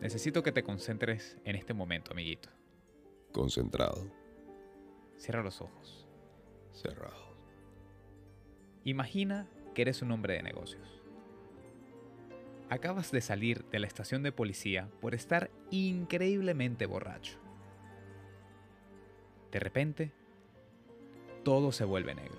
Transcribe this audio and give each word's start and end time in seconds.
Necesito 0.00 0.42
que 0.42 0.52
te 0.52 0.62
concentres 0.62 1.38
en 1.44 1.56
este 1.56 1.74
momento, 1.74 2.12
amiguito. 2.12 2.48
Concentrado, 3.32 4.10
Cierra 5.18 5.42
los 5.42 5.60
ojos. 5.60 6.06
cerrado. 6.72 7.34
Imagina 8.84 9.48
que 9.74 9.82
eres 9.82 10.00
un 10.00 10.12
hombre 10.12 10.34
de 10.34 10.42
negocios. 10.44 11.02
Acabas 12.70 13.10
de 13.10 13.20
salir 13.20 13.64
de 13.70 13.80
la 13.80 13.88
estación 13.88 14.22
de 14.22 14.30
policía 14.30 14.88
por 15.00 15.14
estar 15.14 15.50
increíblemente 15.70 16.86
borracho. 16.86 17.38
De 19.50 19.58
repente, 19.58 20.12
todo 21.42 21.72
se 21.72 21.84
vuelve 21.84 22.14
negro. 22.14 22.38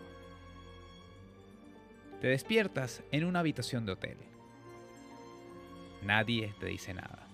Te 2.21 2.27
despiertas 2.27 3.03
en 3.11 3.25
una 3.25 3.39
habitación 3.39 3.85
de 3.85 3.91
hotel. 3.93 4.17
Nadie 6.03 6.53
te 6.59 6.67
dice 6.67 6.93
nada. 6.93 7.27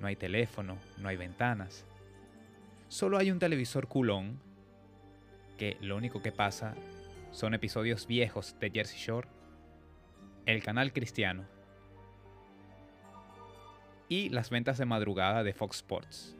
No 0.00 0.06
hay 0.06 0.16
teléfono, 0.16 0.78
no 0.98 1.08
hay 1.08 1.16
ventanas. 1.16 1.84
Solo 2.88 3.18
hay 3.18 3.30
un 3.30 3.38
televisor 3.38 3.88
culón 3.88 4.40
que 5.56 5.76
lo 5.80 5.96
único 5.96 6.22
que 6.22 6.32
pasa 6.32 6.74
son 7.32 7.54
episodios 7.54 8.06
viejos 8.06 8.56
de 8.60 8.70
Jersey 8.70 8.98
Shore, 8.98 9.28
el 10.46 10.62
canal 10.62 10.92
cristiano 10.92 11.44
y 14.08 14.30
las 14.30 14.50
ventas 14.50 14.78
de 14.78 14.86
madrugada 14.86 15.42
de 15.42 15.52
Fox 15.52 15.76
Sports. 15.76 16.34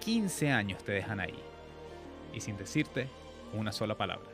15 0.00 0.50
años 0.50 0.84
te 0.84 0.92
dejan 0.92 1.20
ahí 1.20 1.38
y 2.34 2.40
sin 2.40 2.56
decirte 2.56 3.08
una 3.54 3.72
sola 3.72 3.96
palabra. 3.96 4.30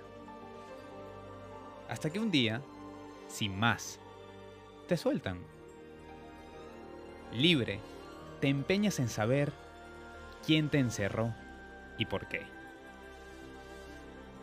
Hasta 1.88 2.10
que 2.10 2.18
un 2.18 2.30
día, 2.30 2.60
sin 3.28 3.58
más, 3.58 4.00
te 4.88 4.96
sueltan. 4.96 5.57
Libre, 7.32 7.80
te 8.40 8.48
empeñas 8.48 8.98
en 8.98 9.08
saber 9.08 9.52
quién 10.46 10.70
te 10.70 10.78
encerró 10.78 11.34
y 11.98 12.06
por 12.06 12.26
qué. 12.26 12.42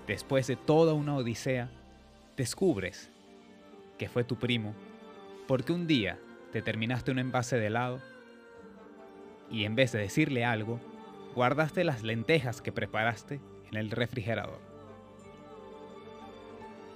Después 0.05 0.45
de 0.45 0.55
toda 0.55 0.93
una 0.93 1.15
odisea, 1.15 1.69
descubres 2.37 3.09
que 3.97 4.07
fue 4.07 4.23
tu 4.23 4.35
primo 4.35 4.75
porque 5.47 5.73
un 5.73 5.87
día 5.87 6.19
te 6.51 6.61
terminaste 6.61 7.11
un 7.11 7.19
envase 7.19 7.57
de 7.57 7.67
helado 7.67 7.99
y 9.49 9.65
en 9.65 9.75
vez 9.75 9.91
de 9.91 9.99
decirle 9.99 10.45
algo, 10.45 10.79
guardaste 11.33 11.83
las 11.83 12.03
lentejas 12.03 12.61
que 12.61 12.71
preparaste 12.71 13.41
en 13.71 13.77
el 13.77 13.89
refrigerador. 13.89 14.59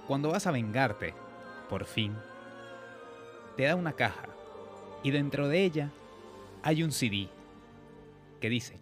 Cuando 0.06 0.30
vas 0.30 0.46
a 0.46 0.52
vengarte, 0.52 1.14
por 1.68 1.84
fin, 1.84 2.14
te 3.56 3.64
da 3.64 3.74
una 3.76 3.92
caja 3.92 4.29
y 5.02 5.10
dentro 5.10 5.48
de 5.48 5.64
ella 5.64 5.90
hay 6.62 6.82
un 6.82 6.92
CD 6.92 7.28
que 8.40 8.48
dice 8.48 8.78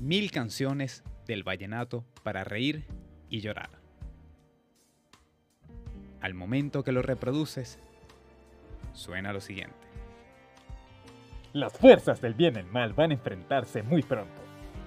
mil 0.00 0.30
canciones 0.30 1.02
del 1.26 1.42
vallenato 1.42 2.04
para 2.22 2.44
reír 2.44 2.84
y 3.28 3.40
llorar. 3.40 3.70
Al 6.20 6.34
momento 6.34 6.82
que 6.82 6.92
lo 6.92 7.02
reproduces, 7.02 7.78
suena 8.92 9.32
lo 9.32 9.40
siguiente. 9.40 9.76
Las 11.52 11.72
fuerzas 11.72 12.20
del 12.20 12.34
bien 12.34 12.56
y 12.56 12.58
el 12.60 12.66
mal 12.66 12.92
van 12.92 13.10
a 13.10 13.14
enfrentarse 13.14 13.82
muy 13.82 14.02
pronto. 14.02 14.40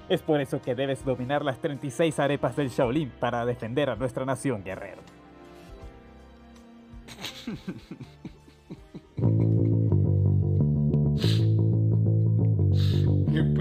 Es 0.10 0.22
por 0.22 0.42
eso 0.42 0.62
que 0.62 0.76
debes 0.76 1.04
dominar 1.04 1.44
las 1.44 1.60
36 1.60 2.20
arepas 2.20 2.56
del 2.56 2.70
Shaolin 2.70 3.10
para 3.10 3.46
defender 3.46 3.90
a 3.90 3.96
nuestra 3.96 4.26
nación, 4.26 4.64
guerrero. 4.64 5.02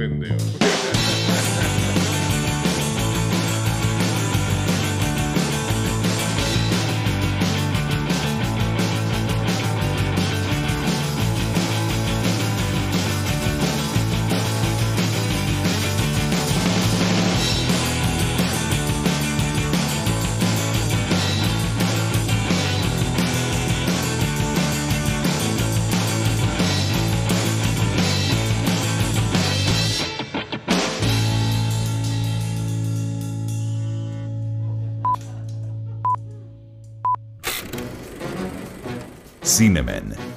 Qué 0.03 0.09
pendejo. 0.09 0.62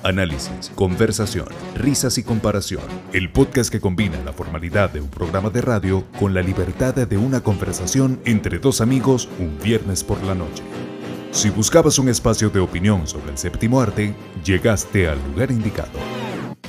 Análisis, 0.03 0.71
conversación, 0.75 1.47
risas 1.75 2.17
y 2.17 2.23
comparación. 2.23 2.81
El 3.13 3.31
podcast 3.31 3.71
que 3.71 3.79
combina 3.79 4.17
la 4.23 4.33
formalidad 4.33 4.89
de 4.89 5.01
un 5.01 5.09
programa 5.09 5.49
de 5.49 5.61
radio 5.61 6.03
con 6.19 6.33
la 6.33 6.41
libertad 6.41 6.95
de 6.95 7.17
una 7.17 7.41
conversación 7.41 8.19
entre 8.25 8.57
dos 8.59 8.81
amigos 8.81 9.29
un 9.39 9.57
viernes 9.59 10.03
por 10.03 10.21
la 10.23 10.33
noche. 10.33 10.63
Si 11.31 11.49
buscabas 11.49 11.99
un 11.99 12.09
espacio 12.09 12.49
de 12.49 12.59
opinión 12.59 13.07
sobre 13.07 13.31
el 13.31 13.37
séptimo 13.37 13.81
arte, 13.81 14.15
llegaste 14.43 15.07
al 15.07 15.19
lugar 15.29 15.51
indicado. 15.51 15.99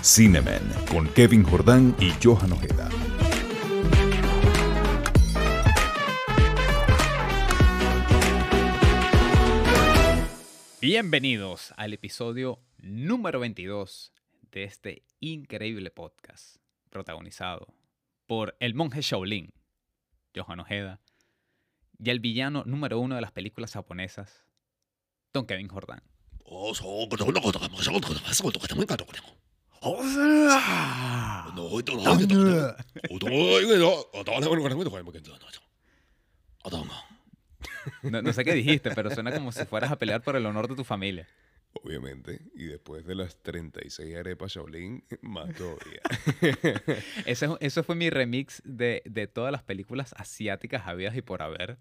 Cinemen, 0.03 0.62
con 0.91 1.09
Kevin 1.09 1.44
Jordán 1.44 1.94
y 1.98 2.12
Johan 2.22 2.53
Ojeda. 2.53 2.88
Bienvenidos 10.88 11.75
al 11.76 11.94
episodio 11.94 12.60
número 12.86 13.41
22 13.41 14.12
de 14.52 14.64
este 14.64 15.02
increíble 15.19 15.91
podcast, 15.91 16.56
protagonizado 16.88 17.74
por 18.26 18.56
el 18.60 18.74
monje 18.74 19.00
Shaolin, 19.00 19.52
Johan 20.34 20.60
Ojeda, 20.60 21.00
y 21.98 22.10
el 22.10 22.20
villano 22.20 22.62
número 22.64 23.00
uno 23.00 23.16
de 23.16 23.20
las 23.20 23.32
películas 23.32 23.72
japonesas, 23.72 24.44
Don 25.32 25.47
Kevin 25.47 25.69
Jordan. 25.69 26.00
No, 38.03 38.22
no 38.22 38.32
sé 38.32 38.44
qué 38.44 38.53
dijiste, 38.54 38.92
pero 38.94 39.10
suena 39.10 39.32
como 39.32 39.53
si 39.53 39.64
fueras 39.64 39.91
a 39.91 39.97
pelear 39.97 40.22
por 40.22 40.36
el 40.36 40.47
honor 40.47 40.68
de 40.68 40.76
tu 40.76 40.84
familia. 40.84 41.28
Obviamente. 41.82 42.41
Y 42.54 42.64
después 42.64 43.04
de 43.06 43.14
las 43.14 43.42
36 43.42 44.16
arepas 44.16 44.53
Shaolin, 44.53 45.04
más 45.22 45.54
todavía. 45.54 46.00
Ese, 47.26 47.48
eso 47.60 47.82
fue 47.82 47.94
mi 47.94 48.10
remix 48.10 48.62
de, 48.64 49.03
de 49.04 49.26
todas 49.26 49.53
las 49.53 49.62
películas 49.62 50.15
asiáticas 50.16 50.86
habidas 50.86 51.16
y 51.16 51.22
por 51.22 51.42
haber. 51.42 51.78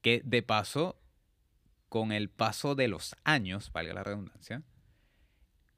Que 0.00 0.22
de 0.24 0.42
paso, 0.42 1.00
con 1.88 2.12
el 2.12 2.30
paso 2.30 2.74
de 2.74 2.88
los 2.88 3.16
años, 3.24 3.72
valga 3.72 3.94
la 3.94 4.04
redundancia, 4.04 4.62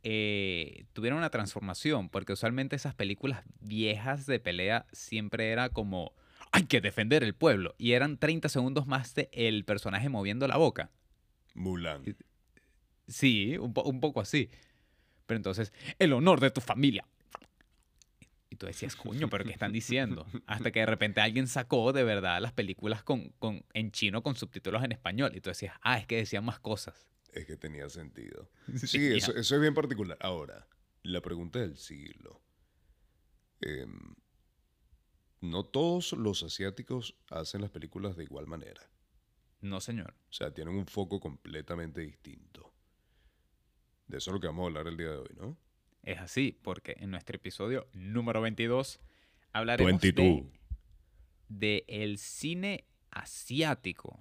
eh, 0.02 0.84
tuvieron 0.92 1.18
una 1.18 1.30
transformación. 1.30 2.08
Porque 2.08 2.34
usualmente 2.34 2.76
esas 2.76 2.94
películas 2.94 3.42
viejas 3.60 4.26
de 4.26 4.40
pelea 4.40 4.86
siempre 4.92 5.50
era 5.50 5.70
como, 5.70 6.12
hay 6.52 6.64
que 6.64 6.80
defender 6.80 7.22
el 7.22 7.34
pueblo. 7.34 7.74
Y 7.78 7.92
eran 7.92 8.18
30 8.18 8.48
segundos 8.48 8.86
más 8.86 9.14
de 9.14 9.30
el 9.32 9.64
personaje 9.64 10.08
moviendo 10.08 10.46
la 10.46 10.56
boca. 10.56 10.90
Mulan. 11.54 12.04
Sí, 13.10 13.56
un, 13.58 13.72
po- 13.74 13.82
un 13.82 14.00
poco 14.00 14.20
así. 14.20 14.48
Pero 15.26 15.36
entonces, 15.36 15.72
el 15.98 16.12
honor 16.12 16.40
de 16.40 16.50
tu 16.50 16.60
familia. 16.60 17.04
Y 18.48 18.56
tú 18.56 18.66
decías, 18.66 18.96
coño, 18.96 19.28
pero 19.28 19.44
¿qué 19.44 19.52
están 19.52 19.72
diciendo? 19.72 20.26
Hasta 20.46 20.72
que 20.72 20.80
de 20.80 20.86
repente 20.86 21.20
alguien 21.20 21.46
sacó 21.46 21.92
de 21.92 22.02
verdad 22.04 22.40
las 22.40 22.52
películas 22.52 23.02
con, 23.04 23.28
con, 23.38 23.64
en 23.74 23.92
chino 23.92 24.22
con 24.22 24.34
subtítulos 24.34 24.82
en 24.82 24.92
español. 24.92 25.32
Y 25.36 25.40
tú 25.40 25.50
decías, 25.50 25.74
ah, 25.82 25.98
es 25.98 26.06
que 26.06 26.16
decían 26.16 26.44
más 26.44 26.58
cosas. 26.58 27.06
Es 27.32 27.46
que 27.46 27.56
tenía 27.56 27.88
sentido. 27.88 28.50
Sí, 28.76 28.86
Sí, 28.88 29.06
eso, 29.16 29.34
eso 29.36 29.54
es 29.54 29.60
bien 29.60 29.74
particular. 29.74 30.18
Ahora, 30.20 30.66
la 31.04 31.20
pregunta 31.20 31.60
del 31.60 31.76
siglo. 31.76 32.40
Em, 33.60 34.14
no 35.40 35.64
todos 35.64 36.12
los 36.12 36.42
asiáticos 36.42 37.14
hacen 37.30 37.60
las 37.62 37.70
películas 37.70 38.16
de 38.16 38.24
igual 38.24 38.46
manera. 38.46 38.82
No, 39.60 39.80
señor. 39.80 40.14
O 40.28 40.32
sea, 40.32 40.52
tienen 40.52 40.74
un 40.74 40.86
foco 40.86 41.20
completamente 41.20 42.00
distinto. 42.00 42.69
De 44.10 44.18
eso 44.18 44.30
es 44.30 44.34
lo 44.34 44.40
que 44.40 44.48
vamos 44.48 44.64
a 44.64 44.66
hablar 44.66 44.88
el 44.88 44.96
día 44.96 45.10
de 45.10 45.16
hoy, 45.18 45.30
¿no? 45.38 45.56
Es 46.02 46.18
así, 46.18 46.58
porque 46.62 46.96
en 46.98 47.10
nuestro 47.12 47.36
episodio 47.36 47.86
número 47.92 48.40
22 48.40 48.98
hablaremos 49.52 50.00
22. 50.00 50.42
de, 50.42 50.46
de 51.48 51.84
el 51.86 52.18
cine 52.18 52.84
asiático. 53.10 54.18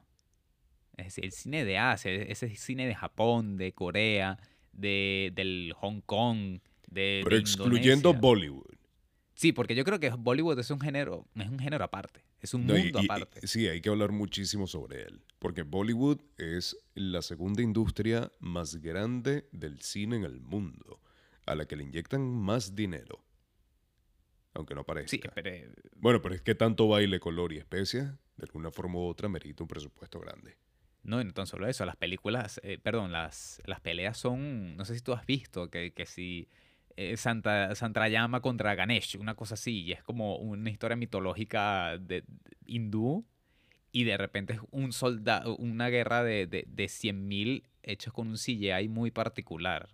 Es 0.97 1.05
decir, 1.05 1.25
el 1.25 1.31
cine 1.31 1.65
de 1.65 1.77
Asia, 1.79 2.11
ese 2.11 2.49
cine 2.55 2.85
de 2.85 2.93
Japón, 2.93 3.57
de 3.57 3.71
Corea, 3.71 4.37
de, 4.73 5.31
del 5.33 5.73
Hong 5.77 6.01
Kong, 6.01 6.59
de, 6.87 7.21
Pero 7.23 7.35
de 7.35 7.41
excluyendo 7.41 8.09
Indonesia. 8.09 8.21
Bollywood. 8.21 8.78
Sí, 9.39 9.53
porque 9.53 9.73
yo 9.73 9.85
creo 9.85 10.01
que 10.01 10.09
Bollywood 10.09 10.59
es 10.59 10.69
un 10.69 10.81
género, 10.81 11.25
es 11.35 11.47
un 11.47 11.59
género 11.59 11.85
aparte, 11.85 12.25
es 12.41 12.53
un 12.53 12.65
No, 12.65 12.75
mundo 12.77 12.99
y- 12.99 13.03
y- 13.03 13.05
aparte. 13.05 13.47
sí, 13.47 13.69
hay 13.69 13.79
que 13.79 13.87
hablar 13.87 14.11
muchísimo 14.11 14.67
sobre 14.67 15.03
él. 15.03 15.23
Porque 15.39 15.61
Bollywood 15.61 16.19
es 16.37 16.75
la 16.93 17.21
segunda 17.21 17.61
industria 17.61 18.33
más 18.41 18.75
grande 18.81 19.47
del 19.53 19.79
cine 19.79 20.17
en 20.17 20.25
el 20.25 20.41
mundo, 20.41 20.99
a 21.45 21.55
la 21.55 21.65
que 21.65 21.77
le 21.77 21.83
inyectan 21.83 22.19
más 22.19 22.75
dinero. 22.75 23.23
Aunque 24.55 24.75
no 24.75 24.83
parezca. 24.83 25.09
Sí, 25.09 25.21
pero 25.33 25.49
eh, 25.51 25.71
Bueno, 25.95 26.21
pero 26.21 26.35
es 26.35 26.41
que 26.41 26.53
tanto 26.53 26.89
baile, 26.89 27.21
color 27.21 27.53
y 27.53 27.59
especia, 27.59 28.17
de 28.35 28.43
alguna 28.43 28.71
forma 28.71 28.95
u 28.99 29.03
otra, 29.07 29.29
merita 29.29 29.63
un 29.63 29.69
presupuesto 29.69 30.19
grande. 30.19 30.57
no, 31.03 31.21
y 31.21 31.23
no 31.23 31.31
tan 31.33 31.47
solo 31.47 31.65
eso, 31.65 31.85
las 31.85 31.95
películas, 31.95 32.59
eh, 32.61 32.77
perdón, 32.77 33.13
las, 33.13 33.61
las 33.65 33.79
peleas 33.79 34.17
son, 34.17 34.75
no 34.75 34.83
sé 34.83 34.95
si 34.95 35.01
tú 35.01 35.13
has 35.13 35.25
visto, 35.25 35.69
que, 35.69 35.93
que 35.93 36.05
si 36.05 36.49
eh, 37.01 37.15
Santa, 37.17 37.73
Santrayama 37.75 38.41
contra 38.41 38.75
Ganesh, 38.75 39.15
una 39.17 39.35
cosa 39.35 39.53
así, 39.53 39.83
y 39.83 39.91
es 39.93 40.03
como 40.03 40.35
una 40.37 40.69
historia 40.69 40.97
mitológica 40.97 41.97
de, 41.97 42.21
de- 42.21 42.57
hindú, 42.65 43.25
y 43.91 44.03
de 44.03 44.17
repente 44.17 44.53
es 44.53 44.59
un 44.71 44.91
soldado, 44.91 45.55
una 45.55 45.87
guerra 45.89 46.23
de, 46.23 46.45
de, 46.45 46.65
de 46.67 46.87
100.000 46.89 47.63
hechos 47.83 48.13
con 48.13 48.27
un 48.27 48.37
CGI 48.37 48.89
muy 48.89 49.11
particular. 49.11 49.89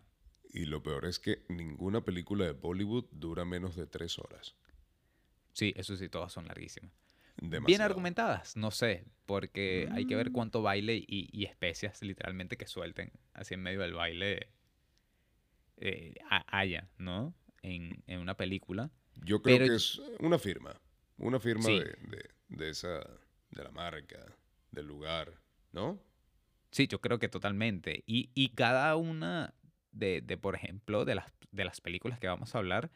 Y 0.52 0.66
lo 0.66 0.82
peor 0.82 1.06
es 1.06 1.20
que 1.20 1.44
ninguna 1.48 2.02
película 2.02 2.46
de 2.46 2.52
Bollywood 2.54 3.06
dura 3.12 3.46
menos 3.46 3.76
de 3.76 3.86
tres 3.88 4.18
horas. 4.18 4.56
Sí, 5.54 5.74
eso 5.78 5.96
sí, 5.96 6.10
todas 6.10 6.34
son 6.34 6.48
larguísimas. 6.48 6.92
Bien 7.38 7.82
argumentadas, 7.82 8.56
no 8.58 8.72
sé, 8.72 9.06
porque 9.26 9.88
hay 9.92 10.06
que 10.06 10.16
ver 10.16 10.30
Mm. 10.30 10.34
cuánto 10.34 10.62
baile 10.62 10.96
y, 10.96 11.30
y 11.32 11.46
especias 11.46 12.02
literalmente 12.02 12.58
que 12.58 12.66
suelten 12.68 13.12
así 13.34 13.54
en 13.54 13.62
medio 13.62 13.82
del 13.82 13.94
baile 13.94 14.48
eh, 15.78 16.16
ha- 16.30 16.46
haya, 16.60 16.90
¿no? 16.98 17.34
En, 17.62 18.04
en 18.08 18.20
una 18.20 18.36
película. 18.38 18.92
Yo 19.16 19.42
creo 19.42 19.58
Pero- 19.58 19.70
que 19.70 19.76
es 19.76 20.02
una 20.20 20.38
firma. 20.40 20.80
Una 21.18 21.40
firma 21.40 21.64
Sí. 21.64 21.80
de, 21.80 21.86
de- 21.86 22.30
de 22.50 22.70
esa, 22.70 23.00
de 23.52 23.64
la 23.64 23.72
marca, 23.72 24.20
del 24.72 24.86
lugar, 24.88 25.42
¿no? 25.72 26.00
Sí, 26.72 26.88
yo 26.88 27.00
creo 27.00 27.20
que 27.20 27.30
totalmente. 27.30 28.04
Y, 28.06 28.30
y 28.34 28.50
cada 28.50 28.96
una 28.98 29.54
de, 29.92 30.22
de, 30.22 30.38
por 30.38 30.56
ejemplo, 30.56 31.06
de 31.06 31.16
las, 31.16 31.32
de 31.52 31.64
las 31.66 31.80
películas 31.82 32.20
que 32.20 32.28
vamos 32.28 32.54
a 32.54 32.58
hablar, 32.58 32.92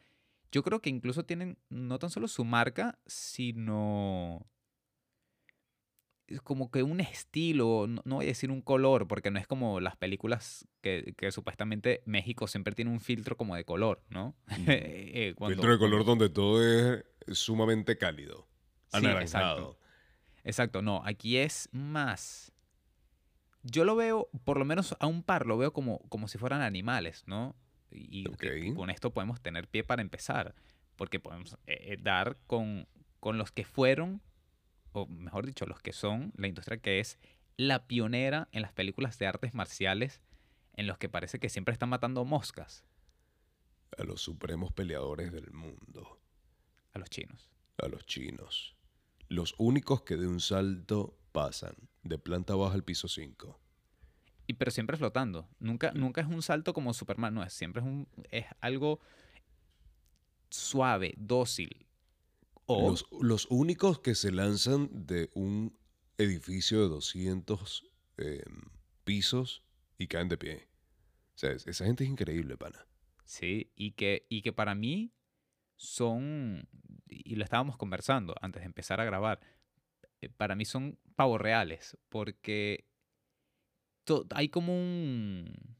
yo 0.52 0.62
creo 0.62 0.80
que 0.82 0.90
incluso 0.90 1.24
tienen 1.24 1.56
no 1.70 1.98
tan 1.98 2.10
solo 2.10 2.28
su 2.28 2.44
marca, 2.44 2.98
sino 3.06 4.46
como 6.44 6.70
que 6.70 6.82
un 6.82 7.00
estilo, 7.00 7.86
no, 7.88 8.02
no 8.04 8.16
voy 8.16 8.26
a 8.26 8.28
decir 8.28 8.50
un 8.50 8.62
color, 8.62 9.08
porque 9.08 9.30
no 9.30 9.38
es 9.38 9.46
como 9.46 9.80
las 9.80 9.96
películas 9.96 10.68
que, 10.80 11.14
que 11.16 11.32
supuestamente 11.32 12.02
México 12.06 12.46
siempre 12.46 12.74
tiene 12.74 12.90
un 12.90 13.00
filtro 13.00 13.36
como 13.36 13.56
de 13.56 13.64
color, 13.64 14.02
¿no? 14.08 14.34
Eh, 14.66 15.34
cuando- 15.36 15.56
Filtro 15.56 15.72
de 15.72 15.78
color 15.78 16.04
donde 16.04 16.28
todo 16.28 16.62
es 16.62 17.04
sumamente 17.32 17.98
cálido. 17.98 18.46
Sí, 18.88 18.98
Anaranjado. 18.98 19.58
exacto. 19.58 19.80
Exacto, 20.44 20.82
no, 20.82 21.02
aquí 21.04 21.36
es 21.36 21.68
más. 21.72 22.52
Yo 23.62 23.84
lo 23.84 23.94
veo, 23.94 24.28
por 24.44 24.58
lo 24.58 24.64
menos 24.64 24.96
a 25.00 25.06
un 25.06 25.22
par, 25.22 25.46
lo 25.46 25.58
veo 25.58 25.72
como, 25.72 25.98
como 26.08 26.28
si 26.28 26.38
fueran 26.38 26.62
animales, 26.62 27.24
¿no? 27.26 27.54
Y, 27.90 28.24
con 28.74 28.88
esto 28.88 29.12
podemos 29.12 29.40
tener 29.40 29.68
pie 29.68 29.84
para 29.84 30.00
empezar, 30.00 30.54
porque 30.96 31.20
podemos 31.20 31.54
eh, 31.66 31.92
eh, 31.92 31.96
dar 32.00 32.38
con, 32.46 32.86
con 33.18 33.36
los 33.36 33.52
que 33.52 33.64
fueron, 33.64 34.22
o 34.92 35.06
mejor 35.06 35.46
dicho, 35.46 35.66
los 35.66 35.80
que 35.80 35.92
son 35.92 36.32
la 36.36 36.48
industria 36.48 36.78
que 36.78 37.00
es 37.00 37.18
la 37.56 37.86
pionera 37.86 38.48
en 38.52 38.62
las 38.62 38.72
películas 38.72 39.18
de 39.18 39.26
artes 39.26 39.54
marciales, 39.54 40.20
en 40.74 40.86
los 40.86 40.98
que 40.98 41.08
parece 41.08 41.38
que 41.38 41.48
siempre 41.48 41.72
están 41.72 41.88
matando 41.90 42.24
moscas 42.24 42.84
A 43.98 44.04
los 44.04 44.22
supremos 44.22 44.72
peleadores 44.72 45.32
del 45.32 45.50
mundo. 45.52 46.18
a 46.94 46.98
los 46.98 47.10
chinos. 47.10 47.50
A 47.78 47.88
los 47.88 48.06
chinos. 48.06 48.76
Los 49.28 49.54
únicos 49.58 50.02
que 50.02 50.16
de 50.16 50.26
un 50.26 50.40
salto 50.40 51.16
pasan 51.32 51.74
de 52.02 52.18
planta 52.18 52.54
baja 52.54 52.74
al 52.74 52.82
piso 52.84 53.08
5. 53.08 53.60
Y, 54.46 54.54
pero 54.54 54.70
siempre 54.72 54.96
flotando. 54.96 55.48
Nunca, 55.60 55.92
nunca 55.92 56.20
es 56.20 56.26
un 56.26 56.42
salto 56.42 56.72
como 56.72 56.92
Superman, 56.92 57.34
no 57.34 57.42
es. 57.44 57.52
Siempre 57.52 57.82
es, 57.82 57.86
un, 57.86 58.08
es 58.30 58.46
algo 58.60 58.98
suave, 60.48 61.14
dócil. 61.16 61.86
Los, 62.78 63.06
los 63.20 63.46
únicos 63.50 64.00
que 64.00 64.14
se 64.14 64.30
lanzan 64.32 64.88
de 65.06 65.30
un 65.34 65.76
edificio 66.18 66.82
de 66.82 66.88
200 66.88 67.84
eh, 68.18 68.42
pisos 69.04 69.62
y 69.98 70.06
caen 70.08 70.28
de 70.28 70.36
pie. 70.38 70.68
O 71.34 71.38
sea, 71.40 71.52
es- 71.52 71.66
esa 71.66 71.84
gente 71.86 72.04
es 72.04 72.10
increíble, 72.10 72.56
pana. 72.56 72.86
sí, 73.24 73.72
y 73.76 73.92
que, 73.92 74.26
y 74.28 74.42
que 74.42 74.52
para 74.52 74.74
mí 74.74 75.12
son, 75.76 76.68
y 77.08 77.36
lo 77.36 77.44
estábamos 77.44 77.76
conversando 77.76 78.34
antes 78.42 78.60
de 78.62 78.66
empezar 78.66 79.00
a 79.00 79.04
grabar, 79.04 79.40
eh, 80.20 80.28
para 80.28 80.54
mí 80.54 80.64
son 80.64 80.98
pavos 81.16 81.40
reales, 81.40 81.96
porque 82.08 82.86
hay 84.34 84.48
como 84.48 84.74
un... 84.76 85.76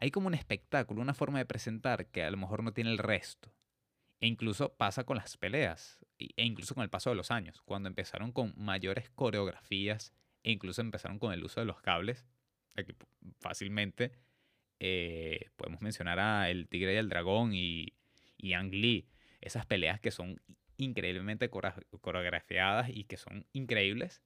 Hay 0.00 0.10
como 0.12 0.28
un 0.28 0.34
espectáculo, 0.34 1.02
una 1.02 1.14
forma 1.14 1.38
de 1.38 1.46
presentar 1.46 2.06
que 2.06 2.22
a 2.22 2.30
lo 2.30 2.36
mejor 2.36 2.62
no 2.62 2.72
tiene 2.72 2.90
el 2.90 2.98
resto. 2.98 3.52
E 4.20 4.26
incluso 4.26 4.74
pasa 4.76 5.04
con 5.04 5.16
las 5.16 5.36
peleas, 5.36 5.98
e 6.18 6.44
incluso 6.44 6.74
con 6.74 6.82
el 6.82 6.90
paso 6.90 7.10
de 7.10 7.16
los 7.16 7.30
años, 7.30 7.62
cuando 7.62 7.88
empezaron 7.88 8.32
con 8.32 8.52
mayores 8.56 9.10
coreografías, 9.10 10.12
e 10.42 10.50
incluso 10.52 10.80
empezaron 10.80 11.18
con 11.18 11.32
el 11.32 11.44
uso 11.44 11.60
de 11.60 11.66
los 11.66 11.80
cables, 11.80 12.26
fácilmente 13.40 14.12
eh, 14.80 15.50
podemos 15.56 15.80
mencionar 15.80 16.18
a 16.20 16.50
El 16.50 16.68
Tigre 16.68 16.94
y 16.94 16.96
el 16.96 17.08
Dragón 17.08 17.52
y, 17.54 17.94
y 18.36 18.52
Ang 18.52 18.72
Lee, 18.72 19.08
esas 19.40 19.66
peleas 19.66 20.00
que 20.00 20.10
son 20.10 20.40
increíblemente 20.76 21.50
coreografiadas 21.50 22.88
y 22.90 23.04
que 23.04 23.16
son 23.16 23.46
increíbles, 23.52 24.22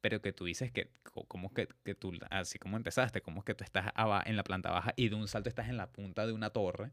pero 0.00 0.20
que 0.20 0.32
tú 0.32 0.44
dices 0.44 0.72
que, 0.72 0.90
co- 1.04 1.26
¿cómo 1.26 1.52
que, 1.54 1.68
que 1.84 1.94
tú, 1.94 2.12
así 2.30 2.58
como 2.58 2.76
empezaste, 2.76 3.20
como 3.22 3.44
que 3.44 3.54
tú 3.54 3.62
estás 3.64 3.92
en 4.26 4.36
la 4.36 4.44
planta 4.44 4.70
baja 4.70 4.92
y 4.96 5.08
de 5.08 5.14
un 5.14 5.28
salto 5.28 5.48
estás 5.48 5.68
en 5.68 5.76
la 5.76 5.92
punta 5.92 6.26
de 6.26 6.32
una 6.32 6.50
torre 6.50 6.92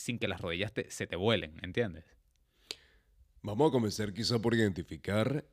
sin 0.00 0.18
que 0.18 0.28
las 0.28 0.40
rodillas 0.40 0.72
te- 0.72 0.90
se 0.90 1.06
te 1.06 1.16
vuelen, 1.16 1.58
¿entiendes? 1.62 2.04
Vamos 3.42 3.68
a 3.68 3.72
comenzar 3.72 4.12
quizá 4.12 4.38
por 4.38 4.54
identificar 4.54 5.46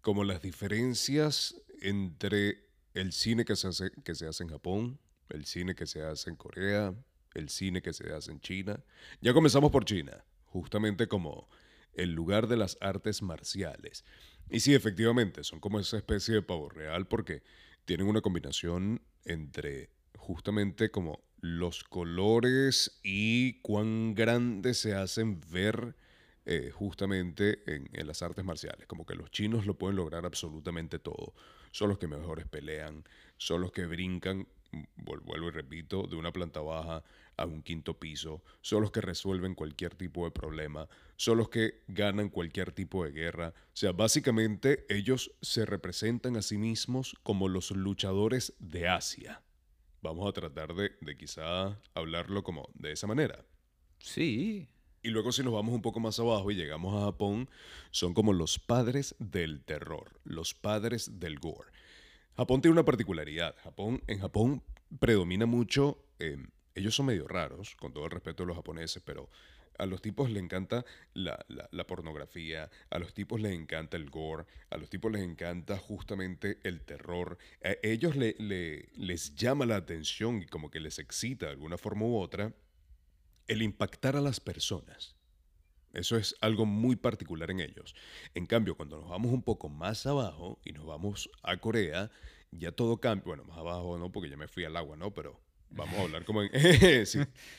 como 0.00 0.24
las 0.24 0.42
diferencias 0.42 1.54
entre 1.80 2.68
el 2.94 3.12
cine 3.12 3.44
que 3.44 3.56
se 3.56 3.68
hace, 3.68 3.90
que 4.04 4.14
se 4.14 4.26
hace 4.26 4.44
en 4.44 4.50
Japón, 4.50 5.00
el 5.28 5.44
cine 5.44 5.74
que 5.74 5.86
se 5.86 6.02
hace 6.02 6.30
en 6.30 6.36
Corea, 6.36 6.94
el 7.34 7.48
cine 7.48 7.82
que 7.82 7.92
se 7.92 8.12
hace 8.12 8.30
en 8.32 8.40
China. 8.40 8.82
Ya 9.20 9.34
comenzamos 9.34 9.70
por 9.70 9.84
China, 9.84 10.24
justamente 10.46 11.08
como 11.08 11.48
el 11.94 12.12
lugar 12.12 12.46
de 12.48 12.56
las 12.56 12.78
artes 12.80 13.22
marciales. 13.22 14.04
Y 14.50 14.60
sí, 14.60 14.74
efectivamente, 14.74 15.44
son 15.44 15.60
como 15.60 15.80
esa 15.80 15.96
especie 15.96 16.34
de 16.34 16.42
pavo 16.42 16.68
real 16.68 17.06
porque 17.06 17.42
tienen 17.84 18.06
una 18.06 18.20
combinación 18.20 19.02
entre 19.24 19.90
justamente 20.16 20.90
como 20.90 21.22
los 21.44 21.84
colores 21.84 22.98
y 23.02 23.60
cuán 23.60 24.14
grandes 24.14 24.78
se 24.78 24.94
hacen 24.94 25.42
ver 25.52 25.94
eh, 26.46 26.70
justamente 26.72 27.62
en, 27.66 27.90
en 27.92 28.06
las 28.06 28.22
artes 28.22 28.46
marciales. 28.46 28.86
Como 28.86 29.04
que 29.04 29.14
los 29.14 29.30
chinos 29.30 29.66
lo 29.66 29.74
pueden 29.76 29.96
lograr 29.96 30.24
absolutamente 30.24 30.98
todo. 30.98 31.34
Son 31.70 31.90
los 31.90 31.98
que 31.98 32.06
mejores 32.08 32.46
pelean, 32.46 33.04
son 33.36 33.60
los 33.60 33.72
que 33.72 33.84
brincan, 33.84 34.48
vuel- 34.96 35.20
vuelvo 35.22 35.48
y 35.48 35.50
repito, 35.50 36.06
de 36.06 36.16
una 36.16 36.32
planta 36.32 36.60
baja 36.62 37.04
a 37.36 37.44
un 37.44 37.62
quinto 37.62 37.98
piso, 38.00 38.42
son 38.62 38.80
los 38.80 38.90
que 38.90 39.02
resuelven 39.02 39.54
cualquier 39.54 39.94
tipo 39.94 40.24
de 40.24 40.30
problema, 40.30 40.88
son 41.16 41.36
los 41.36 41.50
que 41.50 41.82
ganan 41.88 42.30
cualquier 42.30 42.72
tipo 42.72 43.04
de 43.04 43.10
guerra. 43.10 43.48
O 43.48 43.76
sea, 43.76 43.92
básicamente 43.92 44.86
ellos 44.88 45.30
se 45.42 45.66
representan 45.66 46.36
a 46.38 46.42
sí 46.42 46.56
mismos 46.56 47.16
como 47.22 47.48
los 47.48 47.70
luchadores 47.70 48.54
de 48.60 48.88
Asia. 48.88 49.42
Vamos 50.04 50.28
a 50.28 50.32
tratar 50.32 50.74
de, 50.74 50.92
de 51.00 51.16
quizá 51.16 51.80
hablarlo 51.94 52.42
como 52.44 52.68
de 52.74 52.92
esa 52.92 53.06
manera. 53.06 53.44
Sí, 53.98 54.68
Y 55.02 55.08
luego 55.10 55.32
si 55.32 55.42
nos 55.42 55.52
vamos 55.52 55.74
un 55.74 55.82
poco 55.82 56.00
más 56.00 56.18
abajo 56.20 56.50
y 56.50 56.54
llegamos 56.56 56.94
a 56.94 57.06
Japón, 57.06 57.48
son 57.90 58.14
como 58.14 58.32
los 58.32 58.58
padres 58.58 59.14
del 59.18 59.62
terror, 59.64 60.20
los 60.24 60.54
padres 60.54 61.20
del 61.20 61.38
gore. 61.38 61.70
Japón 62.36 62.60
tiene 62.60 62.72
una 62.72 62.84
particularidad. 62.84 63.54
Japón, 63.62 64.02
en 64.06 64.18
Japón 64.20 64.62
predomina 64.98 65.46
mucho, 65.46 65.98
eh, 66.18 66.36
ellos 66.74 66.94
son 66.94 67.06
medio 67.06 67.28
raros, 67.28 67.76
con 67.76 67.92
todo 67.92 68.04
el 68.06 68.10
respeto 68.10 68.42
de 68.42 68.48
los 68.48 68.56
japoneses, 68.56 69.02
pero 69.04 69.30
a 69.78 69.86
los 69.86 70.00
tipos 70.02 70.30
les 70.30 70.42
encanta 70.42 70.84
la, 71.14 71.44
la- 71.48 71.86
pornografía, 71.86 72.70
a 72.90 72.98
los 72.98 73.12
tipos 73.14 73.40
les 73.40 73.52
encanta 73.52 73.96
el 73.96 74.08
gore, 74.10 74.46
a 74.70 74.76
los 74.78 74.88
tipos 74.90 75.12
les 75.12 75.22
encanta 75.22 75.76
justamente 75.78 76.58
el 76.64 76.82
terror. 76.82 77.38
A 77.62 77.74
ellos 77.82 78.16
le- 78.16 78.36
le- 78.38 78.88
les 78.94 79.34
llama 79.34 79.66
la 79.66 79.76
atención 79.76 80.42
y 80.42 80.46
como 80.46 80.70
que 80.70 80.80
les 80.80 80.98
excita 80.98 81.46
de 81.46 81.52
alguna 81.52 81.78
forma 81.78 82.06
u 82.06 82.16
otra 82.18 82.54
el 83.48 83.62
impactar 83.62 84.16
a 84.16 84.20
las 84.20 84.40
personas. 84.40 85.16
Eso 85.92 86.16
es 86.16 86.34
algo 86.40 86.66
muy 86.66 86.96
particular 86.96 87.50
en 87.50 87.60
ellos. 87.60 87.94
En 88.34 88.46
cambio, 88.46 88.76
cuando 88.76 88.98
nos 89.00 89.08
vamos 89.10 89.32
un 89.32 89.42
poco 89.42 89.68
más 89.68 90.06
abajo 90.06 90.60
y 90.64 90.72
nos 90.72 90.86
vamos 90.86 91.30
a 91.42 91.56
Corea, 91.58 92.10
ya 92.50 92.72
todo 92.72 92.98
cambia. 92.98 93.24
Bueno, 93.26 93.44
más 93.44 93.58
abajo 93.58 93.96
no, 93.98 94.10
porque 94.10 94.30
ya 94.30 94.36
me 94.36 94.48
fui 94.48 94.64
al 94.64 94.76
agua, 94.76 94.96
¿no? 94.96 95.14
Pero 95.14 95.40
Vamos 95.76 95.94
a 95.98 96.02
hablar 96.02 96.24
como 96.24 96.42
en... 96.42 96.50
sí, 97.06 97.18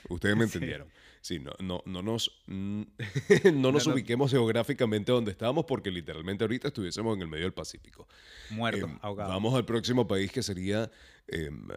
ustedes 0.09 0.35
me 0.35 0.45
entendieron. 0.45 0.87
Sí, 1.21 1.39
no, 1.39 1.53
no, 1.59 1.81
no 1.85 2.01
nos, 2.03 2.31
mm, 2.47 2.81
no 3.55 3.71
nos 3.71 3.85
No, 3.85 3.91
no. 3.91 3.95
ubiquemos 3.95 4.29
geográficamente 4.31 5.11
donde 5.11 5.31
estábamos 5.31 5.65
porque 5.65 5.89
literalmente 5.89 6.43
ahorita 6.43 6.67
estuviésemos 6.67 7.15
en 7.15 7.23
el 7.23 7.27
medio 7.27 7.45
del 7.45 7.53
Pacífico. 7.53 8.07
Muertos, 8.51 8.91
ahogados. 9.01 9.33
Vamos 9.33 9.55
al 9.55 9.65
próximo 9.65 10.07
país 10.07 10.31
que 10.31 10.43
sería 10.43 10.91
em, 11.27 11.67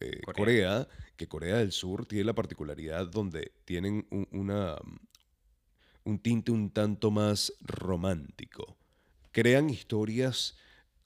eh, 0.00 0.20
Corea. 0.24 0.34
Corea. 0.34 0.88
que 1.16 1.28
Corea 1.28 1.56
del 1.58 1.72
Sur 1.72 2.06
tiene 2.06 2.24
la 2.24 2.34
particularidad 2.34 3.06
donde 3.06 3.52
tienen 3.66 4.06
un, 4.10 4.26
una, 4.32 4.76
un 6.04 6.18
tinte 6.18 6.50
un 6.50 6.70
tanto 6.70 7.10
más 7.10 7.52
romántico. 7.60 8.78
Crean 9.32 9.68
historias 9.68 10.56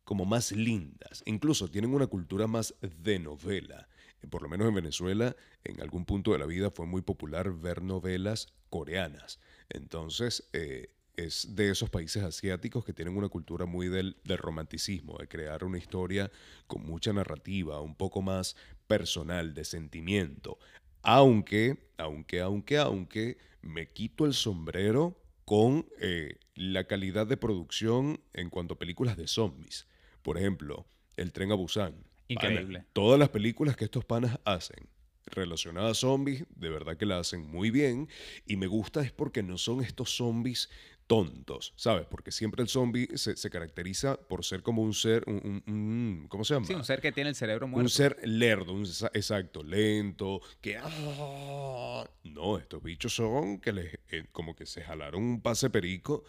como 0.04 0.24
más 0.24 0.52
lindas. 0.52 1.22
Incluso 1.26 1.68
tienen 1.68 1.92
una 1.92 2.06
cultura 2.06 2.46
más 2.46 2.74
de 2.80 3.18
novela. 3.18 3.88
Por 4.30 4.42
lo 4.42 4.48
menos 4.48 4.68
en 4.68 4.74
Venezuela, 4.74 5.36
en 5.64 5.80
algún 5.80 6.04
punto 6.04 6.32
de 6.32 6.38
la 6.38 6.46
vida 6.46 6.70
fue 6.70 6.86
muy 6.86 7.02
popular 7.02 7.52
ver 7.52 7.82
novelas 7.82 8.48
coreanas. 8.70 9.38
Entonces, 9.68 10.48
eh, 10.52 10.90
es 11.16 11.54
de 11.54 11.70
esos 11.70 11.90
países 11.90 12.22
asiáticos 12.22 12.84
que 12.84 12.92
tienen 12.92 13.16
una 13.16 13.28
cultura 13.28 13.66
muy 13.66 13.88
del, 13.88 14.16
del 14.24 14.38
romanticismo, 14.38 15.16
de 15.18 15.28
crear 15.28 15.64
una 15.64 15.78
historia 15.78 16.30
con 16.66 16.84
mucha 16.84 17.12
narrativa, 17.12 17.80
un 17.80 17.94
poco 17.94 18.22
más 18.22 18.56
personal, 18.86 19.54
de 19.54 19.64
sentimiento. 19.64 20.58
Aunque, 21.02 21.90
aunque, 21.98 22.40
aunque, 22.40 22.78
aunque, 22.78 23.38
me 23.62 23.90
quito 23.90 24.26
el 24.26 24.34
sombrero 24.34 25.16
con 25.44 25.86
eh, 26.00 26.38
la 26.54 26.84
calidad 26.84 27.26
de 27.26 27.36
producción 27.36 28.20
en 28.32 28.50
cuanto 28.50 28.74
a 28.74 28.78
películas 28.78 29.16
de 29.16 29.26
zombies. 29.26 29.86
Por 30.22 30.38
ejemplo, 30.38 30.86
El 31.16 31.32
tren 31.32 31.52
a 31.52 31.54
Busan. 31.54 31.94
Increíble. 32.28 32.84
todas 32.92 33.18
las 33.18 33.28
películas 33.28 33.76
que 33.76 33.84
estos 33.84 34.04
panas 34.04 34.38
hacen 34.44 34.88
relacionadas 35.26 35.92
a 35.92 35.94
zombies, 36.00 36.44
de 36.54 36.68
verdad 36.68 36.96
que 36.96 37.06
la 37.06 37.18
hacen 37.18 37.40
muy 37.50 37.70
bien. 37.70 38.08
Y 38.46 38.56
me 38.56 38.66
gusta 38.66 39.02
es 39.02 39.10
porque 39.12 39.42
no 39.42 39.56
son 39.58 39.82
estos 39.82 40.10
zombies 40.16 40.68
tontos, 41.06 41.74
¿sabes? 41.76 42.06
Porque 42.06 42.30
siempre 42.30 42.62
el 42.62 42.68
zombie 42.68 43.08
se, 43.16 43.36
se 43.36 43.50
caracteriza 43.50 44.16
por 44.16 44.44
ser 44.44 44.62
como 44.62 44.82
un 44.82 44.94
ser, 44.94 45.22
un, 45.26 45.34
un- 45.66 45.72
un- 45.74 46.26
¿cómo 46.28 46.44
se 46.44 46.54
llama? 46.54 46.66
Sí, 46.66 46.72
un 46.74 46.84
ser 46.84 47.00
que 47.00 47.12
tiene 47.12 47.28
el 47.30 47.36
cerebro 47.36 47.66
muerto. 47.66 47.84
Un 47.84 47.90
ser 47.90 48.16
lerdo, 48.26 48.72
un 48.72 48.84
exacto, 49.12 49.62
lento, 49.62 50.40
que... 50.62 50.78
ah, 50.78 52.08
No, 52.24 52.58
estos 52.58 52.82
bichos 52.82 53.14
son 53.14 53.60
que 53.60 53.72
les, 53.72 53.94
eh, 54.10 54.24
como 54.32 54.54
que 54.56 54.66
se 54.66 54.82
jalaron 54.82 55.22
un 55.22 55.40
pase 55.42 55.68
perico, 55.70 56.24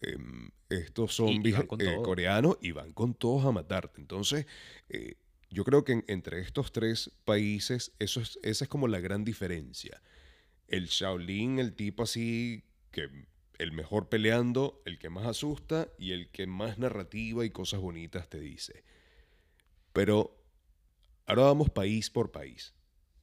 em, 0.00 0.50
estos 0.68 1.14
zombies 1.16 1.56
eh, 1.78 1.98
coreanos 2.02 2.56
y 2.60 2.70
van 2.72 2.92
con 2.92 3.14
todos 3.14 3.44
a 3.44 3.50
matarte. 3.52 4.00
Entonces, 4.00 4.46
eh, 4.88 5.14
yo 5.50 5.64
creo 5.64 5.84
que 5.84 5.92
en- 5.92 6.04
entre 6.08 6.40
estos 6.40 6.72
tres 6.72 7.10
países, 7.24 7.92
es, 7.98 8.16
esa 8.42 8.64
es 8.64 8.68
como 8.68 8.88
la 8.88 9.00
gran 9.00 9.24
diferencia. 9.24 10.02
El 10.68 10.86
Shaolin, 10.86 11.58
el 11.58 11.74
tipo 11.74 12.04
así, 12.04 12.64
que 12.92 13.08
el 13.58 13.72
mejor 13.72 14.08
peleando, 14.08 14.82
el 14.86 14.98
que 14.98 15.10
más 15.10 15.26
asusta 15.26 15.88
y 15.98 16.12
el 16.12 16.30
que 16.30 16.46
más 16.46 16.78
narrativa 16.78 17.44
y 17.44 17.50
cosas 17.50 17.80
bonitas 17.80 18.28
te 18.28 18.40
dice. 18.40 18.84
Pero 19.92 20.36
ahora 21.26 21.42
vamos 21.44 21.70
país 21.70 22.10
por 22.10 22.30
país. 22.32 22.74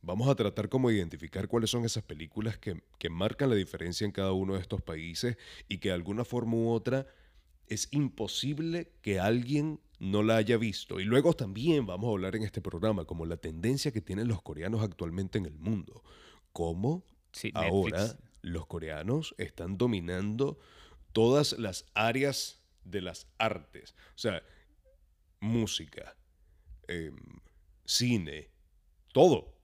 Vamos 0.01 0.29
a 0.29 0.35
tratar 0.35 0.69
como 0.69 0.91
identificar 0.91 1.47
cuáles 1.47 1.69
son 1.69 1.85
esas 1.85 2.03
películas 2.03 2.57
que, 2.57 2.81
que 2.99 3.09
marcan 3.09 3.49
la 3.49 3.55
diferencia 3.55 4.05
en 4.05 4.11
cada 4.11 4.31
uno 4.31 4.53
de 4.55 4.61
estos 4.61 4.81
países 4.81 5.37
y 5.67 5.79
que 5.79 5.89
de 5.89 5.95
alguna 5.95 6.23
forma 6.23 6.55
u 6.55 6.69
otra 6.69 7.07
es 7.67 7.89
imposible 7.91 8.93
que 9.01 9.19
alguien 9.19 9.81
no 9.99 10.23
la 10.23 10.37
haya 10.37 10.57
visto. 10.57 10.99
Y 10.99 11.03
luego 11.05 11.33
también 11.33 11.85
vamos 11.85 12.07
a 12.09 12.11
hablar 12.11 12.35
en 12.35 12.43
este 12.43 12.61
programa 12.61 13.05
como 13.05 13.25
la 13.25 13.37
tendencia 13.37 13.91
que 13.91 14.01
tienen 14.01 14.27
los 14.27 14.41
coreanos 14.41 14.81
actualmente 14.83 15.37
en 15.37 15.45
el 15.45 15.57
mundo. 15.57 16.03
Cómo 16.53 17.03
Sí, 17.31 17.51
ahora 17.53 17.99
Netflix. 17.99 18.23
los 18.41 18.65
coreanos 18.67 19.35
están 19.37 19.77
dominando 19.77 20.57
todas 21.13 21.53
las 21.59 21.85
áreas 21.93 22.63
de 22.83 23.01
las 23.01 23.27
artes. 23.37 23.95
O 24.15 24.17
sea, 24.17 24.41
música, 25.39 26.15
em, 26.87 27.15
cine, 27.85 28.49
todo. 29.13 29.55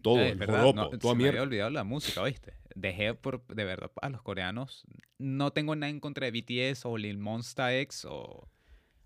Todo, 0.00 0.20
Eh, 0.20 0.30
el 0.30 0.38
verdad, 0.38 0.60
joropo, 0.60 0.76
no, 0.92 0.98
toda 0.98 1.14
se 1.14 1.18
me 1.18 1.28
había 1.28 1.42
olvidado 1.42 1.70
la 1.70 1.82
música, 1.84 2.22
¿viste? 2.22 2.54
Dejé 2.74 3.14
por, 3.14 3.44
de 3.48 3.64
verdad, 3.64 3.90
a 4.00 4.08
los 4.10 4.22
coreanos. 4.22 4.84
No 5.18 5.50
tengo 5.52 5.74
nada 5.74 5.90
en 5.90 5.98
contra 5.98 6.30
de 6.30 6.30
BTS 6.30 6.84
o 6.86 6.96
Lil 6.96 7.18
Monsta 7.18 7.76
X 7.76 8.04
o, 8.08 8.48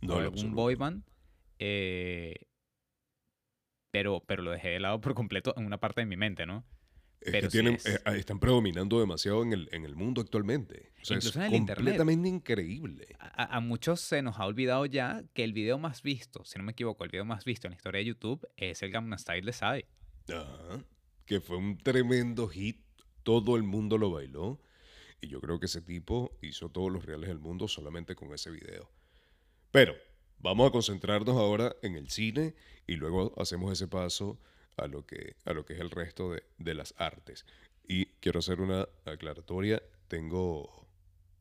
No, 0.03 0.15
o 0.15 0.19
algún 0.19 0.55
boy 0.55 0.75
band. 0.75 1.03
eh, 1.59 2.47
pero, 3.91 4.23
pero 4.27 4.43
lo 4.43 4.51
dejé 4.51 4.69
de 4.71 4.81
lado 4.81 5.01
por 5.01 5.15
completo 5.15 5.55
en 5.57 5.67
una 5.67 5.79
parte 5.79 6.01
de 6.01 6.07
mi 6.07 6.17
mente, 6.17 6.47
¿no? 6.47 6.65
Es 7.21 7.27
que 7.27 7.31
pero 7.33 7.51
sí 7.51 7.59
tienen, 7.59 7.75
es- 7.75 7.87
eh, 7.87 8.01
ah, 8.05 8.17
están 8.17 8.41
predominando 8.41 8.99
demasiado 8.99 9.43
en 9.43 9.53
el, 9.53 9.69
en 9.73 9.85
el 9.85 9.95
mundo 9.95 10.21
actualmente. 10.23 10.93
O 11.03 11.05
sea, 11.05 11.17
Incluso 11.19 11.29
es 11.29 11.37
en 11.37 11.43
el 11.53 11.55
internet. 11.55 11.77
completamente 11.77 12.29
increíble. 12.29 13.07
A 13.21 13.61
muchos 13.61 14.01
se 14.01 14.23
nos 14.23 14.39
ha 14.39 14.47
olvidado 14.47 14.87
ya 14.87 15.23
que 15.35 15.45
el 15.45 15.53
video 15.53 15.79
más 15.79 16.03
visto, 16.03 16.45
si 16.45 16.59
no 16.59 16.65
me 16.65 16.73
equivoco, 16.73 17.05
el 17.05 17.11
video 17.11 17.25
más 17.25 17.45
visto 17.45 17.67
en 17.69 17.73
la 17.73 17.77
historia 17.77 17.99
de 18.01 18.07
YouTube 18.07 18.49
es 18.57 18.83
el 18.83 18.91
Gangnam 18.91 19.19
Style 19.19 19.45
de 19.47 19.53
Psy. 19.53 19.85
Ajá. 20.33 20.85
Que 21.27 21.41
fue 21.41 21.57
un 21.59 21.79
tremendo 21.79 22.49
hit. 22.49 22.81
Todo 23.23 23.57
el 23.57 23.63
mundo 23.63 23.99
lo 23.99 24.11
bailó. 24.11 24.61
Y 25.21 25.29
yo 25.29 25.41
creo 25.41 25.61
que 25.61 25.67
ese 25.67 25.81
tipo 25.83 26.37
hizo 26.43 26.71
todos 26.71 26.91
los 26.91 27.05
reales 27.05 27.29
del 27.29 27.39
mundo 27.39 27.69
solamente 27.69 28.17
con 28.17 28.33
ese 28.35 28.51
video. 28.51 28.91
Pero 29.73 29.97
vamos 30.39 30.69
a 30.69 30.71
concentrarnos 30.71 31.37
ahora 31.37 31.75
en 31.83 31.97
el 31.97 32.11
cine 32.11 32.55
y 32.87 32.97
luego 32.97 33.33
hacemos 33.39 33.73
ese 33.73 33.89
paso 33.89 34.39
a 34.77 34.87
lo 34.87 35.07
que, 35.07 35.37
a 35.45 35.53
lo 35.53 35.65
que 35.65 35.73
es 35.75 35.81
el 35.81 35.91
resto 35.91 36.33
de, 36.33 36.43
de 36.59 36.75
las 36.75 36.95
artes. 36.99 37.47
Y 37.89 38.07
quiero 38.21 38.39
hacer 38.39 38.61
una 38.61 38.87
aclaratoria. 39.05 39.83
Tengo, 40.09 40.87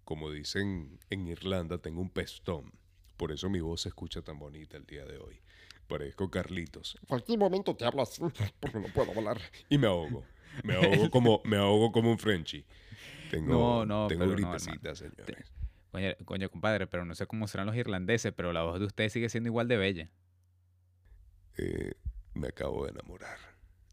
como 0.05 0.31
dicen 0.31 0.99
en 1.09 1.27
Irlanda, 1.27 1.77
tengo 1.77 2.01
un 2.01 2.09
pestón. 2.09 2.71
Por 3.17 3.31
eso 3.31 3.49
mi 3.49 3.59
voz 3.59 3.81
se 3.81 3.89
escucha 3.89 4.21
tan 4.21 4.39
bonita 4.39 4.77
el 4.77 4.85
día 4.85 5.05
de 5.05 5.17
hoy. 5.17 5.39
Parezco 5.87 6.31
Carlitos. 6.31 6.97
En 7.01 7.07
cualquier 7.07 7.37
momento 7.37 7.75
te 7.75 7.85
hablas 7.85 8.19
porque 8.59 8.79
no 8.79 8.87
puedo 8.87 9.11
hablar. 9.11 9.41
y 9.69 9.77
me 9.77 9.87
ahogo. 9.87 10.23
Me 10.63 10.75
ahogo 10.75 11.09
como, 11.11 11.41
me 11.43 11.57
ahogo 11.57 11.91
como 11.91 12.11
un 12.11 12.17
Frenchie. 12.17 12.65
Tengo, 13.29 13.53
No, 13.53 13.85
no, 13.85 14.07
tengo 14.07 14.25
pero 14.25 14.31
no, 14.31 14.51
gripecita, 14.51 14.95
señores. 14.95 15.51
Coño, 15.91 16.09
coño, 16.25 16.49
compadre, 16.49 16.87
pero 16.87 17.03
no 17.05 17.13
sé 17.15 17.27
cómo 17.27 17.47
serán 17.47 17.67
los 17.67 17.75
irlandeses, 17.75 18.31
pero 18.33 18.53
la 18.53 18.63
voz 18.63 18.79
de 18.79 18.85
usted 18.85 19.09
sigue 19.09 19.27
siendo 19.27 19.49
igual 19.49 19.67
de 19.67 19.77
bella. 19.77 20.09
Eh, 21.57 21.93
me 22.33 22.47
acabo 22.47 22.85
de 22.85 22.91
enamorar 22.91 23.37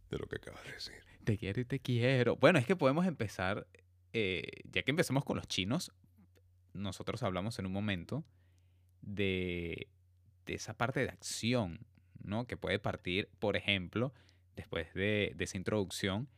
de 0.08 0.18
lo 0.18 0.26
que 0.26 0.36
acabas 0.36 0.64
de 0.64 0.72
decir. 0.72 0.94
Te 1.24 1.36
quiero 1.36 1.60
y 1.60 1.64
te 1.64 1.80
quiero. 1.80 2.36
Bueno, 2.36 2.58
es 2.60 2.66
que 2.66 2.76
podemos 2.76 3.04
empezar, 3.04 3.66
eh, 4.12 4.62
ya 4.70 4.82
que 4.82 4.92
empezamos 4.92 5.24
con 5.24 5.36
los 5.36 5.48
chinos, 5.48 5.92
nosotros 6.72 7.22
hablamos 7.24 7.58
en 7.58 7.66
un 7.66 7.72
momento 7.72 8.24
de, 9.02 9.88
de 10.46 10.54
esa 10.54 10.74
parte 10.74 11.00
de 11.00 11.10
acción, 11.10 11.80
¿no? 12.22 12.46
Que 12.46 12.56
puede 12.56 12.78
partir, 12.78 13.28
por 13.40 13.56
ejemplo, 13.56 14.14
después 14.54 14.94
de, 14.94 15.32
de 15.34 15.44
esa 15.44 15.56
introducción, 15.56 16.28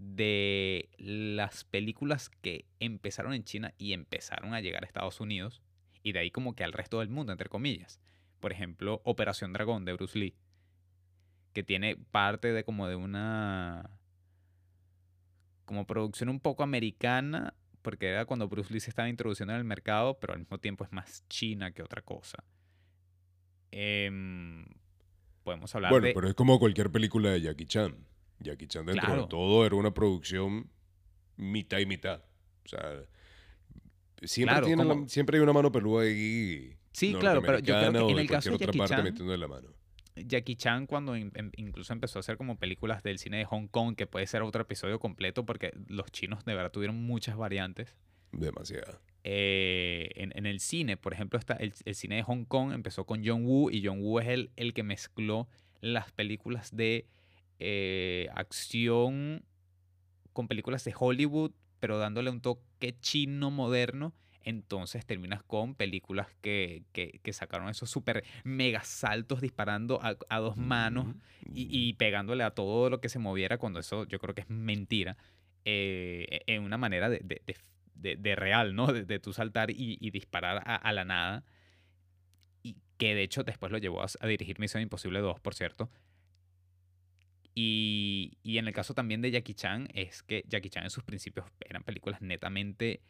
de 0.00 0.88
las 0.96 1.64
películas 1.64 2.30
que 2.30 2.64
empezaron 2.80 3.34
en 3.34 3.44
China 3.44 3.74
y 3.76 3.92
empezaron 3.92 4.54
a 4.54 4.60
llegar 4.60 4.82
a 4.82 4.86
Estados 4.86 5.20
Unidos, 5.20 5.60
y 6.02 6.12
de 6.12 6.20
ahí 6.20 6.30
como 6.30 6.54
que 6.54 6.64
al 6.64 6.72
resto 6.72 7.00
del 7.00 7.10
mundo, 7.10 7.32
entre 7.32 7.50
comillas. 7.50 8.00
Por 8.40 8.50
ejemplo, 8.50 9.02
Operación 9.04 9.52
Dragón 9.52 9.84
de 9.84 9.92
Bruce 9.92 10.18
Lee, 10.18 10.34
que 11.52 11.62
tiene 11.62 11.96
parte 11.96 12.52
de 12.52 12.64
como 12.64 12.88
de 12.88 12.96
una 12.96 13.90
como 15.66 15.86
producción 15.86 16.30
un 16.30 16.40
poco 16.40 16.62
americana, 16.62 17.54
porque 17.82 18.08
era 18.08 18.24
cuando 18.24 18.48
Bruce 18.48 18.72
Lee 18.72 18.80
se 18.80 18.88
estaba 18.88 19.08
introduciendo 19.08 19.52
en 19.52 19.58
el 19.58 19.64
mercado, 19.64 20.18
pero 20.18 20.32
al 20.32 20.38
mismo 20.38 20.58
tiempo 20.58 20.82
es 20.84 20.92
más 20.92 21.28
china 21.28 21.72
que 21.72 21.82
otra 21.82 22.00
cosa. 22.00 22.42
Em, 23.70 24.64
podemos 25.44 25.74
hablar 25.74 25.92
Bueno, 25.92 26.06
de... 26.06 26.14
pero 26.14 26.26
es 26.26 26.34
como 26.34 26.58
cualquier 26.58 26.90
película 26.90 27.30
de 27.30 27.42
Jackie 27.42 27.66
Chan. 27.66 28.09
Jackie 28.40 28.66
Chan 28.66 28.86
dentro 28.86 29.04
Claro. 29.06 29.22
de 29.22 29.28
todo 29.28 29.64
era 29.66 29.76
una 29.76 29.92
producción 29.92 30.68
mitad 31.36 31.78
y 31.78 31.86
mitad. 31.86 32.22
O 32.64 32.68
sea, 32.68 33.02
siempre, 34.22 34.52
Claro, 34.54 34.66
tiene 34.66 34.84
la- 34.84 34.94
como- 34.94 35.08
siempre 35.08 35.36
hay 35.38 35.42
una 35.42 35.52
mano 35.52 35.70
peluda 35.72 36.02
ahí. 36.02 36.76
Sí, 36.92 37.14
claro, 37.14 37.40
pero 37.42 37.58
yo 37.60 37.74
creo 37.78 37.92
que 38.06 38.12
en 38.12 38.18
el 38.18 38.28
caso 38.28 38.50
de 38.50 38.54
otra 38.56 38.66
Jackie 38.66 38.78
parte 38.78 38.94
Chan- 38.94 39.04
metiendo 39.04 39.36
la 39.36 39.48
mano. 39.48 39.68
Jackie 40.16 40.56
Chan 40.56 40.86
cuando 40.86 41.16
in- 41.16 41.30
em- 41.34 41.52
incluso 41.56 41.92
empezó 41.92 42.18
a 42.18 42.20
hacer 42.20 42.36
como 42.36 42.58
películas 42.58 43.02
del 43.02 43.18
cine 43.18 43.38
de 43.38 43.44
Hong 43.44 43.68
Kong, 43.68 43.94
que 43.96 44.06
puede 44.06 44.26
ser 44.26 44.42
otro 44.42 44.60
episodio 44.62 44.98
completo 44.98 45.46
porque 45.46 45.72
los 45.88 46.10
chinos 46.10 46.44
de 46.44 46.54
verdad 46.54 46.70
tuvieron 46.72 46.96
muchas 46.96 47.36
variantes. 47.36 47.94
Demasiado. 48.32 49.00
eh, 49.22 50.10
en, 50.14 50.32
en 50.34 50.46
el 50.46 50.60
cine, 50.60 50.96
por 50.96 51.12
ejemplo, 51.12 51.38
está 51.38 51.52
el, 51.54 51.74
el 51.84 51.94
cine 51.94 52.16
de 52.16 52.22
Hong 52.22 52.44
Kong 52.46 52.72
empezó 52.72 53.04
con 53.04 53.22
John 53.24 53.44
Woo 53.44 53.70
y 53.70 53.84
John 53.84 54.00
Woo 54.00 54.18
es 54.18 54.28
el, 54.28 54.50
el 54.56 54.72
que 54.72 54.82
mezcló 54.82 55.46
las 55.82 56.10
películas 56.12 56.74
de 56.74 57.06
eh, 57.60 58.28
acción 58.34 59.44
con 60.32 60.48
películas 60.48 60.84
de 60.84 60.94
Hollywood, 60.98 61.52
pero 61.78 61.98
dándole 61.98 62.30
un 62.30 62.40
toque 62.40 62.98
chino 63.00 63.50
moderno 63.50 64.12
entonces 64.42 65.04
terminas 65.04 65.42
con 65.42 65.74
películas 65.74 66.26
que, 66.40 66.84
que- 66.92 67.20
que 67.22 67.32
sacaron 67.34 67.68
esos 67.68 67.90
super 67.90 68.24
mega 68.42 68.82
saltos 68.82 69.42
disparando 69.42 70.00
a, 70.02 70.16
a 70.30 70.38
dos 70.38 70.56
manos 70.56 71.08
y, 71.54 71.68
y 71.88 71.92
pegándole 71.92 72.42
a 72.42 72.50
todo 72.52 72.88
lo 72.88 73.00
que 73.02 73.10
se 73.10 73.18
moviera, 73.18 73.58
cuando 73.58 73.80
eso 73.80 74.06
yo 74.06 74.18
creo 74.18 74.34
que 74.34 74.40
es 74.40 74.48
mentira, 74.48 75.18
eh, 75.66 76.40
en 76.46 76.62
una 76.62 76.78
manera 76.78 77.10
de, 77.10 77.18
de- 77.18 78.16
de- 78.16 78.34
real, 78.36 78.74
¿no? 78.74 78.86
De, 78.86 79.04
de 79.04 79.18
tú 79.18 79.34
saltar 79.34 79.70
y, 79.70 79.98
y 80.00 80.10
disparar 80.10 80.62
a, 80.64 80.76
a 80.76 80.92
la 80.94 81.04
nada. 81.04 81.44
Y 82.62 82.76
que 82.96 83.14
de 83.14 83.22
hecho 83.22 83.42
después 83.44 83.70
lo 83.72 83.76
llevó 83.78 84.02
a, 84.02 84.06
a 84.20 84.26
dirigir 84.26 84.58
Misión 84.58 84.82
Imposible 84.82 85.20
2, 85.20 85.38
por 85.40 85.54
cierto. 85.54 85.90
Y, 87.54 88.38
y 88.42 88.58
en 88.58 88.68
el 88.68 88.72
caso 88.74 88.94
también 88.94 89.22
de 89.22 89.30
Jackie 89.30 89.54
Chan, 89.54 89.88
es 89.92 90.22
que 90.22 90.44
Jackie 90.48 90.70
Chan 90.70 90.84
en 90.84 90.90
sus 90.90 91.04
principios 91.04 91.46
eran 91.60 91.82
películas 91.82 92.22
netamente 92.22 93.02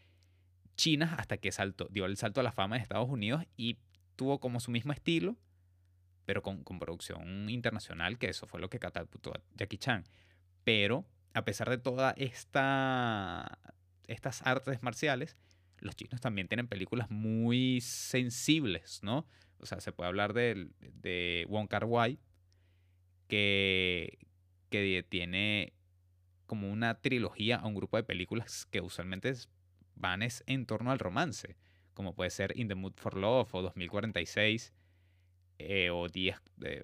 chinas 0.77 1.13
hasta 1.19 1.37
que 1.37 1.53
saltó, 1.53 1.89
dio 1.91 2.07
el 2.07 2.17
salto 2.17 2.41
a 2.41 2.43
la 2.43 2.53
fama 2.53 2.77
de 2.77 2.83
Estados 2.83 3.09
Unidos 3.09 3.45
y 3.57 3.79
tuvo 4.17 4.41
como 4.41 4.59
su 4.61 4.71
mismo 4.71 4.93
estilo, 4.93 5.37
pero 6.25 6.43
con, 6.43 6.65
con 6.65 6.79
producción 6.79 7.51
internacional, 7.51 8.19
que 8.19 8.29
eso 8.29 8.47
fue 8.47 8.61
lo 8.61 8.71
que 8.71 8.79
catapultó 8.79 9.35
a 9.35 9.41
Jackie 9.57 9.79
Chan. 9.79 10.05
Pero 10.65 11.05
a 11.35 11.45
pesar 11.45 11.69
de 11.69 11.79
toda 11.79 12.15
esta 12.17 13.59
estas 14.07 14.45
artes 14.47 14.83
marciales, 14.83 15.37
los 15.79 15.95
chinos 15.97 16.21
también 16.21 16.49
tienen 16.49 16.67
películas 16.67 17.11
muy 17.11 17.81
sensibles, 17.81 19.01
¿no? 19.03 19.27
O 19.59 19.67
sea, 19.67 19.81
se 19.81 19.93
puede 19.93 20.09
hablar 20.09 20.33
del- 20.33 20.73
de, 20.81 21.47
Wong 21.49 21.69
Kar 21.69 21.85
Wai, 21.85 22.19
que, 23.29 24.19
que 24.71 25.05
tiene 25.09 25.75
como 26.47 26.71
una 26.71 27.01
trilogía 27.01 27.57
a 27.57 27.67
un 27.67 27.75
grupo 27.75 27.97
de 27.97 28.03
películas 28.05 28.67
que 28.71 28.81
usualmente 28.81 29.33
van 29.95 30.23
es 30.23 30.43
en 30.47 30.67
torno 30.67 30.91
al 30.91 30.99
romance, 30.99 31.57
como 31.95 32.15
puede 32.15 32.31
ser 32.31 32.57
In 32.59 32.69
the 32.69 32.75
Mood 32.75 32.95
for 32.97 33.17
Love 33.17 33.55
o 33.55 33.63
2046 33.63 34.73
eh, 35.59 35.91
o 35.91 36.09
Días 36.09 36.41
de 36.57 36.83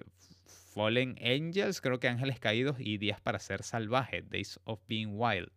Fallen 0.73 1.17
Angels, 1.23 1.81
creo 1.81 1.99
que 1.99 2.07
Ángeles 2.07 2.39
Caídos 2.39 2.77
y 2.79 2.97
Días 2.99 3.19
para 3.19 3.39
ser 3.39 3.63
salvaje, 3.63 4.21
Days 4.21 4.59
of 4.65 4.79
Being 4.87 5.13
Wild, 5.15 5.51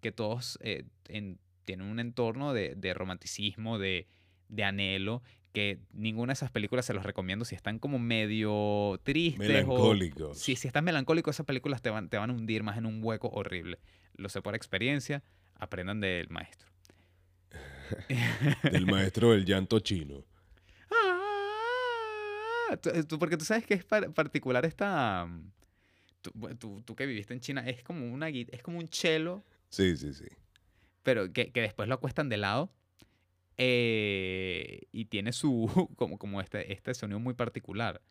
que 0.00 0.10
todos 0.10 0.58
eh, 0.62 0.84
en- 1.08 1.38
tienen 1.64 1.86
un 1.86 2.00
entorno 2.00 2.52
de, 2.52 2.74
de 2.74 2.92
romanticismo, 2.92 3.78
de, 3.78 4.06
de 4.54 4.64
anhelo, 4.64 5.22
que 5.52 5.78
ninguna 5.92 6.32
de 6.32 6.34
esas 6.34 6.50
películas 6.50 6.84
se 6.84 6.94
los 6.94 7.04
recomiendo 7.04 7.44
si 7.44 7.54
están 7.54 7.78
como 7.78 7.98
medio 7.98 8.98
tristes 9.04 9.40
o 9.40 9.48
Melancólicos. 9.48 10.38
si, 10.38 10.56
si 10.56 10.66
estás 10.66 10.82
melancólico, 10.82 11.30
esas 11.30 11.46
películas 11.46 11.80
te 11.82 11.90
van, 11.90 12.08
te 12.08 12.16
van 12.18 12.30
a 12.30 12.32
hundir 12.32 12.62
más 12.62 12.76
en 12.78 12.86
un 12.86 12.98
hueco 13.02 13.28
horrible. 13.28 13.78
Lo 14.16 14.28
sé 14.28 14.42
por 14.42 14.54
experiencia, 14.54 15.22
aprendan 15.54 16.00
del 16.00 16.28
maestro. 16.30 16.68
Del 18.70 18.86
maestro 18.86 19.30
del 19.32 19.44
llanto 19.44 19.78
chino. 19.80 20.24
Ah, 22.70 22.76
tú- 22.80 22.90
tú- 23.04 23.18
porque 23.18 23.36
tú 23.36 23.44
sabes 23.44 23.66
que 23.66 23.74
es 23.74 23.84
par- 23.84 24.12
particular 24.12 24.64
esta... 24.64 25.26
mm, 25.26 25.50
Tú, 26.22 26.32
tú- 26.58 26.82
tú 26.82 26.96
que 26.96 27.04
viviste 27.04 27.34
en 27.34 27.40
China, 27.40 27.62
es 27.68 27.82
como, 27.82 28.10
una, 28.10 28.30
es 28.30 28.62
como 28.62 28.78
un 28.78 28.88
cello, 28.88 29.44
Sí, 29.68 29.94
sí, 29.94 30.14
sí. 30.14 30.24
pero 31.02 31.30
que, 31.30 31.52
que 31.52 31.60
después 31.60 31.86
lo 31.86 31.94
acuestan 31.96 32.30
de 32.30 32.38
lado. 32.38 32.72
Eh, 33.56 34.82
y 34.92 35.06
tiene 35.06 35.32
su, 35.32 35.66
como, 35.96 36.18
como 36.18 36.40
este, 36.40 36.72
este 36.72 36.94
sonido 36.94 37.20
muy 37.20 37.34
particular, 37.34 38.02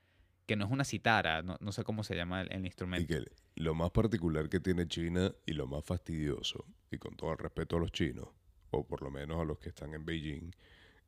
que 0.45 0.55
no 0.55 0.65
es 0.65 0.71
una 0.71 0.83
citara, 0.83 1.41
no, 1.41 1.57
no 1.61 1.71
sé 1.71 1.83
cómo 1.83 2.03
se 2.03 2.15
llama 2.15 2.41
el, 2.41 2.51
el 2.51 2.63
Y 2.63 2.65
instrumento. 2.67 3.07
que 3.07 3.25
lo 3.55 3.75
más 3.75 3.91
particular 3.91 4.49
que 4.49 4.59
tiene 4.59 4.87
China 4.87 5.33
y 5.45 5.53
lo 5.53 5.67
más 5.67 5.85
fastidioso, 5.85 6.65
y 6.91 6.97
con 6.97 7.15
todo 7.15 7.31
el 7.31 7.37
respeto 7.37 7.77
a 7.77 7.79
los 7.79 7.91
chinos, 7.91 8.27
o 8.71 8.85
por 8.87 9.01
lo 9.03 9.11
menos 9.11 9.39
a 9.39 9.45
los 9.45 9.59
que 9.59 9.69
están 9.69 9.93
en 9.93 10.05
Beijing, 10.05 10.51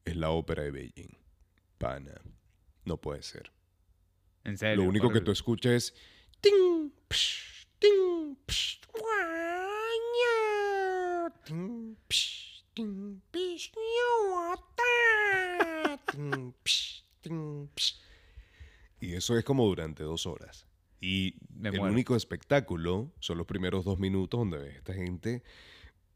es 0.05 0.15
la 0.15 0.29
ópera 0.31 0.63
de 0.63 0.71
Beijing. 0.71 1.17
Pana. 1.77 2.21
No 2.85 2.97
puede 3.01 3.21
ser. 3.23 3.51
En 4.43 4.57
serio. 4.57 4.83
Lo 4.83 4.89
único 4.89 5.11
que 5.11 5.19
tú 5.21 5.31
escuchas 5.31 5.73
es. 5.73 5.95
Ting, 6.39 6.91
psh, 7.09 7.65
ting, 7.79 8.35
psh, 8.45 8.79
psh, 8.79 8.85
ting, 11.45 11.95
psh, 12.07 12.54
Y 18.99 19.13
eso 19.13 19.37
es 19.37 19.43
como 19.43 19.65
durante 19.65 20.03
dos 20.03 20.25
horas. 20.25 20.65
Y 21.01 21.35
Me 21.49 21.69
el 21.69 21.77
muero. 21.77 21.93
único 21.93 22.15
espectáculo 22.15 23.11
son 23.19 23.37
los 23.37 23.47
primeros 23.47 23.85
dos 23.85 23.99
minutos 23.99 24.39
donde 24.39 24.57
ves 24.57 24.75
esta 24.75 24.93
gente 24.93 25.43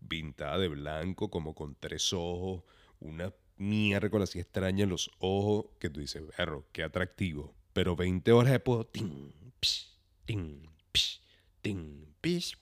pintada 0.07 0.57
de 0.57 0.67
blanco, 0.69 1.29
como 1.29 1.53
con 1.53 1.75
tres 1.75 2.13
ojos, 2.13 2.63
una 2.99 3.33
mierda 3.57 4.23
así 4.23 4.39
extraña 4.39 4.85
en 4.85 4.89
los 4.89 5.11
ojos, 5.19 5.65
que 5.79 5.89
tú 5.89 5.99
dices, 5.99 6.23
perro, 6.35 6.65
qué 6.71 6.83
atractivo. 6.83 7.53
Pero 7.73 7.95
20 7.95 8.31
horas 8.31 8.51
después, 8.51 8.87
ting, 8.91 9.31
psh, 9.61 9.85
ting, 10.25 10.63
psh, 10.93 11.21
ting, 11.61 12.05
psh, 12.21 12.57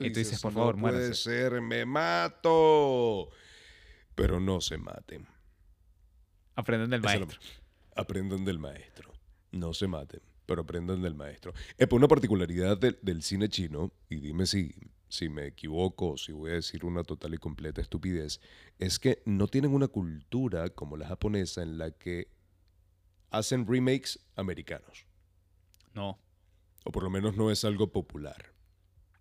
Y 0.00 0.10
tú 0.12 0.18
dices, 0.18 0.40
por 0.40 0.50
"Eso 0.52 0.58
favor, 0.60 0.74
no 0.76 0.80
puede 0.82 0.94
muéranse". 0.98 1.22
ser, 1.22 1.60
me 1.60 1.84
mato. 1.84 3.28
Pero 4.14 4.40
no 4.40 4.60
se 4.60 4.78
maten. 4.78 5.26
Aprendan 6.56 6.90
del 6.90 7.04
es 7.04 7.14
lo- 7.14 7.26
maestro. 7.26 7.40
Aprendan 7.96 8.44
del 8.44 8.58
maestro. 8.58 9.12
No 9.52 9.72
se 9.74 9.86
maten, 9.86 10.20
pero 10.46 10.62
aprendan 10.62 11.02
del 11.02 11.14
maestro. 11.14 11.52
Es 11.78 11.88
una 11.92 12.08
particularidad 12.08 12.76
del- 12.78 12.98
del 13.02 13.22
cine 13.22 13.48
chino, 13.48 13.92
y 14.08 14.16
dime 14.16 14.46
si, 14.46 14.74
si 15.08 15.28
me 15.28 15.46
equivoco 15.46 16.10
o 16.12 16.16
si 16.16 16.32
voy 16.32 16.50
a 16.52 16.54
decir 16.54 16.84
una 16.84 17.02
total 17.04 17.34
y 17.34 17.38
completa 17.38 17.80
estupidez, 17.80 18.40
es 18.78 18.98
que 18.98 19.22
no 19.26 19.46
tienen 19.48 19.72
una 19.72 19.88
cultura 19.88 20.70
como 20.70 20.96
la 20.96 21.06
japonesa 21.08 21.62
en 21.62 21.78
la 21.78 21.90
que 21.92 22.28
hacen 23.30 23.66
remakes 23.66 24.18
americanos. 24.36 25.06
No. 25.92 26.18
O 26.84 26.90
por 26.92 27.02
lo 27.04 27.10
menos 27.10 27.36
no 27.36 27.50
es 27.50 27.64
algo 27.64 27.92
popular 27.92 28.53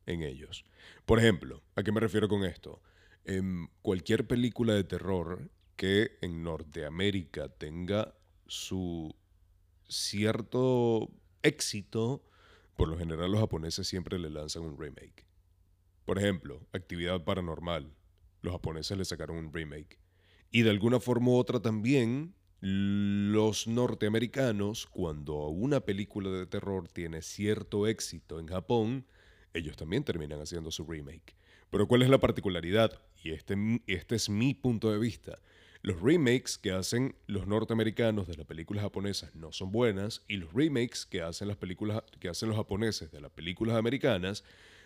en 0.05 0.23
ellos. 0.23 0.65
Por 1.05 1.19
ejemplo, 1.19 1.63
¿a 1.75 1.83
qué 1.83 1.91
me 1.91 1.99
refiero 1.99 2.27
con 2.27 2.43
esto? 2.43 2.81
En 3.25 3.69
cualquier 3.81 4.27
película 4.27 4.73
de 4.73 4.83
terror 4.83 5.49
que 5.75 6.17
en 6.21 6.43
Norteamérica 6.43 7.49
tenga 7.49 8.15
su 8.47 9.15
cierto 9.87 11.09
éxito, 11.41 12.23
por 12.75 12.89
lo 12.89 12.97
general 12.97 13.31
los 13.31 13.41
japoneses 13.41 13.87
siempre 13.87 14.19
le 14.19 14.29
lanzan 14.29 14.63
un 14.63 14.77
remake. 14.77 15.25
Por 16.05 16.19
ejemplo, 16.19 16.67
Actividad 16.73 17.23
Paranormal. 17.23 17.93
Los 18.41 18.53
japoneses 18.53 18.97
le 18.97 19.05
sacaron 19.05 19.37
un 19.37 19.53
remake. 19.53 19.99
Y 20.51 20.63
de 20.63 20.69
alguna 20.69 20.99
forma 20.99 21.29
u 21.29 21.35
otra 21.35 21.61
también, 21.61 22.35
los 22.59 23.67
norteamericanos, 23.67 24.85
cuando 24.85 25.47
una 25.47 25.81
película 25.81 26.29
de 26.29 26.45
terror 26.45 26.87
tiene 26.87 27.21
cierto 27.21 27.87
éxito 27.87 28.39
en 28.39 28.47
Japón, 28.47 29.05
ellos 29.53 29.77
también 29.77 30.03
terminan 30.03 30.41
haciendo 30.41 30.71
su 30.71 30.85
remake. 30.85 31.35
Pero 31.69 31.87
¿cuál 31.87 32.01
es 32.03 32.09
la 32.09 32.19
particularidad? 32.19 33.01
Y 33.23 33.31
este, 33.31 33.55
este 33.87 34.15
es 34.15 34.29
mi 34.29 34.53
punto 34.53 34.91
de 34.91 34.99
vista. 34.99 35.39
Los 35.81 35.99
remakes 36.01 36.57
que 36.57 36.71
hacen 36.71 37.15
los 37.27 37.45
norteamericanos 37.47 38.27
de 38.27 38.35
las 38.37 38.45
películas 38.45 38.83
japonesas 38.83 39.35
no 39.35 39.51
son 39.51 39.71
buenas 39.71 40.23
y 40.27 40.37
los 40.37 40.53
remakes 40.53 41.05
que 41.05 41.21
hacen 41.21 41.47
las 41.49 41.57
películas 41.57 42.03
que 42.19 42.29
hacen 42.29 42.49
los 42.49 42.57
japoneses 42.57 43.11
de 43.11 43.19
las 43.19 43.31
películas 43.31 43.75
americanas 43.75 44.43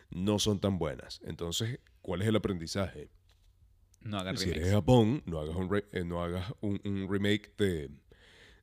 no 0.10 0.40
son 0.40 0.60
tan 0.60 0.80
buenas. 0.80 1.22
Entonces, 1.24 1.80
¿cuál 2.02 2.22
es 2.24 2.28
el 2.28 2.36
aprendizaje? 2.36 3.10
No 4.32 4.40
Si 4.40 4.50
eres 4.50 4.66
de 4.66 4.72
Japón, 4.72 5.22
no 5.26 5.40
hagas 5.40 5.56
un, 5.56 5.70
re- 5.70 5.86
eh, 5.92 6.04
no 6.04 6.24
hagas 6.24 6.54
un, 6.62 6.80
un 6.86 7.08
remake 7.12 7.54
de, 7.58 7.90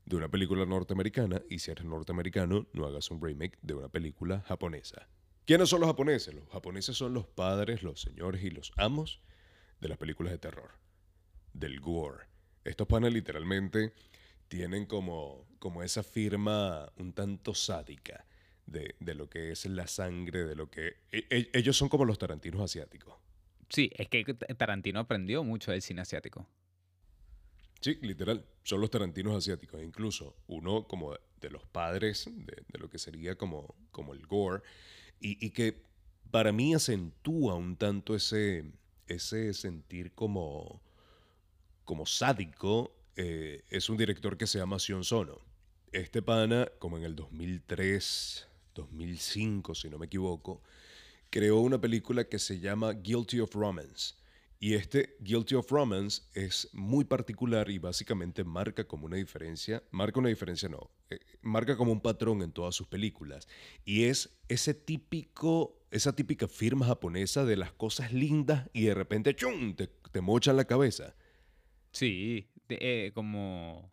de 0.06 0.16
una 0.16 0.28
película 0.28 0.64
norteamericana. 0.66 1.42
Y 1.50 1.58
si 1.60 1.70
eres 1.70 1.84
norteamericano, 1.84 2.66
no 2.72 2.86
hagas 2.86 3.10
un 3.10 3.22
remake 3.22 3.58
de 3.62 3.74
una 3.74 3.88
película 3.88 4.40
japonesa. 4.46 5.08
¿Quiénes 5.44 5.68
son 5.68 5.80
los 5.80 5.88
japoneses? 5.88 6.34
Los 6.34 6.48
japoneses 6.48 6.96
son 6.96 7.12
los 7.12 7.26
padres, 7.26 7.82
los 7.82 8.00
señores 8.00 8.42
y 8.42 8.50
los 8.50 8.72
amos 8.76 9.20
de 9.80 9.88
las 9.88 9.98
películas 9.98 10.32
de 10.32 10.38
terror. 10.38 10.70
Del 11.52 11.80
gore. 11.80 12.26
Estos 12.64 12.86
panas 12.86 13.12
literalmente 13.12 13.92
tienen 14.48 14.86
como, 14.86 15.46
como 15.58 15.82
esa 15.82 16.02
firma 16.02 16.90
un 16.96 17.12
tanto 17.12 17.54
sádica 17.54 18.24
de, 18.64 18.96
de 19.00 19.14
lo 19.14 19.28
que 19.28 19.50
es 19.50 19.66
la 19.66 19.86
sangre, 19.86 20.44
de 20.44 20.56
lo 20.56 20.70
que... 20.70 20.96
e- 21.12 21.26
e- 21.28 21.50
ellos 21.52 21.76
son 21.76 21.90
como 21.90 22.06
los 22.06 22.18
tarantinos 22.18 22.62
asiáticos. 22.62 23.14
Sí, 23.68 23.90
es 23.94 24.08
que 24.08 24.24
Tarantino 24.56 25.00
aprendió 25.00 25.44
mucho 25.44 25.72
del 25.72 25.82
cine 25.82 26.00
asiático. 26.00 26.48
Sí, 27.80 27.98
literal. 28.00 28.46
Son 28.62 28.80
los 28.80 28.90
tarantinos 28.90 29.36
asiáticos. 29.36 29.82
Incluso 29.82 30.36
uno 30.46 30.86
como 30.88 31.14
de 31.38 31.50
los 31.50 31.66
padres 31.66 32.24
de, 32.30 32.64
de 32.66 32.78
lo 32.78 32.88
que 32.88 32.98
sería 32.98 33.36
como, 33.36 33.74
como 33.90 34.14
el 34.14 34.26
gore. 34.26 34.62
Y, 35.20 35.50
que 35.50 35.82
para 36.30 36.52
mí 36.52 36.74
acentúa 36.74 37.54
un 37.54 37.76
tanto 37.76 38.14
ese, 38.14 38.64
ese 39.06 39.54
sentir 39.54 40.12
como, 40.12 40.82
como 41.84 42.04
sádico. 42.06 42.94
eh, 43.16 43.62
es 43.70 43.88
un 43.88 43.96
director 43.96 44.36
que 44.36 44.46
se 44.46 44.58
llama 44.58 44.78
Sion 44.78 45.04
Sono. 45.04 45.38
Este 45.92 46.20
pana, 46.22 46.68
como 46.78 46.98
en 46.98 47.04
el 47.04 47.14
2003, 47.14 48.48
2005, 48.74 49.74
si 49.74 49.88
no 49.88 49.98
me 49.98 50.06
equivoco, 50.06 50.60
creó 51.30 51.60
una 51.60 51.80
película 51.80 52.24
que 52.24 52.38
se 52.38 52.58
llama 52.60 52.92
Guilty 52.92 53.40
of 53.40 53.54
Romance. 53.54 54.14
Y 54.64 54.72
este 54.76 55.14
Guilty 55.20 55.56
of 55.56 55.70
Romance 55.70 56.22
es 56.32 56.70
muy 56.72 57.04
particular 57.04 57.68
y 57.68 57.76
básicamente 57.76 58.44
marca 58.44 58.88
como 58.88 59.04
una 59.04 59.18
diferencia, 59.18 59.82
marca 59.90 60.18
una 60.20 60.30
diferencia 60.30 60.70
no, 60.70 60.90
eh, 61.10 61.18
marca 61.42 61.76
como 61.76 61.92
un 61.92 62.00
patrón 62.00 62.40
en 62.40 62.50
todas 62.50 62.74
sus 62.74 62.86
películas. 62.86 63.46
Y 63.84 64.04
es 64.04 64.38
ese 64.48 64.72
típico, 64.72 65.84
esa 65.90 66.16
típica 66.16 66.48
firma 66.48 66.86
japonesa 66.86 67.44
de 67.44 67.56
las 67.58 67.72
cosas 67.74 68.14
lindas 68.14 68.70
y 68.72 68.84
de 68.84 68.94
repente 68.94 69.36
¡chum! 69.36 69.74
te, 69.74 69.86
te 69.86 70.22
mochan 70.22 70.56
la 70.56 70.64
cabeza. 70.64 71.14
Sí, 71.92 72.48
de- 72.66 72.78
eh, 72.80 73.12
como. 73.12 73.92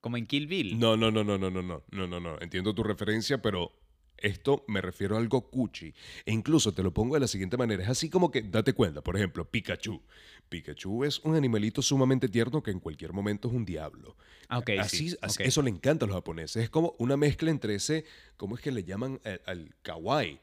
Como 0.00 0.16
en 0.16 0.26
Kill 0.26 0.46
Bill. 0.46 0.78
No, 0.78 0.96
no, 0.96 1.10
no, 1.10 1.22
no, 1.22 1.36
no, 1.36 1.50
no, 1.50 1.60
no, 1.60 1.84
no, 1.90 2.06
no, 2.06 2.18
no. 2.18 2.40
Entiendo 2.40 2.74
tu 2.74 2.82
referencia, 2.82 3.42
pero 3.42 3.77
esto 4.20 4.64
me 4.68 4.80
refiero 4.80 5.16
a 5.16 5.18
algo 5.18 5.50
cuchi. 5.50 5.94
E 6.24 6.32
incluso 6.32 6.72
te 6.72 6.82
lo 6.82 6.92
pongo 6.92 7.14
de 7.14 7.20
la 7.20 7.28
siguiente 7.28 7.56
manera. 7.56 7.82
Es 7.82 7.88
así 7.88 8.10
como 8.10 8.30
que, 8.30 8.42
date 8.42 8.72
cuenta, 8.72 9.02
por 9.02 9.16
ejemplo, 9.16 9.48
Pikachu. 9.48 10.02
Pikachu 10.48 11.04
es 11.04 11.18
un 11.20 11.34
animalito 11.34 11.82
sumamente 11.82 12.28
tierno 12.28 12.62
que 12.62 12.70
en 12.70 12.80
cualquier 12.80 13.12
momento 13.12 13.48
es 13.48 13.54
un 13.54 13.64
diablo. 13.64 14.16
Ah, 14.48 14.58
ok, 14.58 14.70
así, 14.80 15.10
sí, 15.10 15.16
así-. 15.20 15.42
Eso 15.42 15.62
le 15.62 15.70
encanta 15.70 16.04
a 16.04 16.08
los 16.08 16.16
japoneses. 16.16 16.62
Es 16.62 16.70
como 16.70 16.94
una 16.98 17.16
mezcla 17.16 17.50
entre 17.50 17.74
ese, 17.74 18.04
¿cómo 18.36 18.56
es 18.56 18.62
que 18.62 18.72
le 18.72 18.84
llaman 18.84 19.20
al, 19.24 19.40
al 19.46 19.74
kawaii? 19.82 20.40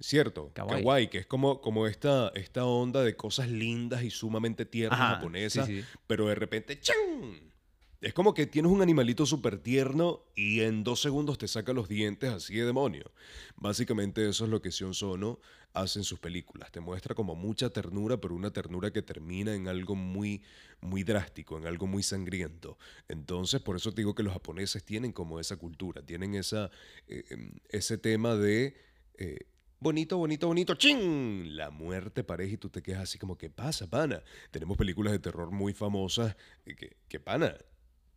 ¿Cierto? 0.00 0.50
Kawaii. 0.54 0.82
Kawaii, 0.82 1.08
que 1.08 1.18
es 1.18 1.26
como, 1.26 1.60
como 1.60 1.86
esta, 1.86 2.32
esta 2.34 2.64
onda 2.64 3.02
de 3.02 3.14
cosas 3.16 3.48
lindas 3.48 4.02
y 4.02 4.10
sumamente 4.10 4.66
tiernas 4.66 5.00
Ajá, 5.00 5.14
japonesas, 5.14 5.66
sí, 5.66 5.82
sí. 5.82 5.88
pero 6.06 6.26
de 6.26 6.34
repente 6.34 6.80
¡chan! 6.80 7.53
Es 8.00 8.12
como 8.12 8.34
que 8.34 8.46
tienes 8.46 8.70
un 8.70 8.82
animalito 8.82 9.24
súper 9.24 9.58
tierno 9.58 10.24
y 10.34 10.60
en 10.60 10.84
dos 10.84 11.00
segundos 11.00 11.38
te 11.38 11.48
saca 11.48 11.72
los 11.72 11.88
dientes 11.88 12.30
así 12.30 12.54
de 12.54 12.66
demonio. 12.66 13.10
Básicamente 13.56 14.28
eso 14.28 14.44
es 14.44 14.50
lo 14.50 14.60
que 14.60 14.72
Sion 14.72 14.92
Sono 14.92 15.40
hace 15.72 16.00
en 16.00 16.04
sus 16.04 16.18
películas. 16.18 16.70
Te 16.70 16.80
muestra 16.80 17.14
como 17.14 17.34
mucha 17.34 17.70
ternura, 17.70 18.20
pero 18.20 18.34
una 18.34 18.52
ternura 18.52 18.92
que 18.92 19.00
termina 19.00 19.54
en 19.54 19.68
algo 19.68 19.94
muy, 19.94 20.42
muy 20.82 21.02
drástico, 21.02 21.56
en 21.56 21.66
algo 21.66 21.86
muy 21.86 22.02
sangriento. 22.02 22.78
Entonces, 23.08 23.62
por 23.62 23.76
eso 23.76 23.90
te 23.92 24.02
digo 24.02 24.14
que 24.14 24.22
los 24.22 24.34
japoneses 24.34 24.84
tienen 24.84 25.12
como 25.12 25.40
esa 25.40 25.56
cultura, 25.56 26.02
tienen 26.02 26.34
esa, 26.34 26.70
eh, 27.08 27.24
em, 27.30 27.52
ese 27.70 27.96
tema 27.98 28.34
de... 28.36 28.76
eh, 29.16 29.38
Bonito, 29.80 30.16
bonito, 30.16 30.46
bonito, 30.46 30.74
¡ching! 30.76 31.56
La 31.56 31.68
muerte 31.70 32.24
pareja 32.24 32.54
y 32.54 32.56
tú 32.56 32.70
te 32.70 32.80
quedas 32.82 33.02
así 33.02 33.18
como, 33.18 33.36
¿qué 33.36 33.50
pasa, 33.50 33.86
pana? 33.90 34.22
Tenemos 34.50 34.78
películas 34.78 35.12
de 35.12 35.18
terror 35.18 35.50
muy 35.50 35.74
famosas 35.74 36.36
eh, 36.64 36.74
que, 36.74 36.96
que 37.06 37.20
pana, 37.20 37.54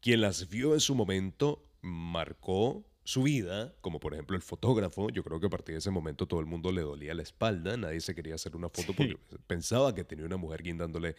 quien 0.07 0.21
las 0.21 0.47
vio 0.47 0.73
en 0.73 0.79
su 0.79 0.95
momento 0.95 1.69
marcó 1.81 2.85
su 3.03 3.23
vida, 3.23 3.75
como 3.81 3.99
por 3.99 4.13
ejemplo 4.13 4.37
el 4.37 4.41
fotógrafo. 4.41 5.09
Yo 5.09 5.21
creo 5.21 5.41
que 5.41 5.47
a 5.47 5.49
partir 5.49 5.75
de 5.75 5.79
ese 5.79 5.91
momento 5.91 6.25
todo 6.25 6.39
el 6.39 6.45
mundo 6.45 6.71
le 6.71 6.79
dolía 6.79 7.13
la 7.13 7.23
espalda, 7.23 7.75
nadie 7.75 7.99
se 7.99 8.15
quería 8.15 8.35
hacer 8.35 8.55
una 8.55 8.69
foto 8.69 8.93
porque 8.93 9.17
pensaba 9.47 9.93
que 9.93 10.05
tenía 10.05 10.25
una 10.25 10.37
mujer 10.37 10.63
guindándole 10.63 11.17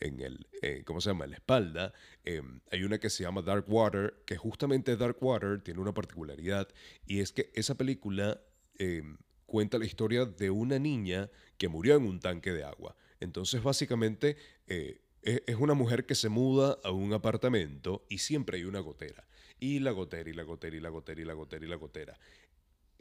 en 0.00 0.20
el, 0.20 0.46
eh, 0.62 0.84
¿cómo 0.86 1.02
se 1.02 1.10
llama?, 1.10 1.24
en 1.26 1.32
la 1.32 1.36
espalda. 1.36 1.92
Eh, 2.24 2.40
hay 2.72 2.82
una 2.82 2.96
que 2.96 3.10
se 3.10 3.24
llama 3.24 3.42
Dark 3.42 3.66
Water, 3.68 4.22
que 4.24 4.38
justamente 4.38 4.96
Dark 4.96 5.18
Water 5.20 5.60
tiene 5.60 5.78
una 5.82 5.92
particularidad 5.92 6.66
y 7.06 7.20
es 7.20 7.32
que 7.32 7.50
esa 7.52 7.74
película 7.74 8.40
eh, 8.78 9.02
cuenta 9.44 9.76
la 9.76 9.84
historia 9.84 10.24
de 10.24 10.48
una 10.48 10.78
niña 10.78 11.28
que 11.58 11.68
murió 11.68 11.94
en 11.94 12.04
un 12.04 12.20
tanque 12.20 12.54
de 12.54 12.64
agua. 12.64 12.96
Entonces, 13.20 13.62
básicamente, 13.62 14.38
eh, 14.66 15.02
es 15.22 15.56
una 15.56 15.74
mujer 15.74 16.06
que 16.06 16.14
se 16.14 16.28
muda 16.28 16.78
a 16.82 16.90
un 16.90 17.12
apartamento 17.12 18.04
y 18.08 18.18
siempre 18.18 18.58
hay 18.58 18.64
una 18.64 18.80
gotera. 18.80 19.26
Y 19.58 19.80
la 19.80 19.90
gotera, 19.90 20.30
y 20.30 20.32
la 20.32 20.42
gotera, 20.42 20.76
y 20.76 20.80
la 20.80 20.88
gotera, 20.88 21.20
y 21.20 21.24
la 21.24 21.34
gotera, 21.34 21.64
y 21.64 21.68
la 21.68 21.76
gotera. 21.76 22.18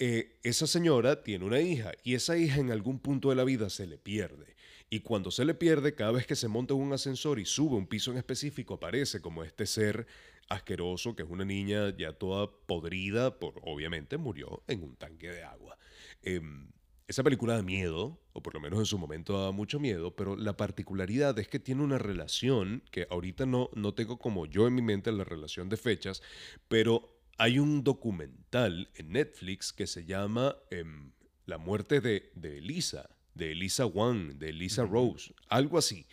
Eh, 0.02 0.40
esa 0.44 0.66
señora 0.66 1.24
tiene 1.24 1.44
una 1.44 1.60
hija 1.60 1.92
y 2.06 2.16
esa 2.16 2.38
hija 2.38 2.62
en 2.62 2.72
algún 2.72 3.00
punto 3.00 3.30
de 3.32 3.36
la 3.36 3.44
vida 3.44 3.70
se 3.70 3.86
le 3.86 3.98
pierde. 3.98 4.56
Y 4.90 5.02
cuando 5.02 5.30
se 5.30 5.44
le 5.44 5.54
pierde, 5.54 5.94
cada 5.94 6.12
vez 6.12 6.26
que 6.26 6.38
se 6.38 6.48
monta 6.48 6.74
un 6.74 6.94
ascensor 6.94 7.38
y 7.38 7.46
sube 7.46 7.76
un 7.76 7.86
piso 7.86 8.12
en 8.12 8.18
específico, 8.18 8.76
aparece 8.76 9.22
como 9.22 9.44
este 9.44 9.66
ser 9.66 10.08
asqueroso, 10.48 11.16
que 11.16 11.24
es 11.24 11.30
una 11.30 11.44
niña 11.44 11.96
ya 11.96 12.14
toda 12.14 12.50
podrida, 12.50 13.40
por 13.40 13.56
obviamente 13.64 14.18
murió 14.18 14.64
en 14.68 14.84
un 14.84 14.96
tanque 14.96 15.30
de 15.30 15.44
agua. 15.44 15.78
Em, 16.24 16.72
esa 17.10 17.24
película 17.24 17.56
da 17.56 17.64
miedo, 17.64 18.22
o 18.34 18.44
por 18.44 18.54
lo 18.54 18.60
menos 18.60 18.78
en 18.78 18.86
su 18.86 19.00
momento 19.00 19.34
daba 19.34 19.52
mucho 19.52 19.80
miedo, 19.80 20.16
pero 20.16 20.36
la 20.36 20.56
particularidad 20.56 21.38
es 21.40 21.48
que 21.48 21.58
tiene 21.58 21.82
una 21.82 21.98
relación 21.98 22.84
que 22.92 23.08
ahorita 23.10 23.48
no, 23.48 23.72
no 23.74 23.96
tengo 23.96 24.20
como 24.20 24.46
yo 24.46 24.68
en 24.68 24.76
mi 24.76 24.84
mente 24.84 25.12
la 25.12 25.24
relación 25.24 25.70
de 25.70 25.78
fechas, 25.78 26.22
pero 26.68 27.20
hay 27.40 27.58
un 27.58 27.84
documental 27.84 28.92
en 28.94 29.14
Netflix 29.14 29.74
que 29.74 29.88
se 29.88 30.06
llama 30.06 30.56
em, 30.70 31.12
La 31.48 31.58
muerte 31.58 32.00
de, 32.00 32.32
de 32.36 32.60
Elisa, 32.60 33.10
de 33.34 33.54
Elisa 33.54 33.88
Wang, 33.88 34.38
de 34.38 34.50
Elisa 34.50 34.86
Rose, 34.86 35.34
algo 35.48 35.80
así, 35.80 36.06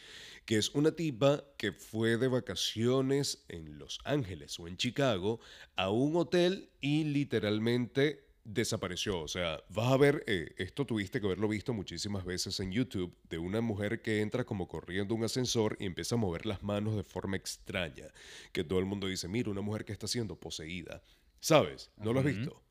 que 0.47 0.57
es 0.57 0.75
una 0.75 0.93
tipa 0.93 1.45
que 1.59 1.73
fue 1.73 2.17
de 2.17 2.29
vacaciones 2.29 3.45
en 3.49 3.79
Los 3.79 3.99
Ángeles 4.05 4.59
o 4.59 4.67
en 4.67 4.79
Chicago 4.79 5.41
a 5.75 5.91
un 5.91 6.17
hotel 6.17 6.71
y 6.81 7.05
literalmente 7.05 8.26
desapareció. 8.47 9.21
O 9.21 9.29
sea, 9.29 9.61
vas 9.69 9.93
a 9.93 9.97
ver, 9.97 10.23
eh, 10.27 10.55
esto 10.57 10.87
tuviste 10.87 11.21
que 11.21 11.27
haberlo 11.27 11.49
visto 11.49 11.73
muchísimas 11.75 12.25
veces 12.25 12.59
en 12.61 12.73
YouTube, 12.73 13.17
de 13.29 13.39
una 13.39 13.61
mujer 13.61 14.01
que 14.03 14.21
entra 14.21 14.45
como 14.45 14.69
corriendo 14.69 15.15
un 15.15 15.25
ascensor 15.25 15.77
y 15.81 15.87
empieza 15.87 16.15
a 16.15 16.19
mover 16.19 16.47
las 16.47 16.63
manos 16.63 16.97
de 16.97 17.03
forma 17.05 17.37
extraña, 17.37 18.07
que 18.53 18.65
todo 18.65 18.79
el 18.79 18.85
mundo 18.87 19.07
dice, 19.07 19.29
mira, 19.29 19.51
una 19.51 19.61
mujer 19.61 19.85
que 19.85 19.93
está 19.93 20.07
siendo 20.07 20.39
poseída. 20.39 21.03
¿Sabes? 21.41 21.91
¿No 21.97 22.13
lo 22.13 22.21
has 22.21 22.27
visto? 22.27 22.63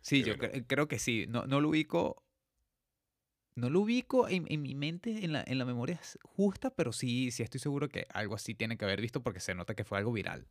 Sí, 0.00 0.22
Qué 0.22 0.30
yo 0.30 0.36
cre- 0.36 0.64
creo 0.66 0.88
que 0.88 0.98
sí. 0.98 1.26
No, 1.28 1.46
no 1.46 1.60
lo 1.60 1.68
ubico. 1.68 2.24
No 3.54 3.70
lo 3.70 3.80
ubico 3.80 4.28
en, 4.28 4.46
en 4.48 4.62
mi 4.62 4.74
mente, 4.76 5.24
en 5.24 5.32
la, 5.32 5.42
en 5.46 5.58
la 5.58 5.64
memoria 5.64 6.00
justa, 6.22 6.70
pero 6.70 6.92
sí, 6.92 7.32
sí 7.32 7.42
estoy 7.42 7.58
seguro 7.60 7.88
que 7.88 8.06
algo 8.14 8.36
así 8.36 8.54
tiene 8.54 8.76
que 8.78 8.84
haber 8.84 9.00
visto 9.00 9.20
porque 9.22 9.40
se 9.40 9.54
nota 9.54 9.74
que 9.74 9.84
fue 9.84 9.98
algo 9.98 10.12
viral. 10.12 10.46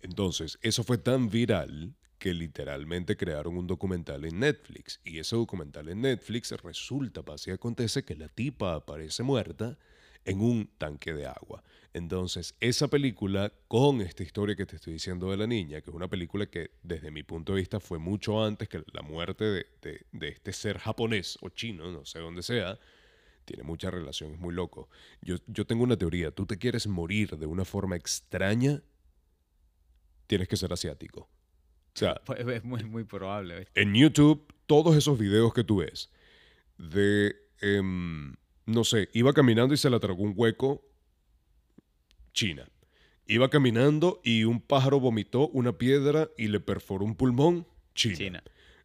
Entonces, 0.00 0.56
eso 0.62 0.84
fue 0.84 0.98
tan 0.98 1.28
viral 1.28 1.96
que 2.18 2.34
literalmente 2.34 3.16
crearon 3.16 3.56
un 3.56 3.66
documental 3.66 4.24
en 4.24 4.40
Netflix. 4.40 5.00
Y 5.04 5.18
ese 5.18 5.36
documental 5.36 5.88
en 5.88 6.02
Netflix 6.02 6.50
resulta, 6.62 7.22
pasa 7.22 7.50
y 7.50 7.52
acontece 7.52 8.04
que 8.04 8.16
la 8.16 8.28
tipa 8.28 8.74
aparece 8.74 9.22
muerta 9.22 9.78
en 10.24 10.40
un 10.40 10.68
tanque 10.78 11.14
de 11.14 11.26
agua. 11.26 11.62
Entonces, 11.94 12.54
esa 12.60 12.88
película, 12.88 13.52
con 13.66 14.00
esta 14.00 14.22
historia 14.22 14.56
que 14.56 14.66
te 14.66 14.76
estoy 14.76 14.94
diciendo 14.94 15.30
de 15.30 15.36
la 15.36 15.46
niña, 15.46 15.80
que 15.80 15.90
es 15.90 15.96
una 15.96 16.08
película 16.08 16.46
que 16.46 16.72
desde 16.82 17.10
mi 17.10 17.22
punto 17.22 17.54
de 17.54 17.60
vista 17.60 17.80
fue 17.80 17.98
mucho 17.98 18.44
antes 18.44 18.68
que 18.68 18.82
la 18.92 19.02
muerte 19.02 19.44
de, 19.80 20.06
este 20.20 20.52
ser 20.52 20.78
japonés 20.78 21.38
o 21.40 21.48
chino, 21.48 21.90
no 21.90 22.04
sé 22.04 22.18
dónde 22.18 22.42
sea, 22.42 22.78
tiene 23.44 23.62
mucha 23.62 23.90
relación, 23.90 24.32
es 24.34 24.38
muy 24.38 24.52
loco. 24.52 24.90
Yo 25.22 25.66
tengo 25.66 25.82
una 25.84 25.96
teoría, 25.96 26.30
tú 26.30 26.44
te 26.44 26.58
quieres 26.58 26.86
morir 26.86 27.38
de 27.38 27.46
una 27.46 27.64
forma 27.64 27.96
extraña, 27.96 28.82
tienes 30.26 30.48
que 30.48 30.56
ser 30.58 30.72
asiático. 30.72 31.30
O 31.98 32.14
sea, 32.14 32.20
Pues 32.24 32.40
es 32.46 32.64
muy, 32.64 32.84
muy 32.84 33.04
probable. 33.04 33.66
en 33.74 33.94
YouTube, 33.94 34.46
todos 34.66 34.96
esos 34.96 35.18
videos 35.18 35.52
que 35.52 35.64
tú 35.64 35.78
ves 35.78 36.10
de, 36.78 37.34
em, 37.60 38.34
no 38.66 38.84
sé, 38.84 39.08
iba 39.12 39.32
caminando 39.32 39.74
y 39.74 39.76
se 39.76 39.90
le 39.90 39.98
tragó 39.98 40.22
un 40.22 40.32
hueco, 40.36 40.84
China. 42.32 42.68
Iba 43.26 43.50
caminando 43.50 44.20
y 44.24 44.44
un 44.44 44.60
pájaro 44.60 45.00
vomitó 45.00 45.48
una 45.48 45.72
piedra 45.76 46.30
y 46.38 46.48
le 46.48 46.60
perforó 46.60 47.04
un 47.04 47.14
pulmón, 47.14 47.66
China. 47.94 48.16
China. 48.16 48.42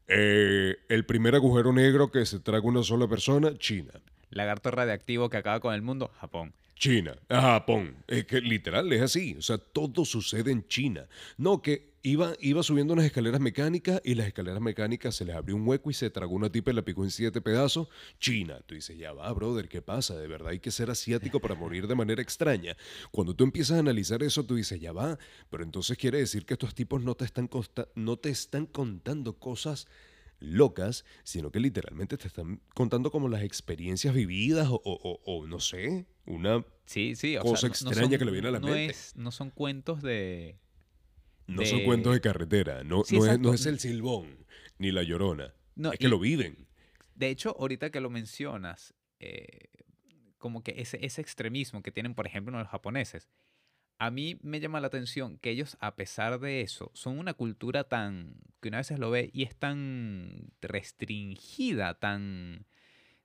Eh, 0.08 0.76
el 0.90 1.06
primer 1.06 1.36
agujero 1.36 1.72
negro 1.72 2.12
que 2.12 2.26
se 2.26 2.40
traga 2.40 2.66
una 2.68 2.84
sola 2.84 3.08
persona, 3.08 3.58
China. 3.58 3.92
Lagarto 4.32 4.72
radiactivo 4.72 5.30
que 5.30 5.38
acaba 5.38 5.60
con 5.60 5.74
el 5.74 5.82
mundo, 5.82 6.12
Japón. 6.20 6.54
China, 6.76 7.16
Japón. 7.30 7.96
Es 8.08 8.26
que 8.26 8.42
literal 8.42 8.92
es 8.92 9.02
así. 9.02 9.36
O 9.38 9.42
sea, 9.42 9.58
todo 9.60 10.04
sucede 10.04 10.52
en 10.52 10.68
China. 10.68 11.08
No, 11.38 11.62
que 11.62 11.93
iba, 12.04 12.34
iba 12.40 12.62
subiendo 12.64 12.94
unas 12.94 13.06
escaleras 13.06 13.40
mecánicas 13.40 14.02
y 14.04 14.16
las 14.16 14.28
escaleras 14.28 14.62
mecánicas 14.62 15.16
se 15.16 15.26
les 15.26 15.36
abrió 15.36 15.56
un 15.56 15.68
hueco 15.68 15.90
y 15.90 15.94
se 15.94 16.10
tragó 16.10 16.36
una 16.36 16.52
tipa 16.52 16.72
y 16.72 16.74
la 16.76 16.84
picó 16.84 17.04
en 17.04 17.12
siete 17.12 17.42
pedazos. 17.42 17.88
China. 18.20 18.60
Tú 18.66 18.76
dices, 18.76 18.98
ya 18.98 19.14
va, 19.14 19.32
brother, 19.34 19.68
¿qué 19.70 19.82
pasa? 19.82 20.16
De 20.18 20.28
verdad 20.28 20.50
hay 20.50 20.60
que 20.60 20.70
ser 20.72 20.90
asiático 20.92 21.40
para 21.40 21.56
morir 21.56 21.88
de 21.88 21.96
manera 21.96 22.22
extraña. 22.22 22.76
Cuando 23.12 23.34
tú 23.36 23.44
empiezas 23.44 23.78
a 23.78 23.80
analizar 23.80 24.22
eso, 24.22 24.44
tú 24.46 24.56
dices, 24.56 24.80
ya 24.80 24.92
va. 24.92 25.18
Pero 25.50 25.64
entonces 25.64 25.98
quiere 25.98 26.18
decir 26.20 26.46
que 26.46 26.54
estos 26.54 26.76
tipos 26.76 27.02
no 27.02 27.16
te 27.16 27.26
están, 27.26 27.48
costa- 27.48 27.88
no 27.96 28.18
te 28.18 28.30
están 28.30 28.66
contando 28.66 29.40
cosas 29.40 29.88
locas, 30.40 31.06
sino 31.24 31.52
que 31.52 31.60
literalmente 31.62 32.18
te 32.18 32.28
están 32.28 32.60
contando 32.74 33.12
como 33.12 33.30
las 33.30 33.44
experiencias 33.44 34.14
vividas 34.14 34.68
o, 34.70 34.82
o- 34.84 35.22
o- 35.24 35.48
no 35.48 35.60
sé, 35.62 36.06
una... 36.26 36.66
Sí, 36.86 37.16
sí. 37.16 37.38
O 37.38 37.42
Cosa 37.44 37.56
sea, 37.56 37.70
no- 37.70 37.74
no 37.86 37.90
extraña 37.92 38.10
son- 38.10 38.20
que 38.20 38.26
le 38.26 38.32
viene 38.32 38.48
a 38.50 38.52
la 38.52 38.60
no 38.60 38.68
mente. 38.68 38.88
es- 38.92 39.16
no 39.16 39.32
son 39.32 39.52
cuentos 39.52 40.02
de... 40.02 40.58
No 41.48 41.66
son 41.66 41.84
cuentos 41.84 42.14
de 42.14 42.22
carretera, 42.22 42.84
no, 42.84 43.04
Sí, 43.04 43.18
no, 43.18 43.26
es, 43.26 43.40
no 43.40 43.54
es 43.54 43.66
el 43.66 43.80
silbón 43.80 44.46
ni 44.78 44.92
la 44.92 45.04
llorona, 45.04 45.54
No, 45.76 45.92
es 45.92 46.00
que 46.00 46.08
lo 46.08 46.20
viven. 46.20 46.68
De 47.16 47.30
hecho, 47.30 47.56
ahorita 47.60 47.92
que 47.92 48.02
lo 48.02 48.10
mencionas, 48.10 48.94
eh, 49.20 49.70
como 50.38 50.64
que 50.64 50.76
ese, 50.78 51.06
ese 51.06 51.22
extremismo 51.22 51.84
que 51.84 51.92
tienen, 51.92 52.16
por 52.16 52.26
ejemplo, 52.26 52.58
los 52.58 52.68
japoneses, 52.68 53.30
a 54.00 54.12
mí 54.12 54.38
me 54.42 54.60
llama 54.60 54.82
la 54.82 54.88
atención 54.88 55.38
que 55.38 55.52
ellos, 55.52 55.78
a 55.80 55.96
pesar 55.96 56.40
de 56.40 56.62
eso, 56.62 56.92
son 56.94 57.20
una 57.20 57.34
cultura 57.34 57.86
tan, 57.86 58.36
que 58.62 58.70
una 58.70 58.78
vez 58.78 58.92
lo 59.00 59.12
ve 59.12 59.30
y 59.34 59.44
es 59.44 59.56
tan 59.56 60.52
restringida, 60.62 61.94
tan 62.00 62.66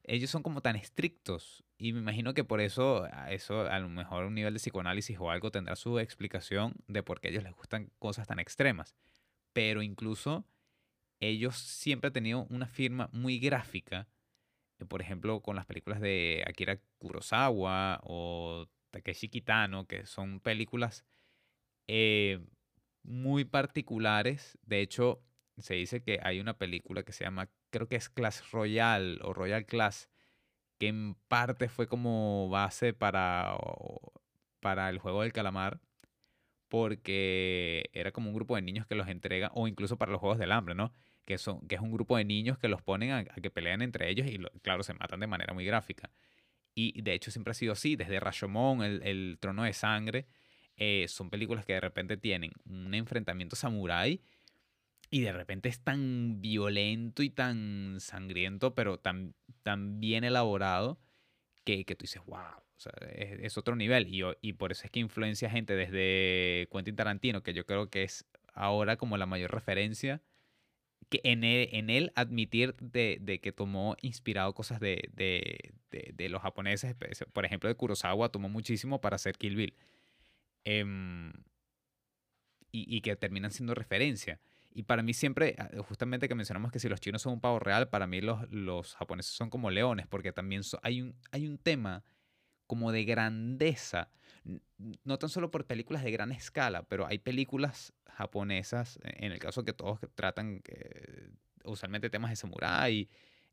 ellos 0.08 0.30
son 0.30 0.42
como 0.42 0.60
tan 0.62 0.76
estrictos 0.76 1.64
y 1.76 1.92
me 1.92 2.00
imagino 2.00 2.34
que 2.34 2.44
por 2.44 2.60
eso 2.60 3.04
a 3.12 3.30
eso 3.32 3.62
a 3.62 3.78
lo 3.78 3.88
mejor 3.88 4.24
un 4.24 4.34
nivel 4.34 4.54
de 4.54 4.60
psicoanálisis 4.60 5.18
o 5.20 5.30
algo 5.30 5.50
tendrá 5.50 5.76
su 5.76 5.98
explicación 5.98 6.74
de 6.88 7.02
por 7.02 7.20
qué 7.20 7.28
a 7.28 7.30
ellos 7.30 7.44
les 7.44 7.54
gustan 7.54 7.90
cosas 7.98 8.26
tan 8.26 8.40
extremas. 8.40 8.96
Pero 9.52 9.82
incluso 9.82 10.44
ellos 11.20 11.56
siempre 11.56 12.08
han 12.08 12.12
tenido 12.12 12.46
una 12.50 12.66
firma 12.66 13.08
muy 13.12 13.38
gráfica, 13.38 14.08
eh, 14.78 14.86
por 14.86 15.00
ejemplo, 15.00 15.40
con 15.40 15.56
las 15.56 15.66
películas 15.66 16.00
de 16.00 16.44
Akira 16.46 16.80
Kurosawa 16.98 18.00
o 18.04 18.66
Takeshi 18.90 19.28
Kitano, 19.28 19.86
que 19.86 20.06
son 20.06 20.40
películas 20.40 21.04
eh, 21.86 22.40
muy 23.02 23.44
particulares. 23.44 24.58
De 24.62 24.80
hecho, 24.80 25.22
se 25.58 25.74
dice 25.74 26.02
que 26.02 26.20
hay 26.22 26.40
una 26.40 26.58
película 26.58 27.02
que 27.02 27.12
se 27.12 27.24
llama, 27.24 27.50
creo 27.70 27.88
que 27.88 27.96
es 27.96 28.08
Clash 28.08 28.40
Royale 28.52 29.18
o 29.22 29.32
Royal 29.32 29.66
Clash, 29.66 30.04
que 30.78 30.88
en 30.88 31.14
parte 31.28 31.68
fue 31.68 31.88
como 31.88 32.48
base 32.48 32.92
para, 32.92 33.56
para 34.60 34.88
el 34.90 34.98
juego 34.98 35.22
del 35.22 35.32
calamar, 35.32 35.80
porque 36.68 37.90
era 37.92 38.12
como 38.12 38.28
un 38.30 38.34
grupo 38.34 38.56
de 38.56 38.62
niños 38.62 38.86
que 38.86 38.94
los 38.94 39.08
entrega, 39.08 39.50
o 39.54 39.68
incluso 39.68 39.96
para 39.96 40.12
los 40.12 40.20
juegos 40.20 40.38
del 40.38 40.52
hambre, 40.52 40.74
¿no? 40.74 40.92
Que, 41.24 41.38
son, 41.38 41.66
que 41.68 41.74
es 41.74 41.80
un 41.80 41.92
grupo 41.92 42.16
de 42.16 42.24
niños 42.24 42.58
que 42.58 42.68
los 42.68 42.82
ponen 42.82 43.10
a, 43.12 43.24
que 43.24 43.50
peleen 43.50 43.82
entre 43.82 44.08
ellos 44.10 44.26
y, 44.26 44.38
claro, 44.62 44.82
se 44.82 44.94
matan 44.94 45.20
de 45.20 45.26
manera 45.26 45.52
muy 45.54 45.64
gráfica. 45.64 46.10
Y 46.74 47.02
de 47.02 47.14
hecho 47.14 47.30
siempre 47.30 47.50
ha 47.50 47.54
sido 47.54 47.72
así, 47.72 47.96
desde 47.96 48.20
Rashomon, 48.20 48.82
el, 48.82 49.02
el 49.02 49.38
Trono 49.40 49.64
de 49.64 49.72
Sangre, 49.72 50.28
eh, 50.76 51.06
son 51.08 51.28
películas 51.28 51.66
que 51.66 51.72
de 51.72 51.80
repente 51.80 52.16
tienen 52.16 52.52
un 52.64 52.94
enfrentamiento 52.94 53.56
samurái 53.56 54.22
y 55.10 55.20
de 55.22 55.32
repente 55.32 55.68
es 55.68 55.80
tan 55.80 56.40
violento 56.40 57.22
y 57.22 57.30
tan 57.30 57.96
sangriento, 58.00 58.74
pero 58.74 58.98
tan, 58.98 59.34
tan 59.62 60.00
bien 60.00 60.24
elaborado 60.24 60.98
que, 61.64 61.84
que 61.84 61.94
tú 61.96 62.04
dices, 62.04 62.22
wow, 62.26 62.38
o 62.38 62.80
sea, 62.80 62.92
es, 63.12 63.40
es 63.40 63.58
otro 63.58 63.76
nivel. 63.76 64.08
Y, 64.14 64.22
y 64.42 64.54
por 64.54 64.72
eso 64.72 64.84
es 64.84 64.90
que 64.90 65.00
influencia 65.00 65.50
gente 65.50 65.76
desde 65.76 66.68
Quentin 66.72 66.96
Tarantino, 66.96 67.42
que 67.42 67.54
yo 67.54 67.66
creo 67.66 67.90
que 67.90 68.04
es 68.04 68.26
ahora 68.54 68.96
como 68.96 69.16
la 69.18 69.26
mayor 69.26 69.52
referencia, 69.52 70.22
que 71.10 71.20
en 71.24 71.44
él, 71.44 71.68
en 71.72 71.90
él 71.90 72.12
admitir 72.16 72.74
de, 72.76 73.18
de 73.20 73.40
que 73.40 73.52
tomó 73.52 73.96
inspirado 74.02 74.54
cosas 74.54 74.80
de, 74.80 75.08
de, 75.14 75.72
de- 75.90 76.28
los 76.28 76.42
japoneses, 76.42 76.94
por 77.32 77.44
ejemplo, 77.46 77.68
de 77.68 77.74
Kurosawa, 77.76 78.28
tomó 78.30 78.48
muchísimo 78.50 79.00
para 79.00 79.16
hacer 79.16 79.38
Kill 79.38 79.56
Bill. 79.56 79.74
Em, 80.64 81.32
y, 82.72 82.94
y 82.96 83.00
que 83.00 83.16
terminan 83.16 83.50
siendo 83.50 83.74
referencia. 83.74 84.40
Y 84.74 84.84
para 84.84 85.02
mí 85.02 85.14
siempre, 85.14 85.56
ah, 85.58 85.70
justamente 85.88 86.28
que 86.28 86.34
mencionamos 86.34 86.70
que 86.72 86.78
si 86.78 86.88
los 86.88 87.00
chinos 87.00 87.22
son 87.22 87.34
un 87.34 87.40
pavo 87.40 87.58
real, 87.58 87.88
para 87.88 88.06
mí 88.06 88.20
los, 88.20 88.48
los 88.50 88.94
japoneses 88.96 89.32
son 89.32 89.50
como 89.50 89.70
leones, 89.70 90.06
porque 90.06 90.32
también 90.32 90.62
hay, 90.82 91.02
un, 91.02 91.16
hay 91.32 91.46
un 91.48 91.58
tema 91.58 92.04
como 92.66 92.92
de 92.92 93.04
grandeza, 93.04 94.10
no 95.04 95.18
tan 95.18 95.28
solo 95.30 95.50
por 95.50 95.66
películas 95.66 96.04
de 96.04 96.10
gran 96.10 96.32
escala, 96.32 96.82
pero 96.84 97.06
hay 97.06 97.18
películas 97.18 97.92
japonesas, 98.06 98.98
e- 99.02 99.26
en 99.26 99.32
el 99.32 99.38
caso 99.38 99.64
que 99.64 99.72
todos 99.72 100.00
tratan 100.14 100.62
eh, 100.68 101.30
usualmente 101.64 102.10
temas 102.10 102.30
de 102.30 102.36
samurái 102.36 103.08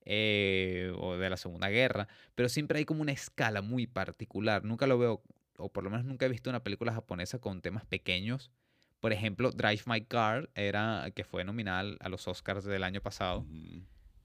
eh, 0.05 0.91
o 0.97 1.17
de 1.17 1.29
la 1.29 1.37
Segunda 1.37 1.69
Guerra, 1.69 2.07
pero 2.35 2.49
siempre 2.49 2.79
hay 2.79 2.85
como 2.85 3.01
una 3.01 3.11
escala 3.11 3.61
muy 3.61 3.87
particular. 3.87 4.63
Nunca 4.63 4.87
lo 4.87 4.97
veo, 4.99 5.23
o 5.57 5.71
por 5.71 5.83
lo 5.83 5.89
menos 5.89 6.05
nunca 6.05 6.25
he 6.25 6.29
visto 6.29 6.49
una 6.49 6.63
película 6.63 6.93
japonesa 6.93 7.39
con 7.39 7.61
temas 7.61 7.85
pequeños. 7.85 8.51
Por 8.99 9.13
ejemplo, 9.13 9.51
Drive 9.51 9.83
My 9.85 10.01
Car, 10.01 10.49
era, 10.55 11.11
que 11.15 11.23
fue 11.23 11.43
nominada 11.43 11.79
al- 11.81 11.97
a 11.99 12.09
los 12.09 12.27
Oscars 12.27 12.63
del 12.65 12.83
año 12.83 13.01
pasado 13.01 13.45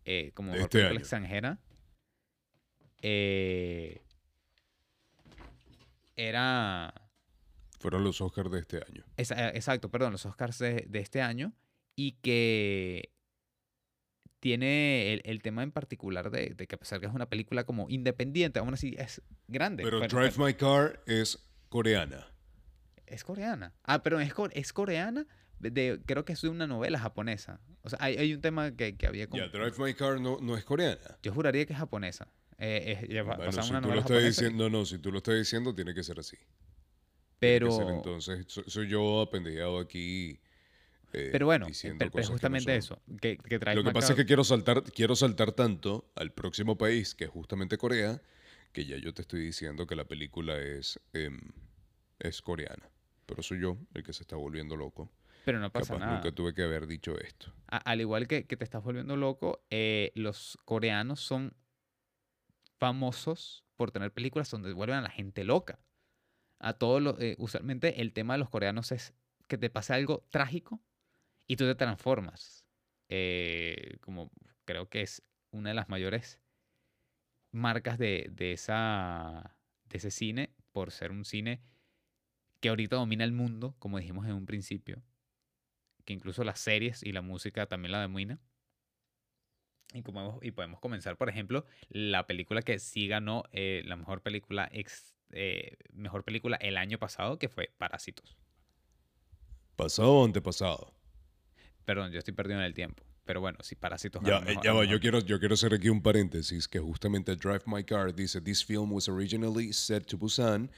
eh, 0.05 0.33
como 0.35 0.53
mejor 0.53 0.65
este 0.65 0.79
película 0.79 1.01
extranjera. 1.01 1.59
eh, 3.03 4.03
era. 6.17 6.93
Fueron 7.79 8.05
los 8.05 8.21
Oscars 8.21 8.51
de 8.51 8.59
este 8.61 8.77
año. 8.79 9.05
eh, 9.17 9.53
exacto, 9.55 9.91
perdón, 9.91 10.13
los 10.13 10.27
Oscars 10.27 10.59
de, 10.59 10.85
de 10.89 10.99
este 11.01 11.23
año. 11.23 11.53
Y 11.97 12.13
que 12.23 13.11
tiene 14.39 15.13
el, 15.15 15.23
el 15.25 15.43
tema 15.43 15.63
en 15.63 15.73
particular 15.73 16.31
de, 16.31 16.51
de 16.55 16.67
que 16.67 16.75
a 16.77 16.79
pesar 16.79 17.01
que 17.01 17.07
es 17.07 17.13
una 17.13 17.29
película 17.29 17.65
como 17.65 17.89
independiente, 17.91 18.59
aún 18.59 18.73
así 18.75 18.95
es 18.99 19.23
grande. 19.49 19.83
Pero 19.83 19.99
Bueno, 19.99 20.15
Drive 20.19 20.35
bueno, 20.37 20.47
My 20.47 20.55
Car 20.55 21.03
es 21.07 21.39
coreana. 21.69 22.27
Es 23.11 23.25
coreana. 23.25 23.75
Ah, 23.85 24.03
pero 24.03 24.21
es, 24.21 24.33
core- 24.35 24.53
es 24.55 24.73
coreana. 24.73 25.27
de- 25.59 26.01
creo 26.07 26.25
que 26.25 26.33
es 26.33 26.41
de 26.41 26.49
una 26.49 26.67
novela 26.67 26.99
japonesa. 26.99 27.61
O 27.83 27.91
sea, 27.91 27.99
hay, 28.03 28.17
hay 28.17 28.33
un 28.35 28.41
tema 28.41 28.71
que, 28.77 28.97
que 28.97 29.07
había 29.07 29.29
como. 29.29 29.43
Ya, 29.43 29.49
Drive 29.51 29.75
My 29.79 29.93
Car 29.95 30.21
no, 30.21 30.39
no 30.41 30.57
es 30.57 30.65
coreana. 30.65 31.19
Yo 31.23 31.33
juraría 31.33 31.67
que 31.67 31.73
es 31.75 31.79
japonesa. 31.79 32.29
Eh, 32.59 33.07
ya 33.11 33.23
Bueno, 33.23 33.53
si 33.63 33.71
una 33.71 33.81
tú 33.81 33.89
lo 33.89 34.01
estás 34.01 34.23
diciendo, 34.23 34.69
no, 34.71 34.79
no, 34.81 34.85
si 34.87 34.99
tú 34.99 35.11
lo 35.13 35.19
estás 35.19 35.35
diciendo, 35.37 35.75
tiene 35.75 35.95
que 35.95 36.03
ser 36.03 36.19
así. 36.21 36.37
Pero. 37.39 37.71
ser 37.73 37.89
entonces, 37.89 38.45
so- 38.49 38.69
soy 38.69 38.89
yo 38.89 39.21
apendejeado 39.23 39.79
aquí. 39.79 40.41
eh, 41.13 41.31
Pero 41.33 41.47
bueno, 41.47 41.67
diciendo 41.67 41.99
pero, 41.99 42.11
pero 42.11 42.23
cosas 42.29 42.41
que 42.41 42.49
no 42.49 42.57
justamente 42.57 42.77
eso. 42.77 43.03
Que, 43.21 43.37
que 43.39 43.59
Drive 43.59 43.77
Lo 43.77 43.83
que 43.85 43.93
pasa 43.93 44.13
es 44.13 44.17
que 44.17 44.27
quiero 44.27 44.45
saltar, 44.45 44.83
quiero 44.85 45.17
saltar 45.17 45.53
tanto 45.53 46.11
al 46.17 46.33
próximo 46.33 46.77
país, 46.77 47.15
que 47.15 47.25
es 47.25 47.31
justamente 47.31 47.79
Corea, 47.79 48.21
que 48.73 48.85
ya 48.85 48.97
yo 48.99 49.13
te 49.15 49.23
estoy 49.23 49.41
diciendo 49.41 49.87
que 49.87 49.97
la 49.97 50.05
película 50.05 50.59
es, 50.59 51.01
em, 51.15 51.41
es 52.19 52.43
coreana. 52.43 52.89
Pero 53.31 53.45
soy 53.45 53.61
yo 53.61 53.79
el 53.95 54.03
que 54.03 54.13
se 54.13 54.25
está 54.25 54.35
volviendo 54.35 54.77
loco. 54.77 55.09
Pero 55.45 55.61
no 55.61 55.71
pasa 55.71 55.95
Capaz 55.95 56.01
nada. 56.05 56.17
nunca 56.17 56.33
tuve 56.33 56.53
que 56.53 56.65
haber 56.65 56.89
dicho 56.89 57.17
esto. 57.17 57.53
A- 57.69 57.77
al 57.77 58.01
igual 58.01 58.27
que, 58.27 58.45
que 58.45 58.57
te 58.57 58.65
estás 58.65 58.83
volviendo 58.83 59.17
loco, 59.17 59.65
eh, 59.71 60.11
los 60.17 60.59
coreanos 60.65 61.21
son 61.21 61.55
famosos 62.79 63.65
por 63.77 63.91
tener 63.93 64.13
películas 64.13 64.51
donde 64.51 64.73
vuelven 64.73 64.99
a 64.99 65.03
la 65.03 65.11
gente 65.11 65.45
loca. 65.45 65.79
A 66.59 66.75
todos 66.75 67.01
los, 67.01 67.21
eh, 67.21 67.37
usualmente 67.39 68.01
el 68.01 68.13
tema 68.13 68.35
de 68.35 68.39
los 68.39 68.51
coreanos 68.51 68.91
es 68.93 69.15
que 69.49 69.59
te 69.59 69.71
pase 69.71 69.95
algo 69.95 70.27
trágico 70.31 70.81
y 71.47 71.57
tú 71.57 71.65
te 71.67 71.75
transformas. 71.77 72.67
Eh, 73.09 73.97
como 74.01 74.31
creo 74.65 74.89
que 74.89 75.03
es 75.03 75.23
una 75.53 75.71
de 75.71 75.75
las 75.75 75.89
mayores 75.89 76.41
marcas 77.53 77.97
de, 77.99 78.29
de 78.33 78.53
esa, 78.53 79.57
de 79.85 79.99
ese 79.99 80.11
cine, 80.11 80.53
por 80.73 80.91
ser 80.91 81.11
un 81.13 81.25
cine 81.25 81.63
que 82.61 82.69
ahorita 82.69 82.97
domina 82.97 83.25
el 83.25 83.33
mundo, 83.33 83.75
como 83.79 83.99
dijimos 83.99 84.27
en 84.27 84.35
un 84.35 84.47
principio, 84.47 85.03
que 86.05 86.13
incluso 86.13 86.45
las 86.45 86.61
series 86.61 87.03
y 87.03 87.13
la 87.13 87.23
música 87.23 87.67
también 87.67 87.93
la 87.93 88.03
domina. 88.03 88.39
Y, 89.93 90.03
como 90.03 90.39
y 90.43 90.53
podemos 90.53 90.79
comenzar, 90.79 91.17
por 91.17 91.29
ejemplo, 91.29 91.65
la 91.89 92.27
película 92.27 92.63
que 92.63 92.79
sí 92.79 93.09
ganó 93.09 93.43
eh, 93.53 93.83
la 93.87 93.97
mejor 93.97 94.23
película, 94.23 94.69
ex- 94.73 95.15
eh, 95.33 95.77
mejor 95.93 96.23
película 96.23 96.57
el 96.59 96.77
año 96.77 96.99
pasado, 96.99 97.39
que 97.39 97.49
fue 97.49 97.73
Parásitos. 97.77 98.37
¿Pasado 99.77 100.13
o 100.13 100.25
antepasado? 100.25 100.95
Perdón, 101.85 102.13
yo 102.13 102.19
estoy 102.19 102.35
perdido 102.35 102.61
en 102.61 102.67
el 102.67 102.75
tiempo. 102.75 103.03
Pero 103.25 103.41
bueno, 103.41 103.59
si 103.63 103.75
Parásitos 103.75 104.23
Ya, 104.23 104.39
eh, 104.39 104.45
mejor- 104.45 104.65
ya 104.65 104.73
va, 104.73 104.85
yo 104.85 105.01
quiero, 105.01 105.21
yo 105.21 105.39
quiero 105.39 105.55
hacer 105.55 105.75
aquí 105.75 105.89
un 105.89 106.03
paréntesis 106.03 106.69
que 106.69 106.79
justamente 106.79 107.35
Drive 107.37 107.63
My 107.67 107.83
Car 107.85 108.15
dice, 108.15 108.41
This 108.41 108.65
film 108.65 108.93
was 108.93 109.09
originally 109.09 109.73
set 109.73 110.07
to 110.07 110.17
Busan, 110.19 110.71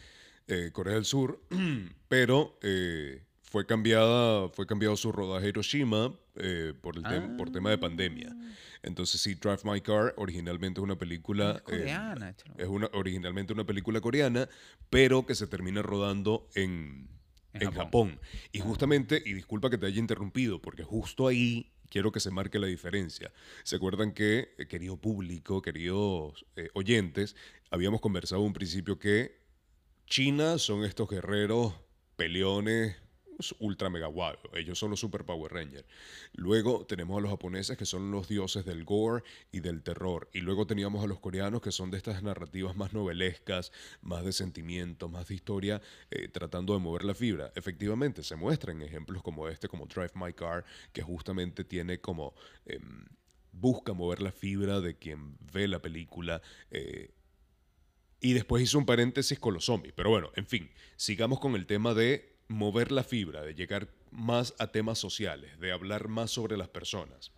eh, 0.49 0.71
Corea 0.73 0.95
del 0.95 1.05
Sur, 1.05 1.41
pero 2.09 2.59
eh, 2.63 3.23
fue, 3.43 3.67
cambiada, 3.67 4.49
fue 4.49 4.67
cambiado 4.67 4.97
su 4.97 5.13
rodaje 5.13 5.47
a 5.47 5.49
Hiroshima 5.51 6.15
eh, 6.37 6.73
por, 6.81 6.97
el 6.97 7.05
tem- 7.05 7.37
por 7.37 7.51
tema 7.51 7.71
de 7.71 7.79
pandemia. 7.79 8.35
Entonces 8.83 9.21
sí, 9.21 9.35
Drive 9.35 9.61
My 9.65 9.81
Car 9.81 10.15
originalmente 10.17 10.81
es 10.81 10.85
una 10.85 10.97
película... 10.99 11.57
Es 11.57 11.63
coreana, 11.63 12.35
es 12.59 12.67
una, 12.69 12.91
originalmente 12.95 13.53
una 13.53 13.65
película 13.65 14.01
coreana, 14.01 14.49
pero 14.91 15.25
que 15.25 15.35
se 15.35 15.47
termina 15.47 15.83
rodando 15.83 16.49
en, 16.55 17.09
En 17.53 17.63
en 17.63 17.71
Japón. 17.73 18.11
Japón. 18.13 18.21
Y 18.51 18.59
justamente, 18.61 19.23
y 19.25 19.35
disculpa 19.35 19.71
que 19.71 19.79
te 19.79 19.87
haya 19.87 20.01
interrumpido, 20.01 20.61
porque 20.61 20.83
justo 20.83 21.29
ahí 21.29 21.71
quiero 21.91 22.11
que 22.11 22.21
se 22.21 22.31
marque 22.31 22.59
la 22.59 22.67
diferencia. 22.67 23.31
¿Se 23.63 23.77
acuerdan 23.77 24.13
que, 24.13 24.55
eh, 24.59 24.67
querido 24.67 24.97
público, 24.97 25.61
queridos 25.63 26.45
eh, 26.57 26.71
oyentes, 26.73 27.37
habíamos 27.71 28.01
conversado 28.01 28.41
un 28.41 28.55
principio 28.55 28.99
que 28.99 29.42
China 30.13 30.59
son 30.59 30.85
estos 30.85 31.09
guerreros 31.09 31.73
peleones 32.17 32.95
ultra 33.61 33.89
mega 33.89 34.09
guau. 34.09 34.37
Ellos 34.53 34.79
son 34.79 34.91
los 34.91 35.01
super 35.01 35.25
Power 35.25 35.51
Rangers. 35.51 35.87
Luego 36.35 36.85
tenemos 36.85 37.17
a 37.17 37.23
los 37.23 37.31
japoneses 37.31 37.79
que 37.79 37.87
son 37.87 38.11
los 38.11 38.29
dioses 38.29 38.67
del 38.67 38.85
gore 38.85 39.25
y 39.53 39.61
del 39.61 39.83
terror. 39.83 40.29
Y 40.35 40.41
luego 40.41 40.67
teníamos 40.67 41.03
a 41.03 41.07
los 41.07 41.19
coreanos 41.19 41.63
que 41.63 41.73
son 41.73 41.91
de 41.91 41.97
estas 41.97 42.23
narrativas 42.23 42.77
más 42.77 42.93
novelescas, 42.93 43.73
más 44.03 44.23
de 44.23 44.35
sentimiento, 44.35 45.09
más 45.09 45.29
de 45.29 45.35
historia, 45.35 45.81
eh, 46.11 46.29
tratando 46.29 46.75
de 46.75 46.81
mover 46.81 47.05
la 47.05 47.15
fibra. 47.15 47.51
Efectivamente, 47.55 48.23
se 48.23 48.37
muestran 48.37 48.83
ejemplos 48.83 49.23
como 49.23 49.49
este, 49.49 49.67
como 49.67 49.87
Drive 49.87 50.13
My 50.15 50.35
Car, 50.35 50.67
que 50.93 51.01
justamente 51.01 51.65
tiene 51.65 52.03
como... 52.03 52.35
em, 52.67 53.07
busca 53.51 53.95
mover 53.95 54.21
la 54.21 54.33
fibra 54.33 54.83
de 54.83 54.95
quien 54.99 55.39
ve 55.55 55.69
la 55.69 55.81
película. 55.81 56.43
eh, 56.71 57.13
y 58.23 58.33
después 58.35 58.63
hizo 58.63 58.79
un 58.79 58.87
paréntesis 58.87 59.39
con 59.39 59.53
los 59.53 59.67
zombies. 59.67 59.93
Pero 59.95 60.09
bueno, 60.09 60.31
en 60.37 60.47
fin, 60.47 60.71
sigamos 60.97 61.41
con 61.41 61.57
el 61.57 61.67
tema 61.67 61.93
de 61.93 62.37
mover 62.47 62.93
la 62.93 63.03
fibra, 63.03 63.43
de 63.43 63.55
llegar 63.55 63.89
más 64.13 64.55
a 64.59 64.69
temas 64.69 64.99
sociales, 64.99 65.59
de 65.59 65.73
hablar 65.73 66.07
más 66.07 66.31
sobre 66.31 66.57
las 66.57 66.69
personas. 66.69 67.33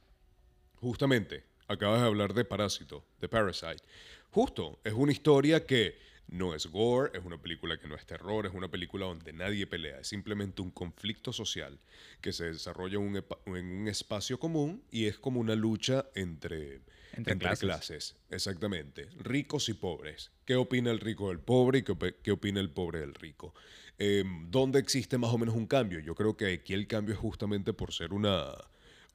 Justamente, 0.77 1.44
acabas 1.68 2.03
de 2.03 2.07
hablar 2.07 2.35
de 2.35 2.44
Parásito, 2.44 3.07
de 3.18 3.29
Parasite. 3.29 3.83
Justo, 4.31 4.79
es 4.85 4.92
una 4.92 5.12
historia 5.12 5.64
que 5.64 5.97
no 6.29 6.55
es 6.55 6.66
gore, 6.66 7.16
es 7.16 7.25
una 7.25 7.40
película 7.40 7.79
que 7.79 7.88
no 7.88 7.94
es 7.94 8.05
terror, 8.05 8.44
es 8.44 8.53
una 8.53 8.70
película 8.70 9.07
donde 9.07 9.33
nadie 9.33 9.66
pelea, 9.66 10.01
es 10.01 10.09
simplemente 10.09 10.61
un 10.61 10.70
conflicto 10.70 11.33
social 11.33 11.79
que 12.20 12.33
se 12.33 12.53
desarrolla 12.53 12.99
un, 12.99 13.16
en 13.47 13.66
un 13.73 13.88
espacio 13.88 14.38
común 14.38 14.83
y 14.90 15.07
es 15.07 15.18
como 15.18 15.40
una 15.40 15.55
lucha 15.55 16.07
entre, 16.14 16.81
Entre 17.16 17.38
clases. 17.38 17.61
clases. 17.61 18.16
Exactamente, 18.31 19.09
ricos 19.18 19.68
y 19.68 19.74
pobres. 19.74 20.31
¿Qué 20.44 20.57
opina 20.57 20.90
el 20.90 21.00
rico 21.00 21.29
del 21.29 21.40
pobre 21.40 21.79
y 21.79 21.83
qué, 21.83 21.92
op- 21.92 22.22
qué 22.22 22.33
opina 22.33 22.61
el 22.61 22.70
pobre 22.70 23.00
del 23.00 23.14
rico? 23.14 23.55
Eh, 23.98 24.24
¿Dónde 24.48 24.79
existe 24.81 25.18
más 25.18 25.33
o 25.33 25.38
menos 25.38 25.55
un 25.55 25.66
cambio? 25.66 26.00
Yo 26.00 26.14
creo 26.14 26.37
que 26.37 26.53
aquí 26.53 26.74
el 26.74 26.87
cambio 26.87 27.14
es 27.14 27.20
justamente 27.20 27.72
por 27.72 27.92
ser 27.92 28.12
una, 28.12 28.53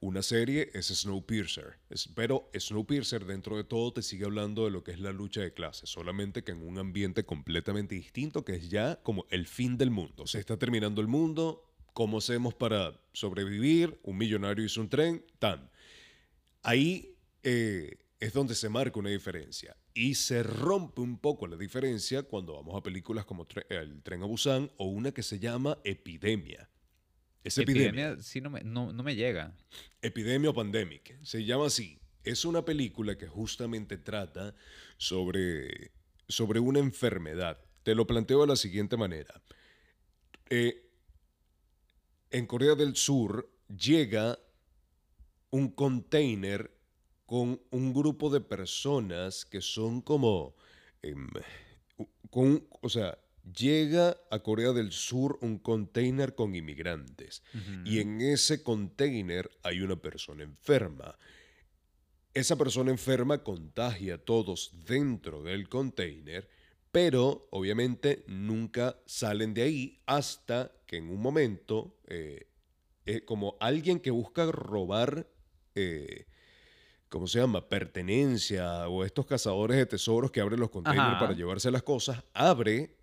una 0.00 0.22
serie, 0.22 0.70
es 0.72 0.86
Snowpiercer. 0.88 1.76
Es- 1.90 2.08
pero 2.14 2.50
Snowpiercer 2.58 3.26
dentro 3.26 3.56
de 3.56 3.64
todo 3.64 3.92
te 3.92 4.02
sigue 4.02 4.24
hablando 4.24 4.64
de 4.64 4.70
lo 4.70 4.82
que 4.82 4.92
es 4.92 4.98
la 5.00 5.12
lucha 5.12 5.42
de 5.42 5.52
clases, 5.52 5.90
solamente 5.90 6.42
que 6.42 6.52
en 6.52 6.62
un 6.66 6.78
ambiente 6.78 7.24
completamente 7.24 7.94
distinto, 7.94 8.44
que 8.44 8.54
es 8.54 8.70
ya 8.70 8.96
como 9.02 9.26
el 9.30 9.46
fin 9.46 9.76
del 9.76 9.90
mundo. 9.90 10.26
Se 10.26 10.38
está 10.40 10.56
terminando 10.56 11.00
el 11.02 11.08
mundo, 11.08 11.62
¿cómo 11.92 12.18
hacemos 12.18 12.54
para 12.54 12.98
sobrevivir? 13.12 13.98
Un 14.02 14.16
millonario 14.16 14.64
hizo 14.64 14.80
un 14.80 14.88
tren, 14.88 15.22
tan. 15.38 15.68
Ahí 16.62 17.09
eh, 17.42 17.98
es 18.18 18.32
donde 18.32 18.54
se 18.54 18.68
marca 18.68 18.98
una 18.98 19.10
diferencia. 19.10 19.76
Y 19.94 20.14
se 20.14 20.42
rompe 20.42 21.00
un 21.00 21.18
poco 21.18 21.46
la 21.46 21.56
diferencia 21.56 22.22
cuando 22.22 22.54
vamos 22.54 22.76
a 22.76 22.82
películas 22.82 23.24
como 23.24 23.46
Tre- 23.46 23.66
El 23.70 24.02
tren 24.02 24.22
a 24.22 24.26
Busan 24.26 24.70
o 24.76 24.86
una 24.86 25.12
que 25.12 25.22
se 25.22 25.38
llama 25.38 25.78
Epidemia. 25.84 26.70
Es 27.42 27.56
epidemia. 27.58 27.88
Epidemia 28.10 28.22
sí 28.22 28.40
no 28.40 28.50
me, 28.50 28.62
no, 28.62 28.92
no 28.92 29.02
me 29.02 29.16
llega. 29.16 29.56
Epidemia 30.02 30.50
o 30.50 30.54
Pandemic. 30.54 31.18
Se 31.24 31.44
llama 31.44 31.66
así. 31.66 31.98
Es 32.22 32.44
una 32.44 32.64
película 32.64 33.16
que 33.16 33.26
justamente 33.26 33.96
trata 33.96 34.54
sobre, 34.98 35.92
sobre 36.28 36.60
una 36.60 36.78
enfermedad. 36.78 37.58
Te 37.82 37.94
lo 37.94 38.06
planteo 38.06 38.42
de 38.42 38.46
la 38.48 38.56
siguiente 38.56 38.98
manera. 38.98 39.42
Eh, 40.50 40.86
en 42.30 42.46
Corea 42.46 42.74
del 42.74 42.94
Sur 42.94 43.50
llega 43.68 44.38
un 45.48 45.70
container 45.70 46.70
con 47.30 47.62
un 47.70 47.94
grupo 47.94 48.28
de 48.28 48.40
personas 48.40 49.44
que 49.44 49.60
son 49.60 50.00
como... 50.00 50.56
em, 51.00 51.28
con, 52.28 52.66
o 52.82 52.88
sea, 52.88 53.16
llega 53.56 54.16
a 54.32 54.40
Corea 54.40 54.72
del 54.72 54.90
Sur 54.90 55.38
un 55.40 55.60
container 55.60 56.34
con 56.34 56.56
inmigrantes 56.56 57.44
y 57.84 58.00
en 58.00 58.20
ese 58.20 58.64
container 58.64 59.48
hay 59.62 59.80
una 59.80 59.94
persona 59.94 60.42
enferma. 60.42 61.16
Esa 62.34 62.56
persona 62.56 62.90
enferma 62.90 63.44
contagia 63.44 64.16
a 64.16 64.18
todos 64.18 64.72
dentro 64.84 65.44
del 65.44 65.68
container, 65.68 66.48
pero 66.90 67.46
obviamente 67.52 68.24
nunca 68.26 69.00
salen 69.06 69.54
de 69.54 69.62
ahí 69.62 70.02
hasta 70.04 70.72
que 70.84 70.96
en 70.96 71.08
un 71.08 71.22
momento, 71.22 71.96
eh, 72.08 72.48
eh, 73.06 73.24
como 73.24 73.56
alguien 73.60 74.00
que 74.00 74.10
busca 74.10 74.50
robar, 74.50 75.28
eh, 75.76 76.26
¿cómo 77.10 77.26
se 77.26 77.40
llama? 77.40 77.68
Pertenencia 77.68 78.88
o 78.88 79.04
estos 79.04 79.26
cazadores 79.26 79.76
de 79.76 79.84
tesoros 79.84 80.30
que 80.30 80.40
abren 80.40 80.60
los 80.60 80.70
containers 80.70 81.18
para 81.18 81.34
llevarse 81.34 81.70
las 81.70 81.82
cosas, 81.82 82.24
abre 82.32 82.96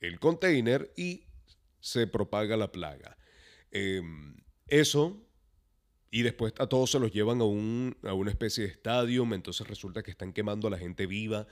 el 0.00 0.18
container 0.18 0.92
y 0.96 1.24
se 1.80 2.06
propaga 2.06 2.56
la 2.56 2.70
plaga. 2.70 3.16
Em, 3.70 4.36
eso, 4.66 5.24
y 6.10 6.22
después 6.22 6.52
a 6.58 6.66
todos 6.66 6.90
se 6.90 6.98
los 6.98 7.12
llevan 7.12 7.40
a, 7.40 7.44
un, 7.44 7.96
a 8.02 8.12
una 8.12 8.30
especie 8.30 8.64
de 8.64 8.70
estadio, 8.70 9.22
entonces 9.32 9.66
resulta 9.66 10.02
que 10.02 10.10
están 10.10 10.32
quemando 10.32 10.68
a 10.68 10.70
la 10.70 10.78
gente 10.78 11.06
viva. 11.06 11.46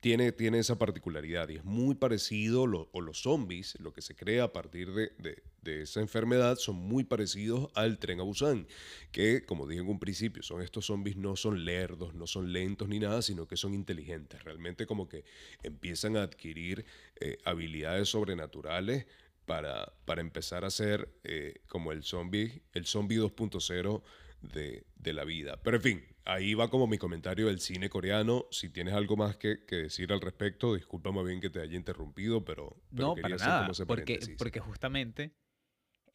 Tiene, 0.00 0.32
tiene 0.32 0.58
esa 0.58 0.78
particularidad 0.78 1.50
y 1.50 1.56
es 1.56 1.64
muy 1.64 1.94
parecido, 1.94 2.66
lo- 2.66 2.88
o 2.92 3.02
los 3.02 3.20
zombies, 3.22 3.78
lo 3.80 3.92
que 3.92 4.00
se 4.00 4.14
crea 4.16 4.44
a 4.44 4.52
partir 4.52 4.92
de, 4.92 5.12
de- 5.18 5.42
esa 5.82 6.00
enfermedad, 6.00 6.56
son 6.56 6.76
muy 6.76 7.04
parecidos 7.04 7.68
al 7.74 7.98
tren 7.98 8.18
a 8.20 8.22
Busan, 8.22 8.66
que 9.12 9.44
como 9.44 9.66
dije 9.68 9.82
en 9.82 9.88
un 9.88 9.98
principio, 10.00 10.42
son 10.42 10.62
estos 10.62 10.86
zombies 10.86 11.16
no 11.18 11.36
son 11.36 11.66
lerdos, 11.66 12.14
no 12.14 12.26
son 12.26 12.50
lentos 12.52 12.88
ni 12.88 12.98
nada, 12.98 13.20
sino 13.20 13.46
que 13.46 13.58
son 13.58 13.74
inteligentes, 13.74 14.42
realmente 14.42 14.86
como 14.86 15.06
que 15.06 15.22
empiezan 15.62 16.16
a 16.16 16.22
adquirir 16.22 16.86
eh, 17.20 17.36
habilidades 17.44 18.08
sobrenaturales 18.08 19.06
para, 19.44 19.92
para 20.06 20.22
empezar 20.22 20.64
a 20.64 20.70
ser 20.70 21.10
eh, 21.24 21.60
como 21.68 21.92
el 21.92 22.04
zombie, 22.04 22.62
el 22.72 22.86
zombie 22.86 23.18
2.0 23.18 24.02
de, 24.40 24.84
de 24.96 25.12
la 25.12 25.24
vida. 25.24 25.60
Pero 25.62 25.76
en 25.76 25.82
fin, 25.82 26.04
ahí 26.32 26.54
va 26.54 26.68
como 26.68 26.86
mi 26.86 26.98
comentario 26.98 27.46
del 27.46 27.60
cine 27.60 27.88
coreano. 27.88 28.46
Si 28.50 28.70
tienes 28.70 28.94
algo 28.94 29.16
más 29.16 29.36
que, 29.36 29.64
que 29.66 29.76
decir 29.76 30.12
al 30.12 30.20
respecto, 30.20 30.74
discúlpame 30.74 31.24
bien 31.24 31.40
que 31.40 31.50
te 31.50 31.60
haya 31.60 31.76
interrumpido, 31.76 32.44
pero, 32.44 32.76
pero 32.94 33.08
No, 33.08 33.14
quería 33.14 33.22
para 33.22 33.36
hacer 33.36 33.48
nada. 33.48 33.60
como 33.60 33.72
ese 33.72 33.86
Porque, 33.86 34.18
porque 34.38 34.60
justamente 34.60 35.34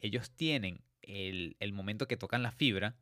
ellos 0.00 0.30
tienen 0.30 0.84
el, 1.02 1.56
el 1.60 1.72
momento 1.72 2.08
que 2.08 2.16
tocan 2.16 2.42
la 2.42 2.50
fibra 2.52 2.96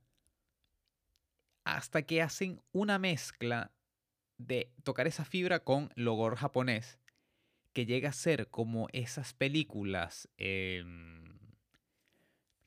hasta 1.64 2.02
que 2.02 2.20
hacen 2.20 2.60
una 2.72 2.98
mezcla 2.98 3.72
de 4.36 4.72
tocar 4.82 5.06
esa 5.06 5.24
fibra 5.24 5.60
con 5.60 5.90
logor 5.94 6.36
japonés 6.36 6.98
que 7.72 7.86
llega 7.86 8.10
a 8.10 8.12
ser 8.12 8.48
como 8.48 8.88
esas 8.92 9.34
películas 9.34 10.28
em, 10.36 11.38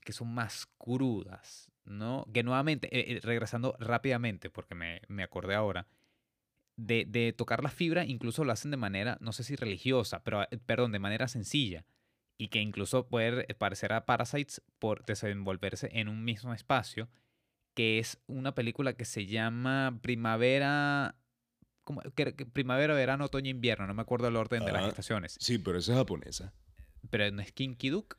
que 0.01 0.13
son 0.13 0.33
más 0.33 0.65
crudas, 0.77 1.71
¿no? 1.87 2.25
Que 2.33 2.43
nuevamente, 2.43 2.87
eh, 2.95 3.15
eh, 3.17 3.19
regresando 3.23 3.75
rápidamente, 3.79 4.49
porque 4.49 4.75
me, 4.75 5.01
me 5.07 5.23
acordé 5.23 5.55
ahora, 5.55 5.87
de, 6.75 7.05
de 7.07 7.33
tocar 7.33 7.63
la 7.63 7.71
fibra 7.71 8.05
incluso 8.05 8.43
lo 8.43 8.51
hacen 8.51 8.69
de 8.69 8.77
manera, 8.77 9.17
no 9.19 9.33
sé 9.33 9.43
si 9.43 9.55
religiosa, 9.55 10.23
pero 10.23 10.43
eh, 10.43 10.57
perdón, 10.65 10.91
de 10.91 10.99
manera 10.99 11.27
sencilla. 11.27 11.85
Y 12.39 12.49
que 12.49 12.59
incluso 12.61 13.07
puede 13.07 13.45
parecer 13.55 13.93
a 13.93 14.05
Parasites 14.05 14.61
por 14.77 15.03
desenvolverse 15.05 15.89
en 15.93 16.07
un 16.07 16.23
mismo 16.23 16.53
espacio, 16.53 17.09
que 17.73 17.97
es 17.97 18.19
una 18.27 18.53
película 18.53 18.93
que 18.93 19.05
se 19.05 19.25
llama 19.25 19.97
Primavera, 20.03 21.15
¿cómo? 21.83 22.01
Que- 22.15 22.35
que 22.35 22.45
Primavera, 22.45 22.93
verano, 22.93 23.25
otoño, 23.25 23.49
invierno, 23.49 23.87
no 23.87 23.95
me 23.95 24.03
acuerdo 24.03 24.27
el 24.27 24.35
orden 24.35 24.65
de 24.65 24.71
las 24.71 24.81
Ajá. 24.81 24.89
estaciones. 24.89 25.35
Sí, 25.39 25.57
pero 25.57 25.79
esa 25.79 25.93
es 25.93 25.97
japonesa. 25.97 26.53
Pero 27.09 27.31
no 27.31 27.41
es 27.41 27.51
Kinky 27.53 27.89
Duke. 27.89 28.17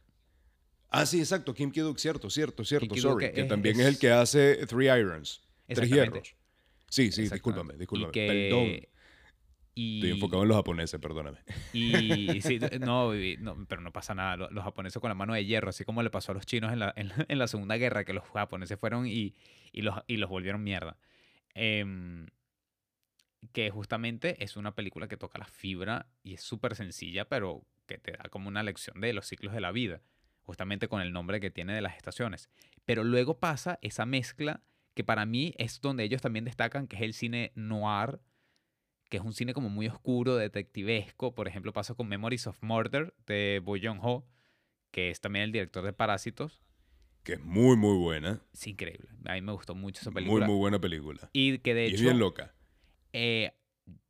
Ah, 0.91 1.05
sí, 1.07 1.19
exacto, 1.21 1.53
Kim 1.55 1.71
Ki-duk, 1.71 1.99
cierto, 1.99 2.31
cierto, 2.31 2.65
cierto, 2.65 2.87
Kim 2.87 2.95
Ki-duk 2.95 3.11
sorry, 3.13 3.33
que 3.33 3.41
es- 3.43 3.49
también 3.49 3.79
es, 3.81 3.87
el 3.87 3.99
que 3.99 4.11
hace 4.11 4.67
Three 4.67 4.87
Irons, 4.87 5.43
Tres. 5.67 5.91
Hierros. 5.91 6.35
Sí, 6.89 7.13
sí, 7.13 7.23
discúlpame, 7.29 7.75
discúlpame, 7.77 8.13
que- 8.13 8.27
perdón. 8.49 8.89
Y, 9.75 9.99
Estoy 9.99 10.11
enfocado 10.13 10.43
en 10.43 10.49
los 10.49 10.57
japoneses, 10.57 10.99
perdóname. 10.99 11.39
Y 11.73 12.41
sí, 12.43 12.59
no, 12.81 13.13
pero 13.69 13.81
no 13.81 13.93
pasa 13.93 14.13
nada. 14.15 14.37
Lo- 14.37 14.51
Los 14.51 14.65
japoneses 14.65 14.99
con 15.01 15.09
la 15.09 15.15
mano 15.15 15.35
de 15.35 15.45
hierro, 15.45 15.69
así 15.69 15.85
como 15.85 16.03
le 16.03 16.11
pasó 16.11 16.33
a 16.33 16.35
los 16.35 16.47
chinos 16.47 16.73
en 16.73 16.81
la, 16.81 16.93
en 16.97 17.09
la- 17.09 17.15
en 17.29 17.39
la 17.39 17.47
Segunda 17.47 17.77
Guerra, 17.77 18.05
que 18.05 18.13
los 18.13 18.25
japoneses 18.25 18.79
fueron 18.81 19.07
y, 19.07 19.37
y 19.73 19.83
los, 19.83 19.95
y 20.09 20.17
los 20.17 20.31
volvieron 20.31 20.65
mierda. 20.65 20.97
Em, 21.55 22.27
que 23.53 23.71
justamente 23.71 24.43
es 24.43 24.57
una 24.57 24.75
película 24.75 25.07
que 25.07 25.17
toca 25.17 25.39
la 25.39 25.47
fibra 25.47 26.07
y 26.25 26.35
es 26.35 26.43
súper 26.43 26.75
sencilla, 26.75 27.29
pero 27.29 27.63
que 27.87 27.99
te 27.99 28.13
da 28.13 28.25
como 28.31 28.49
una 28.49 28.63
lección 28.63 29.01
de 29.01 29.13
los 29.13 29.27
ciclos 29.27 29.53
de 29.55 29.61
la 29.61 29.71
vida, 29.71 30.01
justamente 30.49 30.89
con 30.89 31.03
el 31.03 31.13
nombre 31.13 31.41
que 31.41 31.51
tiene 31.51 31.75
de 31.75 31.83
las 31.83 31.95
estaciones. 31.99 32.49
Pero 32.87 33.05
luego 33.05 33.39
pasa 33.39 33.79
esa 33.83 34.07
mezcla 34.07 34.63
que 34.95 35.05
para 35.05 35.27
mí 35.27 35.53
es 35.59 35.83
donde 35.83 36.05
ellos 36.05 36.23
también 36.23 36.47
destacan, 36.47 36.89
que 36.89 36.97
es 36.97 37.03
el 37.03 37.13
cine 37.13 37.53
noir, 37.55 38.19
que 39.11 39.19
es 39.19 39.23
un 39.23 39.35
cine 39.35 39.53
como 39.53 39.69
muy 39.69 39.89
oscuro, 39.89 40.37
detectivesco. 40.37 41.35
Por 41.35 41.49
ejemplo, 41.49 41.75
pasa 41.75 41.93
con 41.93 42.09
Memories 42.09 42.47
of 42.47 42.63
Murder 42.63 43.13
de 43.27 43.61
Bo 43.63 43.77
Joon-ho, 43.77 44.27
que 44.91 45.11
es 45.11 45.21
también 45.21 45.43
el 45.45 45.53
director 45.53 45.85
de 45.85 45.93
Parásitos. 45.93 46.63
Que 47.25 47.35
es 47.35 47.41
muy, 47.41 47.77
muy 47.77 47.99
buena. 47.99 48.41
Es 48.55 48.67
increíble. 48.67 49.11
A 49.27 49.35
mí 49.35 49.43
me 49.43 49.53
gustó 49.53 49.75
mucho 49.75 50.01
esa 50.01 50.11
Muy, 50.11 50.23
película. 50.23 50.47
muy 50.47 50.57
buena 50.57 50.79
película. 50.79 51.29
Y 51.35 51.59
que 51.59 51.75
de 51.75 51.85
y 51.85 51.87
es 51.89 51.93
hecho, 51.97 52.05
bien 52.05 52.19
loca. 52.19 52.55
eh, 53.13 53.53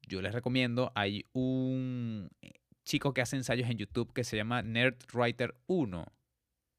yo 0.07 0.23
les 0.23 0.33
recomiendo, 0.33 0.93
hay 0.95 1.27
un 1.33 2.31
chico 2.85 3.13
que 3.13 3.21
hace 3.21 3.37
ensayos 3.37 3.69
en 3.69 3.77
YouTube 3.77 4.13
que 4.15 4.25
se 4.25 4.37
llama 4.39 4.63
Nerdwriter 4.63 5.55
1. 5.67 6.07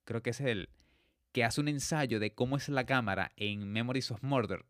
Creo 0.10 0.24
que 0.24 0.32
es 0.32 0.42
él. 0.42 0.70
Que 1.32 1.44
hace 1.44 1.62
un 1.62 1.68
ensayo 1.68 2.20
de 2.20 2.34
cómo 2.34 2.58
es 2.58 2.68
la 2.68 2.88
cámara 2.88 3.32
en 3.36 3.72
Memories 3.72 4.10
of 4.10 4.24
Murder. 4.24 4.66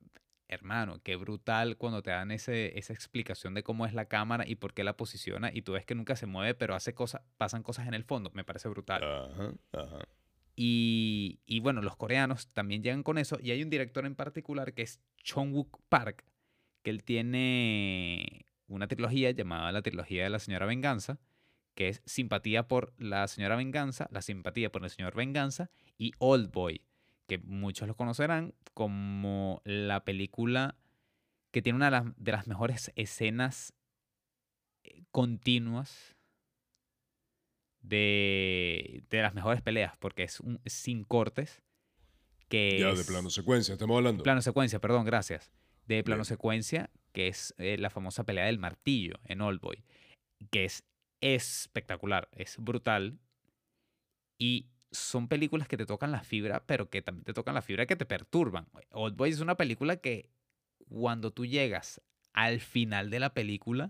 Hermano, 0.50 1.00
qué 1.02 1.16
brutal 1.16 1.78
cuando 1.78 2.04
te 2.04 2.12
dan 2.12 2.32
ese, 2.32 2.78
esa 2.78 2.92
explicación 2.92 3.54
de 3.54 3.64
cómo 3.64 3.86
es 3.86 3.94
la 3.94 4.10
cámara 4.10 4.46
y 4.46 4.56
por 4.56 4.74
qué 4.74 4.84
la 4.84 4.98
posiciona. 4.98 5.50
Y 5.54 5.62
tú 5.62 5.72
ves 5.72 5.86
que 5.86 5.96
nunca 5.96 6.18
se 6.18 6.26
mueve, 6.26 6.56
pero 6.56 6.76
hace 6.76 6.94
cosas, 6.94 7.22
pasan 7.38 7.64
cosas 7.64 7.88
en 7.88 7.94
el 7.94 8.04
fondo. 8.04 8.32
Me 8.34 8.44
parece 8.44 8.68
brutal. 8.68 9.02
Ajá. 9.72 10.04
Y, 10.58 11.40
y 11.46 11.62
bueno, 11.62 11.82
los 11.82 11.96
coreanos 11.96 12.50
también 12.50 12.84
llegan 12.84 13.04
con 13.04 13.18
eso. 13.18 13.38
Y 13.42 13.52
hay 13.52 13.64
un 13.64 13.70
director 13.70 14.06
en 14.06 14.16
particular 14.16 14.74
que 14.74 14.82
es 14.82 15.00
Chong-wook 15.24 15.80
Park, 15.88 16.26
que 16.82 16.90
él 16.90 17.06
tiene 17.06 18.46
una 18.68 18.90
trilogía 18.90 19.32
llamada 19.32 19.72
la 19.72 19.84
trilogía 19.84 20.26
de 20.26 20.32
la 20.32 20.40
señora 20.40 20.66
Venganza, 20.66 21.18
que 21.80 21.88
es 21.88 22.02
simpatía 22.06 22.68
por 22.68 22.94
la 22.98 23.26
señora 23.30 23.56
Venganza, 23.56 24.10
la 24.12 24.22
simpatía 24.22 24.70
por 24.70 24.84
el 24.84 24.90
señor 24.90 25.16
Venganza 25.16 25.72
y 25.98 26.12
Old 26.18 26.52
Boy, 26.52 26.82
que 27.26 27.38
muchos 27.38 27.88
lo 27.88 27.96
conocerán 27.96 28.54
como 28.74 29.62
la 29.64 30.04
película 30.04 30.76
que 31.52 31.62
tiene 31.62 31.78
una 31.78 32.14
de 32.18 32.32
las, 32.34 32.48
mejores 32.48 32.92
escenas 32.98 33.74
eh, 34.84 35.04
continuas 35.12 36.18
de, 37.82 39.06
de 39.10 39.22
las 39.22 39.34
mejores 39.34 39.62
peleas, 39.62 39.96
porque 40.00 40.24
es 40.24 40.42
un, 40.42 40.60
sin 40.66 41.06
cortes. 41.06 41.62
Que 42.50 42.78
Ya, 42.78 42.94
de 42.94 43.06
plano 43.06 43.30
secuencia, 43.30 43.72
estamos 43.72 43.96
hablando. 43.96 44.24
Plano 44.24 44.42
secuencia, 44.42 44.80
perdón, 44.80 45.06
gracias. 45.06 45.50
De 45.88 46.04
plano 46.04 46.24
Bien. 46.24 46.26
secuencia, 46.26 46.90
que 47.14 47.30
es 47.30 47.56
eh, 47.58 47.78
la 47.78 47.90
famosa 47.90 48.26
pelea 48.26 48.48
del 48.48 48.60
martillo 48.60 49.18
en 49.24 49.40
Oldboy, 49.40 49.86
que 50.52 50.66
es 50.66 50.84
espectacular, 51.22 52.30
es 52.32 52.58
brutal. 52.58 53.20
Y 54.38 54.70
son 54.92 55.28
películas 55.28 55.68
que 55.68 55.78
te 55.78 55.86
tocan 55.86 56.12
la 56.12 56.24
fibra, 56.24 56.66
pero 56.66 56.90
que 56.90 57.02
también 57.02 57.26
te 57.26 57.34
tocan 57.34 57.56
la 57.56 57.62
fibra 57.62 57.86
que 57.86 57.96
te 57.96 58.06
perturban. 58.06 58.68
Oldboy 58.92 59.30
es 59.30 59.40
una 59.40 59.56
película 59.56 59.98
que 59.98 60.30
cuando 60.88 61.32
tú 61.32 61.46
llegas 61.46 62.02
al 62.34 62.60
final 62.60 63.10
de 63.10 63.20
la 63.20 63.34
película, 63.34 63.90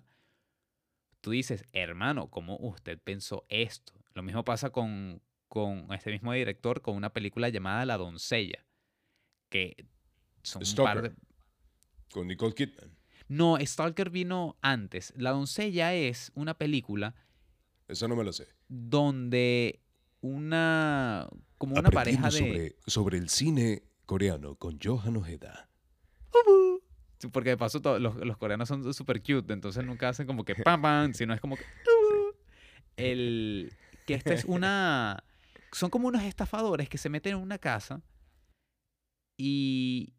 tú 1.21 1.31
dices, 1.31 1.65
hermano, 1.71 2.29
¿cómo 2.29 2.57
usted 2.57 2.99
pensó 2.99 3.45
esto? 3.49 3.93
Lo 4.13 4.23
mismo 4.23 4.43
pasa 4.43 4.71
con, 4.71 5.21
con 5.47 5.91
este 5.93 6.11
mismo 6.11 6.33
director 6.33 6.81
con 6.81 6.95
una 6.95 7.13
película 7.13 7.49
llamada 7.49 7.85
La 7.85 7.97
doncella, 7.97 8.65
que 9.49 9.85
son 10.43 10.63
un 10.65 10.75
par 10.75 11.01
de... 11.01 11.13
Con 12.11 12.27
Nicole 12.27 12.53
Kidman. 12.53 12.98
No, 13.29 13.57
Stalker 13.61 14.09
vino 14.09 14.57
antes. 14.61 15.13
La 15.15 15.31
doncella 15.31 15.93
es 15.93 16.31
una 16.35 16.55
película 16.57 17.15
Esa 17.87 18.07
no 18.07 18.15
me 18.15 18.23
la 18.25 18.33
sé. 18.33 18.47
donde 18.67 19.79
una... 20.21 21.29
como 21.57 21.75
una 21.79 21.89
pareja 21.91 22.29
de... 22.29 22.31
sobre, 22.31 22.75
sobre 22.87 23.17
el 23.17 23.29
cine 23.29 23.83
coreano 24.05 24.55
con 24.55 24.79
Johan 24.83 25.15
Ojeda. 25.15 25.69
Porque 27.31 27.49
de 27.51 27.57
paso 27.57 27.81
to- 27.81 27.99
los, 27.99 28.15
los 28.15 28.37
coreanos 28.37 28.67
son 28.67 28.93
súper 28.93 29.21
cute, 29.21 29.53
entonces 29.53 29.85
nunca 29.85 30.09
hacen 30.09 30.25
como 30.25 30.43
que 30.43 30.55
pam 30.63 30.81
pam, 30.81 31.13
sino 31.13 31.33
es 31.33 31.39
como 31.41 31.55
que... 31.55 31.63
El, 32.97 33.71
que 34.05 34.13
esta 34.15 34.33
es 34.33 34.43
una... 34.45 35.23
Son 35.71 35.89
como 35.89 36.07
unos 36.07 36.23
estafadores 36.23 36.89
que 36.89 36.97
se 36.97 37.09
meten 37.09 37.33
en 37.35 37.39
una 37.43 37.59
casa 37.59 38.01
y, 39.37 40.13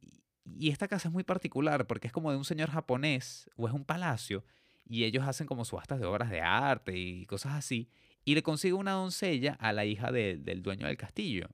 y 0.59 0.71
esta 0.71 0.89
casa 0.89 1.09
es 1.09 1.13
muy 1.15 1.25
particular 1.25 1.87
porque 1.87 2.07
es 2.09 2.13
como 2.13 2.31
de 2.31 2.37
un 2.39 2.45
señor 2.45 2.71
japonés 2.71 3.51
o 3.57 3.67
es 3.69 3.75
un 3.75 3.85
palacio 3.85 4.45
y 4.85 5.05
ellos 5.05 5.27
hacen 5.27 5.47
como 5.47 5.65
subastas 5.65 6.01
de 6.01 6.07
obras 6.07 6.31
de 6.31 6.41
arte 6.41 6.97
y 6.99 7.27
cosas 7.27 7.55
así 7.55 7.89
y 8.25 8.35
le 8.35 8.43
consigue 8.43 8.75
una 8.75 8.93
doncella 8.93 9.55
a 9.61 9.73
la 9.73 9.85
hija 9.85 10.13
de- 10.13 10.37
del 10.39 10.63
dueño 10.63 10.87
del 10.87 10.97
castillo. 10.97 11.49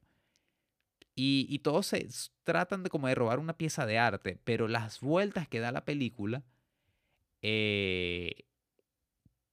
Y, 1.14 1.46
y 1.48 1.60
todos 1.60 1.86
se 1.86 2.06
tratan 2.44 2.82
de 2.82 2.90
como 2.90 3.08
de 3.08 3.14
robar 3.14 3.38
una 3.38 3.56
pieza 3.56 3.86
de 3.86 3.98
arte, 3.98 4.38
pero 4.44 4.68
las 4.68 5.00
vueltas 5.00 5.48
que 5.48 5.60
da 5.60 5.72
la 5.72 5.84
película, 5.84 6.44
eh, 7.42 8.44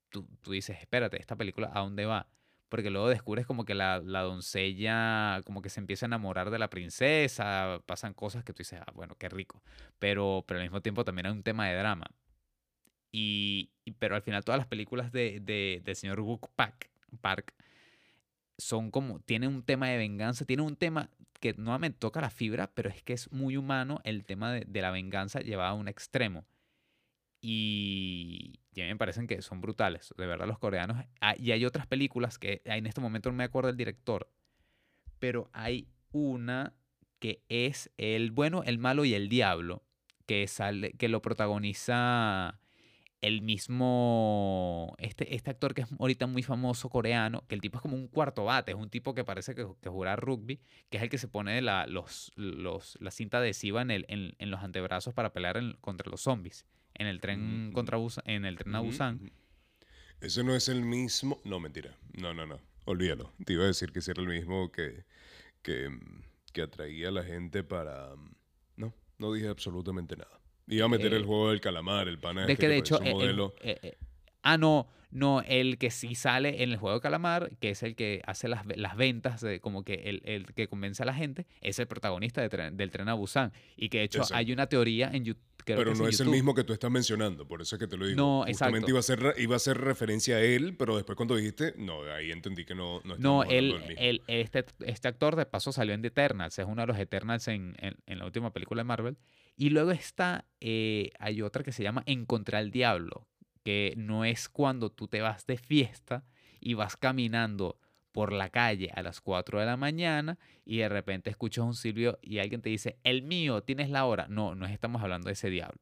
tú, 0.09 0.27
tú 0.41 0.51
dices, 0.51 0.77
espérate, 0.79 1.19
esta 1.19 1.35
película, 1.35 1.71
¿a 1.73 1.81
dónde 1.81 2.05
va? 2.05 2.27
Porque 2.73 2.89
luego 2.89 3.07
descubres 3.07 3.45
como 3.45 3.65
que 3.65 3.75
la, 3.75 4.01
la 4.03 4.21
doncella 4.21 5.43
como 5.45 5.61
que 5.61 5.69
se 5.69 5.79
empieza 5.79 6.07
a 6.07 6.07
enamorar 6.07 6.49
de 6.49 6.57
la 6.57 6.71
princesa, 6.71 7.79
pasan 7.85 8.15
cosas 8.15 8.43
que 8.43 8.51
tú 8.51 8.61
dices, 8.61 8.79
ah, 8.81 8.91
bueno, 8.95 9.13
qué 9.15 9.29
rico. 9.29 9.61
Pero, 9.99 10.43
pero 10.47 10.59
al 10.59 10.65
mismo 10.65 10.81
tiempo 10.81 11.05
también 11.05 11.27
hay 11.27 11.33
un 11.33 11.43
tema 11.43 11.67
de 11.67 11.75
drama. 11.77 12.07
Y, 13.11 13.69
pero 13.99 14.15
al 14.15 14.23
final 14.23 14.43
todas 14.43 14.57
las 14.57 14.65
películas 14.65 15.11
de, 15.11 15.39
de, 15.39 15.83
del 15.85 15.95
señor 15.95 16.19
Wook 16.21 16.49
Park, 16.55 16.89
Park 17.21 17.53
son 18.57 18.89
como, 18.89 19.19
tienen 19.19 19.49
un 19.53 19.61
tema 19.61 19.89
de 19.89 19.97
venganza, 19.97 20.43
tienen 20.43 20.65
un 20.65 20.75
tema 20.75 21.11
que 21.39 21.53
nuevamente 21.53 21.99
toca 21.99 22.21
la 22.21 22.31
fibra, 22.31 22.71
pero 22.73 22.89
es 22.89 23.03
que 23.03 23.13
es 23.13 23.31
muy 23.31 23.55
humano 23.55 24.01
el 24.03 24.25
tema 24.25 24.51
de, 24.51 24.65
de 24.67 24.81
la 24.81 24.89
venganza 24.89 25.41
llevado 25.41 25.75
a 25.75 25.79
un 25.79 25.89
extremo. 25.89 26.43
Y, 27.45 28.61
y 28.73 28.79
a 28.79 28.85
mí 28.85 28.91
me 28.91 28.95
parecen 28.95 29.27
que 29.27 29.41
son 29.41 29.59
brutales, 29.59 30.13
de 30.17 30.25
verdad 30.25 30.47
los 30.47 30.59
coreanos. 30.59 31.05
Ah, 31.19 31.35
y 31.37 31.51
hay 31.51 31.65
otras 31.65 31.87
películas 31.87 32.39
que 32.39 32.61
en 32.63 32.85
este 32.87 33.01
momento 33.01 33.29
no 33.29 33.35
me 33.35 33.43
acuerdo 33.43 33.67
del 33.67 33.75
director, 33.75 34.31
pero 35.19 35.49
hay 35.51 35.89
una 36.13 36.73
que 37.19 37.43
es 37.49 37.91
El 37.97 38.31
bueno, 38.31 38.63
el 38.63 38.77
malo 38.77 39.03
y 39.03 39.13
el 39.13 39.27
diablo, 39.27 39.83
que, 40.25 40.47
sale, 40.47 40.93
que 40.93 41.09
lo 41.09 41.21
protagoniza 41.21 42.61
el 43.19 43.41
mismo, 43.41 44.95
este, 44.97 45.35
este 45.35 45.51
actor 45.51 45.73
que 45.73 45.81
es 45.81 45.87
ahorita 45.99 46.27
muy 46.27 46.43
famoso 46.43 46.89
coreano, 46.89 47.43
que 47.49 47.55
el 47.55 47.61
tipo 47.61 47.77
es 47.77 47.81
como 47.81 47.97
un 47.97 48.07
cuarto 48.07 48.45
bate, 48.45 48.71
es 48.71 48.77
un 48.77 48.89
tipo 48.89 49.13
que 49.13 49.25
parece 49.25 49.53
que, 49.53 49.67
que 49.81 49.89
rugby, 49.89 50.61
que 50.89 50.95
es 50.95 51.03
el 51.03 51.09
que 51.09 51.17
se 51.17 51.27
pone 51.27 51.61
la, 51.61 51.87
los, 51.87 52.31
los, 52.35 52.97
la 53.01 53.11
cinta 53.11 53.39
adhesiva 53.39 53.81
en, 53.81 53.91
el, 53.91 54.05
en, 54.07 54.33
en 54.39 54.49
los 54.49 54.61
antebrazos 54.61 55.13
para 55.13 55.33
pelear 55.33 55.61
contra 55.81 56.09
los 56.09 56.21
zombies, 56.21 56.65
en 56.95 57.07
el 57.07 57.19
tren, 57.21 57.65
Ujú. 57.67 57.73
contra 57.73 57.97
Busan- 57.97 58.23
en 58.25 58.45
el 58.45 58.57
tren 58.57 58.75
a 58.75 58.79
Busan. 58.81 59.15
ujú. 59.15 59.29
Ese 60.21 60.43
no 60.43 60.55
es 60.55 60.69
el 60.69 60.83
mismo. 60.83 61.39
No, 61.43 61.59
mentira. 61.59 61.97
No, 62.13 62.33
no, 62.33 62.45
no. 62.45 62.59
Olvídalo. 62.85 63.33
Te 63.45 63.53
iba 63.53 63.63
a 63.63 63.67
decir 63.67 63.91
que 63.91 63.99
ese 63.99 64.11
era 64.11 64.21
el 64.21 64.27
mismo 64.29 64.71
que, 64.71 65.05
que, 65.61 65.89
mm, 65.89 66.21
que 66.53 66.61
atraía 66.61 67.09
a 67.09 67.11
la 67.11 67.23
gente 67.23 67.63
para. 67.63 68.15
mm, 68.15 68.31
No, 68.77 68.93
no 69.17 69.33
dije 69.33 69.47
absolutamente 69.49 70.15
nada. 70.15 70.39
Iba 70.67 70.85
a 70.85 70.89
meter 70.89 71.13
Eh, 71.13 71.17
el 71.17 71.25
juego 71.25 71.49
del 71.49 71.59
calamar, 71.59 72.07
el 72.07 72.19
pana 72.19 72.45
De 72.45 72.53
este 72.53 72.61
que 72.65 72.69
de 72.69 72.77
hecho... 72.77 72.95
eh, 73.01 73.07
el- 73.07 73.13
modelo. 73.13 73.53
eh, 73.61 73.97
ah, 74.43 74.57
no, 74.57 74.87
no, 75.11 75.41
el 75.41 75.77
que 75.77 75.91
sí 75.91 76.15
sale 76.15 76.63
en 76.63 76.71
el 76.71 76.77
juego 76.77 76.95
de 76.97 77.01
calamar, 77.01 77.51
que 77.59 77.69
es 77.71 77.83
el 77.83 77.95
que 77.95 78.21
hace 78.25 78.47
las, 78.47 78.63
las 78.75 78.95
ventas, 78.97 79.41
de, 79.41 79.59
como 79.59 79.83
que 79.83 79.93
el, 80.05 80.21
el 80.25 80.53
que 80.53 80.67
convence 80.67 81.03
a 81.03 81.05
la 81.05 81.13
gente, 81.13 81.45
es 81.61 81.77
el 81.79 81.87
protagonista 81.87 82.41
de 82.41 82.49
tren- 82.49 82.75
del 82.75 82.89
tren 82.89 83.07
a 83.09 83.13
Busan. 83.13 83.51
Y 83.75 83.89
que 83.89 83.99
de 83.99 84.03
hecho 84.05 84.19
Exacto. 84.19 84.37
hay 84.37 84.51
una 84.51 84.67
teoría 84.67 85.09
en 85.13 85.25
YouTube. 85.25 85.43
pero 85.65 85.93
no 85.95 86.07
es 86.07 86.19
el 86.19 86.29
mismo 86.29 86.55
que 86.55 86.63
tú 86.63 86.73
estás 86.73 86.89
mencionando, 86.89 87.47
por 87.47 87.61
eso 87.61 87.75
es 87.75 87.79
que 87.79 87.87
te 87.87 87.95
lo 87.95 88.05
digo. 88.07 88.17
No, 88.17 88.43
Justamente 88.47 88.79
exacto. 88.79 88.89
iba 88.89 88.99
a, 88.99 89.03
ser, 89.03 89.35
iba 89.41 89.53
a 89.53 89.57
hacer 89.57 89.77
referencia 89.77 90.37
a 90.37 90.41
él, 90.41 90.75
pero 90.77 90.95
después 90.95 91.15
cuando 91.15 91.35
dijiste, 91.35 91.75
no, 91.77 92.01
ahí 92.11 92.31
entendí 92.31 92.65
que 92.65 92.73
no, 92.73 92.99
no 93.05 93.15
No, 93.17 93.43
él, 93.43 93.81
él- 93.97 94.21
este, 94.27 94.65
este 94.83 95.07
actor 95.07 95.35
de 95.35 95.45
paso 95.45 95.71
salió 95.71 95.93
en 95.93 96.01
The 96.01 96.07
Eternals, 96.07 96.57
es 96.57 96.65
uno 96.65 96.81
de 96.81 96.87
los 96.87 96.97
Eternals 96.97 97.47
en, 97.49 97.75
en- 97.79 97.97
en 98.07 98.17
la 98.19 98.25
última 98.25 98.51
película 98.51 98.79
de 98.81 98.85
Marvel. 98.85 99.17
Y 99.55 99.69
luego 99.69 99.91
está, 99.91 100.45
eh, 100.59 101.11
hay 101.19 101.43
otra 101.43 101.61
que 101.63 101.71
se 101.71 101.83
llama 101.83 102.01
En 102.07 102.25
contra 102.25 102.59
el 102.59 102.71
diablo, 102.71 103.27
que 103.63 103.93
no 103.97 104.25
es 104.25 104.49
cuando 104.49 104.89
tú 104.91 105.07
te 105.07 105.21
vas 105.21 105.45
de 105.45 105.57
fiesta 105.57 106.25
y 106.59 106.73
vas 106.75 106.97
caminando 106.97 107.79
por 108.11 108.31
la 108.31 108.49
calle 108.49 108.91
a 108.93 109.01
las 109.01 109.21
4 109.21 109.59
de 109.59 109.65
la 109.65 109.75
mañana 109.77 110.37
y 110.65 110.77
de 110.77 110.89
repente 110.89 111.29
escuchas 111.29 111.65
un 111.65 111.73
silbido 111.73 112.19
y 112.21 112.39
alguien 112.39 112.61
te 112.61 112.69
dice, 112.69 112.97
el 113.03 113.23
mío, 113.23 113.63
tienes 113.63 113.89
la 113.89 114.05
hora. 114.05 114.27
No, 114.29 114.53
no 114.53 114.65
estamos 114.67 115.01
hablando 115.01 115.27
de 115.27 115.33
ese 115.33 115.49
diablo. 115.49 115.79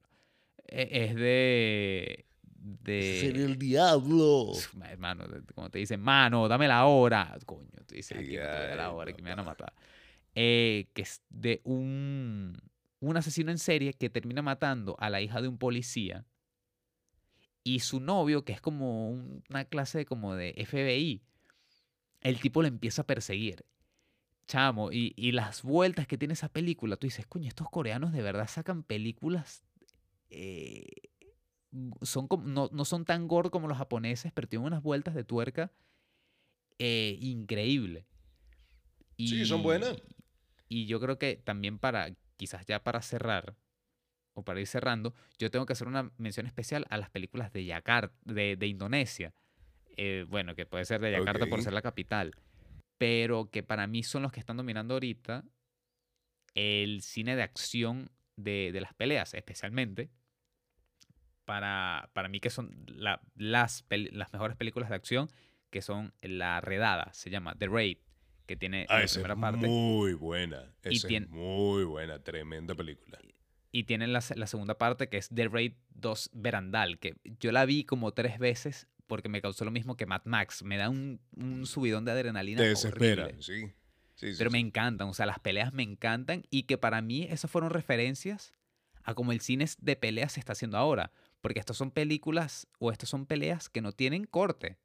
E- 0.68 0.90
Es 0.92 1.16
de... 1.16 2.26
de 2.46 3.28
el 3.28 3.58
diablo. 3.58 4.52
Ma- 4.76 4.90
Hermano, 4.92 5.26
como 5.54 5.70
te 5.70 5.80
dicen, 5.80 6.00
mano, 6.00 6.48
dame 6.48 6.68
la 6.68 6.86
hora. 6.86 7.38
Coño, 7.46 7.68
tú 7.86 7.96
dices, 7.96 8.18
aquí 8.18 8.38
no 8.38 8.44
te 8.44 8.68
doy 8.68 8.78
la 8.78 8.92
hora, 8.92 9.12
que 9.14 9.22
me 9.22 9.30
van 9.32 9.40
a 9.40 9.44
matar. 9.44 9.74
Eh, 10.34 10.88
que 10.94 11.02
es 11.02 11.22
de 11.30 11.60
un, 11.66 12.54
un 13.02 13.18
asesino 13.18 13.52
en 13.52 13.58
serie 13.58 13.94
que 13.94 14.10
termina 14.10 14.42
matando 14.42 14.96
a 15.00 15.10
la 15.10 15.20
hija 15.22 15.42
de 15.42 15.50
un 15.50 15.58
policía 15.58 16.26
y 17.64 17.80
su 17.80 18.00
novio, 18.00 18.44
que 18.44 18.54
es 18.54 18.62
como 18.62 19.10
un- 19.10 19.44
una 19.50 19.66
clase 19.66 20.00
de, 20.00 20.06
como 20.06 20.36
de 20.36 20.54
FBI, 20.58 21.22
el 22.22 22.40
tipo 22.40 22.62
le 22.62 22.68
empieza 22.70 23.04
a 23.04 23.08
perseguir. 23.08 23.66
Chamo, 24.48 24.92
y, 24.92 25.14
y 25.16 25.32
las 25.32 25.62
vueltas 25.64 26.08
que 26.08 26.18
tiene 26.18 26.34
esa 26.34 26.50
película, 26.50 26.98
tú 26.98 27.08
dices, 27.08 27.26
coño, 27.28 27.48
estos 27.48 27.70
coreanos 27.70 28.12
de 28.12 28.22
verdad 28.22 28.48
sacan 28.50 28.84
películas 28.84 29.64
eh, 30.30 30.88
son 32.02 32.28
como- 32.28 32.44
no, 32.48 32.70
no 32.74 32.84
son 32.86 33.06
tan 33.06 33.28
gore 33.28 33.50
como 33.50 33.68
los 33.68 33.78
japoneses, 33.78 34.32
pero 34.34 34.48
tienen 34.48 34.66
unas 34.68 34.82
vueltas 34.84 35.14
de 35.16 35.24
tuerca 35.24 35.72
eh, 36.80 37.18
increíble. 37.22 38.06
Sí, 39.28 39.46
son 39.46 39.62
buenas. 39.64 39.90
Y 40.68 40.86
yo 40.88 41.00
creo 41.00 41.20
que 41.20 41.36
también 41.36 41.78
para, 41.80 42.16
quizás 42.38 42.66
ya 42.66 42.84
para 42.84 43.02
cerrar, 43.02 43.56
o 44.34 44.44
para 44.44 44.60
ir 44.60 44.68
cerrando, 44.68 45.14
yo 45.38 45.52
tengo 45.52 45.66
que 45.66 45.74
hacer 45.74 45.88
una 45.88 46.12
mención 46.18 46.46
especial 46.46 46.86
a 46.90 46.98
las 46.98 47.10
películas 47.10 47.52
de 47.54 47.66
Yakarta, 47.66 48.16
de, 48.26 48.56
de 48.56 48.68
Indonesia. 48.68 49.34
Eh, 49.98 50.26
bueno, 50.30 50.56
que 50.56 50.66
puede 50.66 50.86
ser 50.86 51.02
de 51.02 51.12
Yakarta 51.12 51.46
por 51.48 51.62
ser 51.62 51.74
la 51.74 51.82
capital, 51.82 52.34
pero 52.98 53.50
que 53.52 53.62
para 53.64 53.88
mí 53.88 54.04
son 54.04 54.22
los 54.24 54.32
que 54.32 54.40
están 54.40 54.58
dominando 54.58 54.94
ahorita 54.94 55.44
el 56.56 57.02
cine 57.02 57.36
de 57.36 57.44
acción 57.44 58.12
de, 58.36 58.72
de 58.74 58.82
las 58.82 58.94
peleas, 58.94 59.34
especialmente. 59.34 60.10
Para, 61.46 62.10
para 62.14 62.30
mí 62.30 62.40
que 62.40 62.50
son 62.50 62.86
la- 62.88 63.22
las, 63.36 63.86
las 63.90 64.32
mejores 64.32 64.56
películas 64.56 64.90
de 64.90 64.96
acción, 64.96 65.30
que 65.70 65.82
son 65.82 66.14
La 66.22 66.62
Redada, 66.62 67.12
se 67.14 67.30
llama 67.30 67.56
The 67.56 67.68
Raid, 67.68 67.98
que 68.46 68.56
tiene 68.56 68.86
Ah, 68.90 69.00
la 69.00 69.04
es 69.04 69.14
primera 69.14 69.36
parte. 69.36 69.68
muy 69.68 70.14
buena. 70.14 70.72
Esa 70.84 71.08
es 71.10 71.30
muy 71.30 71.84
buena, 71.84 72.20
tremenda 72.20 72.76
película. 72.76 73.20
Y 73.72 73.84
tienen 73.84 74.12
la, 74.12 74.22
la 74.36 74.48
segunda 74.48 74.78
parte 74.78 75.08
que 75.08 75.18
es 75.18 75.30
The 75.30 75.48
Raid 75.48 75.74
2 75.96 76.32
Verandal, 76.34 77.00
que 77.00 77.16
yo 77.40 77.52
la 77.52 77.66
vi 77.66 77.86
como 77.86 78.12
tres 78.14 78.38
veces 78.38 78.88
porque 79.08 79.28
me 79.28 79.42
causó 79.42 79.66
lo 79.66 79.72
mismo 79.72 79.98
que 79.98 80.06
Mad 80.06 80.22
Max. 80.24 80.64
Me 80.64 80.78
da 80.78 80.90
un, 80.90 81.20
un 81.36 81.66
subidón 81.66 82.06
de 82.06 82.14
adrenalina. 82.14 82.62
Te 82.62 82.70
desespera, 82.70 83.30
sí. 83.40 83.72
Sí, 84.16 84.32
sí, 84.32 84.36
pero 84.38 84.52
me 84.52 84.60
encantan, 84.60 85.10
o 85.10 85.14
sea, 85.14 85.26
las 85.26 85.40
peleas 85.40 85.74
me 85.74 85.84
encantan 85.84 86.44
y 86.50 86.64
que 86.64 86.78
para 86.78 87.02
mí 87.02 87.24
esas 87.24 87.50
fueron 87.50 87.72
referencias 87.72 88.54
a 89.04 89.14
cómo 89.14 89.32
el 89.32 89.42
cine 89.42 89.66
de 89.80 89.96
peleas 89.96 90.34
se 90.34 90.40
está 90.40 90.54
haciendo 90.54 90.78
ahora, 90.78 91.12
porque 91.42 91.60
estas 91.60 91.76
son 91.76 91.92
películas 91.92 92.68
o 92.80 92.92
estas 92.92 93.10
son 93.10 93.26
peleas 93.26 93.68
que 93.68 93.82
no 93.82 93.92
tienen 93.92 94.26
corte, 94.26 94.78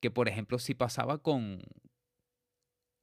que 0.00 0.10
por 0.10 0.28
ejemplo 0.28 0.58
si 0.58 0.74
pasaba 0.74 1.18
con, 1.18 1.62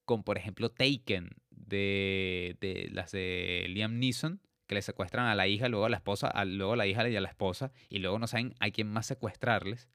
con 0.05 0.23
por 0.23 0.37
ejemplo 0.37 0.71
Taken 0.71 1.29
de, 1.51 2.57
de 2.61 2.89
las 2.91 3.11
de 3.11 3.65
Liam 3.69 3.99
Neeson, 3.99 4.41
que 4.69 4.75
le 4.75 4.83
secuestran 4.83 5.25
a 5.25 5.33
la 5.33 5.47
hija, 5.47 5.67
luego 5.67 5.85
a 5.85 5.89
la 5.89 5.97
esposa, 5.97 6.27
a- 6.27 6.45
luego 6.45 6.73
a 6.73 6.75
la 6.77 6.85
hija 6.85 7.09
y 7.09 7.15
a 7.15 7.21
la 7.21 7.27
esposa, 7.27 7.71
y 7.89 7.97
luego 7.97 8.19
no 8.19 8.27
saben 8.27 8.53
a 8.59 8.69
quién 8.69 8.87
más 8.87 9.07
secuestrarles, 9.07 9.89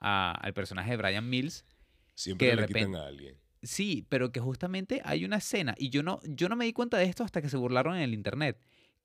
a- 0.00 0.32
al 0.32 0.54
personaje 0.54 0.92
de 0.92 0.96
Brian 0.96 1.28
Mills, 1.28 1.66
Siempre 2.14 2.48
que 2.48 2.56
le 2.56 2.62
de 2.62 2.68
quitan 2.68 2.82
repente- 2.84 2.98
a 2.98 3.06
alguien. 3.06 3.36
Sí, 3.62 4.06
pero 4.08 4.32
que 4.32 4.40
justamente 4.40 5.02
hay 5.04 5.26
una 5.26 5.36
escena, 5.36 5.74
y 5.76 5.90
yo 5.90 6.02
no, 6.02 6.20
yo 6.24 6.48
no 6.48 6.56
me 6.56 6.64
di 6.64 6.72
cuenta 6.72 6.96
de 6.96 7.04
esto 7.04 7.22
hasta 7.22 7.42
que 7.42 7.50
se 7.50 7.58
burlaron 7.58 7.94
en 7.94 8.00
el 8.02 8.14
internet, 8.14 8.58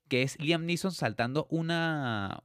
que 0.08 0.22
es 0.22 0.40
Liam 0.40 0.64
Neeson 0.64 0.92
saltando 0.92 1.46
una, 1.50 2.42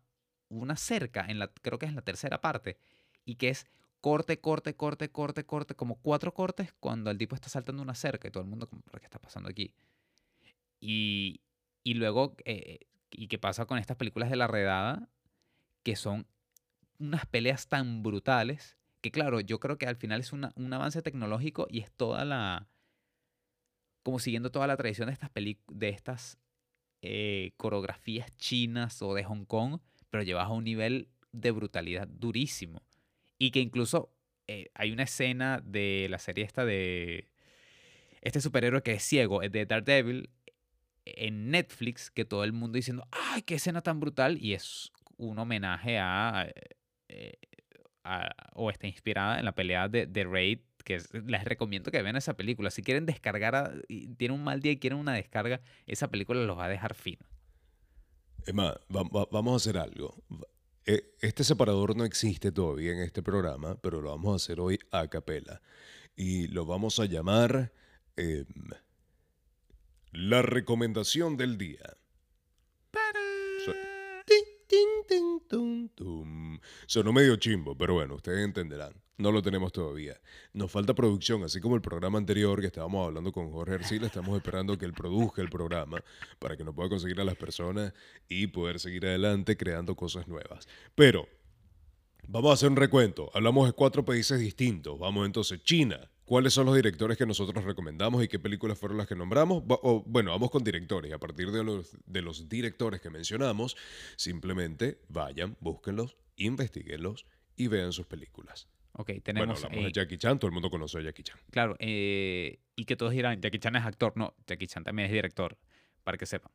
una 0.50 0.76
cerca, 0.76 1.26
en 1.28 1.39
la, 1.39 1.48
creo 1.48 1.80
que 1.80 1.86
es 1.86 1.91
en 1.91 1.96
la 1.96 2.02
tercera 2.02 2.41
parte, 2.41 2.78
y 3.24 3.36
que 3.36 3.48
es 3.50 3.66
corte, 4.02 4.41
corte, 4.41 4.76
corte, 4.76 5.10
corte, 5.10 5.46
corte, 5.46 5.76
como 5.76 5.96
cuatro 6.02 6.34
cortes 6.34 6.74
cuando 6.82 7.10
el 7.10 7.18
tipo 7.18 7.36
está 7.36 7.48
saltando 7.48 7.82
una 7.82 7.96
cerca 7.96 8.28
y 8.28 8.32
todo 8.32 8.44
el 8.44 8.50
mundo 8.50 8.68
como, 8.68 8.82
¿pero 8.82 9.00
¿qué 9.00 9.06
está 9.06 9.18
pasando 9.20 9.48
aquí? 9.50 9.74
Y, 10.82 11.39
y 11.84 11.96
luego, 11.96 12.36
eh, 12.46 12.80
¿y 13.12 13.28
qué 13.28 13.38
pasa 13.38 13.66
con 13.66 13.78
estas 13.78 13.98
películas 13.98 14.30
de 14.30 14.36
la 14.36 14.48
redada? 14.48 15.10
Que 15.84 15.96
son 15.96 16.28
unas 17.00 17.26
peleas 17.26 17.68
tan 17.68 18.04
brutales 18.04 18.78
que 19.04 19.12
claro, 19.12 19.42
yo 19.42 19.60
creo 19.60 19.78
que 19.78 19.86
al 19.86 19.98
final 19.98 20.22
es 20.22 20.32
un 20.32 20.74
avance 20.74 21.02
tecnológico 21.02 21.68
y 21.70 21.82
es 21.82 21.92
toda 21.92 22.24
la, 22.24 22.70
como 24.02 24.20
siguiendo 24.20 24.50
toda 24.50 24.66
la 24.66 24.78
tradición 24.78 25.08
de 25.08 25.14
estas 25.14 25.32
de 25.34 25.90
estas 25.90 26.38
eh, 27.02 27.52
coreografías 27.58 28.34
chinas 28.38 29.02
o 29.02 29.14
de 29.14 29.26
Hong 29.26 29.44
Kong, 29.44 29.82
pero 30.10 30.24
llevadas 30.24 30.50
a 30.50 30.54
un 30.54 30.64
nivel 30.64 31.10
de 31.34 31.52
brutalidad 31.52 32.08
durísimo. 32.08 32.82
Y 33.38 33.52
que 33.52 33.60
incluso 33.60 34.14
eh, 34.48 34.70
hay 34.74 34.92
una 34.92 35.04
escena 35.04 35.62
de 35.66 36.08
la 36.10 36.20
serie 36.20 36.46
esta 36.46 36.64
de 36.64 37.30
este 38.22 38.40
superhéroe 38.40 38.84
que 38.84 38.94
es 38.94 39.04
ciego, 39.04 39.42
es 39.42 39.52
de 39.52 39.66
Daredevil, 39.66 40.30
en 41.06 41.51
Netflix, 41.51 42.10
que 42.12 42.26
todo 42.26 42.43
el 42.43 42.54
mundo 42.54 42.76
diciendo, 42.78 43.08
¡ay, 43.12 43.41
qué 43.43 43.56
escena 43.56 43.82
tan 43.82 43.99
brutal! 43.99 44.38
Y 44.41 44.54
es 44.54 44.91
un 45.18 45.38
homenaje 45.39 45.99
a, 45.99 46.49
eh, 47.10 47.34
o 48.54 48.70
está 48.70 48.88
inspirada 48.88 49.39
en 49.39 49.45
la 49.45 49.54
pelea 49.56 49.88
de, 49.88 50.06
de 50.08 50.24
Raid, 50.26 50.60
que 50.84 50.95
es- 50.95 51.10
les 51.14 51.43
recomiendo 51.45 51.91
que 51.91 52.01
vean 52.01 52.16
esa 52.18 52.36
película. 52.36 52.70
Si 52.72 52.82
quieren 52.84 53.06
descargar, 53.06 53.84
tienen 53.88 54.32
un 54.38 54.43
mal 54.43 54.60
día 54.62 54.74
y 54.74 54.78
quieren 54.78 54.99
una 54.99 55.14
descarga, 55.14 55.62
esa 55.88 56.10
película 56.10 56.41
los 56.43 56.58
va 56.58 56.66
a 56.66 56.70
dejar 56.70 56.93
fino. 56.95 57.26
Emma, 58.45 58.76
va- 58.93 59.04
va- 59.04 59.28
vamos 59.32 59.54
a 59.54 59.56
hacer 59.58 59.78
algo. 59.78 60.22
Eh, 60.86 61.01
Este 61.22 61.45
separador 61.45 61.95
no 61.95 62.04
existe 62.04 62.51
todavía 62.51 62.91
en 62.91 62.99
este 62.99 63.24
programa, 63.24 63.76
pero 63.82 64.01
lo 64.01 64.10
vamos 64.10 64.34
a 64.34 64.36
hacer 64.36 64.60
hoy 64.60 64.78
a 64.91 65.08
capela. 65.08 65.62
Y 66.18 66.47
lo 66.49 66.66
vamos 66.66 66.99
a 66.99 67.06
llamar 67.06 67.72
em, 68.18 68.45
La 70.14 70.43
recomendación 70.43 71.38
del 71.38 71.57
día. 71.57 71.97
Sonó 76.86 77.11
medio 77.11 77.36
chimbo, 77.38 77.76
pero 77.76 77.95
bueno, 77.95 78.16
ustedes 78.16 78.45
entenderán. 78.45 78.93
No 79.18 79.32
lo 79.32 79.41
tenemos 79.41 79.72
todavía. 79.72 80.22
Nos 80.53 80.72
falta 80.72 80.93
producción, 80.93 81.43
así 81.43 81.59
como 81.59 81.76
el 81.76 81.82
programa 81.82 82.20
anterior 82.20 82.61
que 82.61 82.68
estábamos 82.68 83.07
hablando 83.07 83.32
con 83.32 83.51
Jorge 83.51 83.74
Arcila. 83.74 84.05
Estamos 84.05 84.38
esperando 84.38 84.78
que 84.78 84.86
él 84.86 84.93
produzca 84.93 85.41
el 85.41 85.49
programa 85.49 86.03
para 86.38 86.55
que 86.55 86.64
nos 86.64 86.76
pueda 86.76 86.89
conseguir 86.89 87.20
a 87.20 87.24
las 87.24 87.36
personas 87.36 87.91
y 88.30 88.45
poder 88.47 88.80
seguir 88.80 89.07
adelante 89.07 89.57
creando 89.57 89.95
cosas 89.95 90.28
nuevas. 90.28 90.68
Pero 90.93 91.28
vamos 92.28 92.51
a 92.51 92.53
hacer 92.53 92.70
un 92.70 92.76
recuento. 92.76 93.32
Hablamos 93.34 93.66
de 93.66 93.74
cuatro 93.74 94.05
países 94.05 94.39
distintos. 94.39 94.99
Vamos 94.99 95.26
entonces, 95.26 95.64
China. 95.64 96.07
¿Cuáles 96.26 96.53
son 96.53 96.65
los 96.65 96.76
directores 96.76 97.17
que 97.17 97.26
nosotros 97.26 97.63
recomendamos 97.65 98.24
y 98.24 98.28
qué 98.28 98.39
películas 98.39 98.78
fueron 98.80 98.97
las 98.97 99.07
que 99.07 99.15
nombramos? 99.15 99.63
O, 99.67 100.03
bueno, 100.05 100.32
vamos 100.32 100.49
con 100.51 100.63
directores. 100.63 101.11
y 101.11 101.13
A 101.13 101.19
partir 101.19 101.51
de 101.51 101.63
los, 101.63 101.97
de 102.05 102.21
los 102.21 102.47
directores 102.47 103.01
que 103.01 103.09
mencionamos, 103.09 103.76
simplemente 104.15 104.99
vayan, 105.09 105.57
búsquenlos, 105.59 106.15
investiguenlos 106.38 107.26
y 107.57 107.67
vean 107.67 107.91
sus 107.91 108.05
películas. 108.07 108.67
Ok, 108.93 109.07
Bueno, 109.07 109.21
tenemos... 109.24 109.63
hablamos 109.63 109.84
eh, 109.84 109.88
de 109.88 109.91
Jackie 109.91 110.17
Chan, 110.17 110.39
todo 110.39 110.47
el 110.47 110.53
mundo 110.53 110.69
conoce 110.69 110.99
a 110.99 111.01
Jackie 111.01 111.24
Chan. 111.24 111.38
Claro, 111.51 111.76
eh, 111.80 112.59
y 112.76 112.86
que 112.86 112.95
todos 112.95 113.11
dirán, 113.11 113.41
Jackie 113.41 113.59
Chan 113.59 113.76
es 113.76 113.84
actor. 113.84 114.13
No, 114.15 114.34
Jackie 114.47 114.67
Chan 114.67 114.84
también 114.84 115.07
es 115.07 115.11
director, 115.11 115.57
para 116.03 116.17
que 116.17 116.26
sepan. 116.26 116.51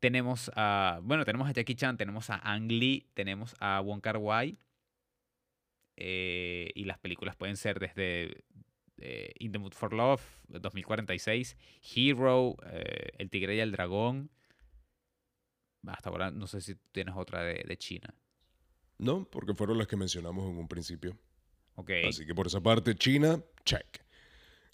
Tenemos 0.00 0.50
a, 0.54 1.00
bueno, 1.02 1.24
tenemos 1.24 1.48
a 1.48 1.52
Jackie 1.52 1.74
Chan, 1.76 1.96
tenemos 1.96 2.28
a 2.30 2.36
Ang 2.36 2.70
Lee, 2.70 3.06
tenemos 3.14 3.54
a 3.58 3.80
Wong 3.80 4.00
Kar 4.02 4.18
Wai. 4.18 4.58
eh, 5.96 6.70
y 6.74 6.84
las 6.84 6.98
películas 6.98 7.36
pueden 7.36 7.56
ser 7.56 7.78
desde 7.80 8.44
eh, 8.98 9.32
In 9.38 9.52
the 9.52 9.58
Mood 9.58 9.72
for 9.72 9.92
Love, 9.92 10.22
2046, 10.48 11.56
Hero, 11.94 12.56
eh, 12.70 13.10
El 13.18 13.30
Tigre 13.30 13.56
y 13.56 13.60
el 13.60 13.72
Dragón. 13.72 14.30
Hasta 15.86 16.10
ahora 16.10 16.30
no 16.30 16.46
sé 16.46 16.60
si 16.60 16.74
tienes 16.92 17.14
otra 17.16 17.42
de, 17.44 17.62
de 17.66 17.76
China. 17.76 18.12
No, 18.98 19.24
porque 19.30 19.54
fueron 19.54 19.78
las 19.78 19.86
que 19.86 19.96
mencionamos 19.96 20.50
en 20.50 20.58
un 20.58 20.68
principio. 20.68 21.16
Ok. 21.76 21.90
Así 22.08 22.24
que 22.26 22.34
por 22.34 22.46
esa 22.46 22.60
parte, 22.60 22.94
China, 22.94 23.40
check. 23.64 23.86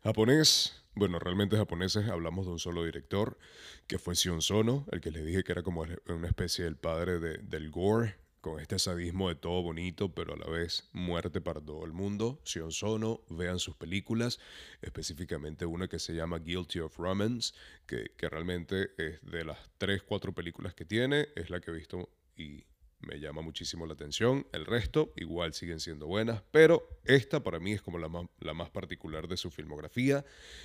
Japonés, 0.05 0.85
bueno, 0.95 1.19
realmente 1.19 1.57
japoneses 1.57 2.09
hablamos 2.09 2.47
de 2.47 2.53
un 2.53 2.59
solo 2.59 2.85
director, 2.85 3.39
que 3.87 3.99
fue 3.99 4.15
Sion 4.17 4.41
Sono, 4.43 4.87
el 4.91 5.01
que 5.01 5.11
les 5.11 5.25
dije 5.27 5.43
que 5.45 5.53
era 5.53 5.63
como 5.63 5.85
una 6.07 6.27
especie 6.29 6.65
del 6.65 6.77
padre 6.77 7.19
de- 7.19 7.39
del 7.39 7.71
gore, 7.71 8.17
con 8.43 8.61
este 8.61 8.79
sadismo 8.79 9.29
de 9.29 9.37
todo 9.37 9.63
bonito, 9.63 10.13
pero 10.13 10.35
a 10.35 10.37
la 10.37 10.51
vez 10.51 10.91
muerte 10.93 11.41
para 11.41 11.61
todo 11.61 11.87
el 11.87 11.93
mundo. 11.93 12.41
Sion 12.45 12.73
Sono, 12.73 13.23
vean 13.31 13.59
sus 13.59 13.77
películas, 13.77 14.41
específicamente 14.83 15.65
una 15.65 15.89
que 15.89 15.99
se 15.99 16.13
llama 16.13 16.41
Guilty 16.41 16.81
of 16.81 16.99
Romance, 16.99 17.55
que, 17.87 18.11
que 18.17 18.29
realmente 18.29 18.91
es 18.99 19.23
de 19.23 19.45
las 19.45 19.59
tres, 19.79 20.03
cuatro 20.03 20.35
películas 20.35 20.75
que 20.75 20.85
tiene, 20.85 21.29
es 21.37 21.49
la 21.51 21.61
que 21.61 21.71
he 21.71 21.75
visto 21.75 22.11
y 22.37 22.65
me 23.07 23.21
llama 23.21 23.43
muchísimo 23.43 23.87
la 23.87 23.95
atención. 23.95 24.47
El 24.53 24.67
resto 24.67 25.13
igual 25.17 25.55
siguen 25.55 25.81
siendo 25.81 26.07
buenas, 26.07 26.43
pero 26.51 26.89
esta 27.05 27.43
para 27.43 27.61
mí 27.61 27.73
es 27.73 27.83
como 27.83 27.99
la 27.99 28.09
más, 28.09 28.27
la 28.41 28.55
más 28.55 28.71
particular 28.71 29.29
de 29.29 29.37
su 29.37 29.51
filmografía. 29.51 30.25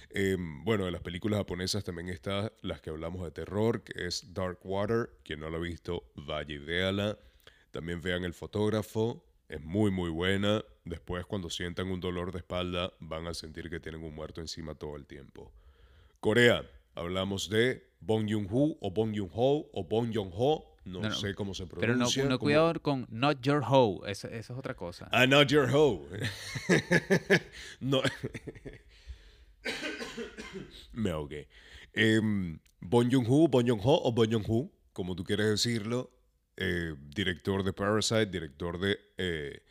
Eh, 0.09 0.37
bueno, 0.39 0.85
de 0.85 0.91
las 0.91 1.01
películas 1.01 1.37
japonesas 1.39 1.83
también 1.83 2.09
está 2.09 2.51
las 2.61 2.81
que 2.81 2.89
hablamos 2.89 3.23
de 3.23 3.31
terror, 3.31 3.83
que 3.83 4.07
es 4.07 4.33
Dark 4.33 4.59
Water. 4.63 5.11
Quien 5.23 5.39
no 5.39 5.49
la 5.49 5.57
ha 5.57 5.61
visto, 5.61 6.03
vaya 6.15 6.55
y 6.55 6.57
véala. 6.57 7.17
También 7.71 8.01
vean 8.01 8.23
El 8.23 8.33
fotógrafo, 8.33 9.23
es 9.49 9.61
muy 9.61 9.91
muy 9.91 10.09
buena. 10.09 10.63
Después 10.85 11.25
cuando 11.25 11.49
sientan 11.49 11.89
un 11.89 11.99
dolor 11.99 12.31
de 12.31 12.39
espalda 12.39 12.93
van 12.99 13.27
a 13.27 13.33
sentir 13.33 13.69
que 13.69 13.79
tienen 13.79 14.03
un 14.03 14.13
muerto 14.13 14.41
encima 14.41 14.75
todo 14.75 14.95
el 14.95 15.05
tiempo. 15.05 15.51
Corea, 16.19 16.65
hablamos 16.95 17.49
de 17.49 17.87
Bong 17.99 18.29
Joon-ho 18.29 18.77
o 18.79 18.91
Bong 18.91 19.15
Joon-ho 19.15 19.69
o 19.71 19.83
Bong 19.83 20.11
Joon-ho, 20.13 20.77
no, 20.85 21.11
sé 21.13 21.35
cómo 21.35 21.53
se 21.53 21.65
Pero 21.67 21.81
no, 21.81 21.87
pronuncia. 21.87 22.25
no 22.25 22.39
cuidado 22.39 22.81
con 22.81 23.07
Not 23.09 23.41
Your 23.41 23.61
Hoe, 23.67 24.09
eso 24.09 24.27
es 24.29 24.49
otra 24.49 24.73
cosa. 24.75 25.09
Ah, 25.11 25.27
not 25.27 25.49
your 25.49 25.69
hoe. 25.69 26.07
no. 27.81 28.01
Me 30.93 31.11
ahogué. 31.11 31.47
Em, 31.93 32.59
Bong 32.79 33.09
Joon-ho, 33.11 33.47
Bong 33.47 33.67
Joon-ho 33.67 34.01
o 34.03 34.11
Bong 34.11 34.31
Joon-ho, 34.31 34.71
como 34.93 35.15
tú 35.15 35.23
quieres 35.23 35.47
decirlo, 35.47 36.09
eh, 36.57 36.93
director 37.15 37.63
de 37.63 37.71
Parasite, 37.73 38.25
director 38.27 38.79
de, 38.79 38.97
eh, 39.17 39.61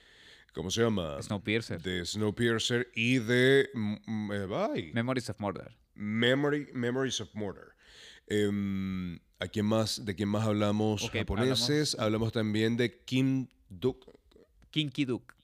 ¿cómo 0.53 0.71
se 0.71 0.83
llama? 0.83 1.21
Snowpiercer. 1.23 1.83
De 1.83 2.05
Snowpiercer 2.07 2.89
y 2.95 3.19
de 3.19 3.69
mm, 3.75 3.95
mm, 4.07 4.33
eh, 4.33 4.47
ay, 4.75 4.91
Memories 4.95 5.29
of 5.31 5.41
Murder. 5.41 5.73
Memory, 5.95 6.69
Memories 6.73 7.21
of 7.21 7.35
Murder. 7.35 7.69
Em, 8.29 9.19
¿a 9.39 9.47
quién 9.49 9.67
más, 9.67 10.05
¿De 10.05 10.15
quién 10.15 10.29
más 10.29 10.47
hablamos? 10.47 11.05
Ok, 11.05 11.13
Japoneses. 11.15 11.97
Hablamos, 11.99 12.33
también 12.33 12.77
de 12.77 12.99
Kim 13.05 13.49
Duk, 13.69 14.07
Kinky 14.71 15.05
Duke. 15.05 15.35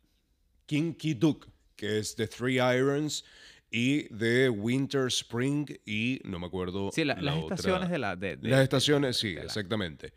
King 0.66 0.94
Ki-duk, 0.94 1.48
que 1.76 1.98
es 1.98 2.16
de 2.16 2.26
Three 2.28 2.54
Irons 2.56 3.24
y 3.70 4.04
de 4.14 4.48
Winter 4.48 5.06
Spring 5.08 5.66
y 5.84 6.20
no 6.24 6.38
me 6.38 6.46
acuerdo. 6.46 6.90
Sí, 6.92 7.04
la- 7.04 7.14
la 7.16 7.22
las 7.34 7.36
otra. 7.44 7.56
estaciones 7.56 7.90
de 7.90 7.98
la... 7.98 8.16
De, 8.16 8.36
de- 8.36 8.48
Las 8.48 8.62
estaciones, 8.62 9.16
sí, 9.18 9.34
la- 9.34 9.42
exactamente. 9.42 10.12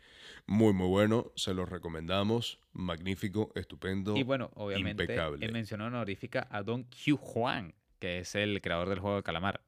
Muy, 0.46 0.72
muy 0.72 0.86
bueno. 0.88 1.32
Se 1.34 1.54
los 1.54 1.68
recomendamos. 1.68 2.58
Magnífico, 2.72 3.50
estupendo. 3.54 4.16
Y 4.16 4.22
bueno, 4.22 4.50
obviamente, 4.54 5.02
impecable. 5.04 5.44
en 5.44 5.52
mención 5.52 5.80
honorífica 5.80 6.46
a 6.50 6.62
Don 6.62 6.86
Hugh 7.06 7.18
Juan, 7.18 7.74
que 7.98 8.20
es 8.20 8.34
el 8.34 8.60
creador 8.60 8.88
del 8.88 9.00
juego 9.00 9.16
de 9.16 9.22
calamar. 9.22 9.60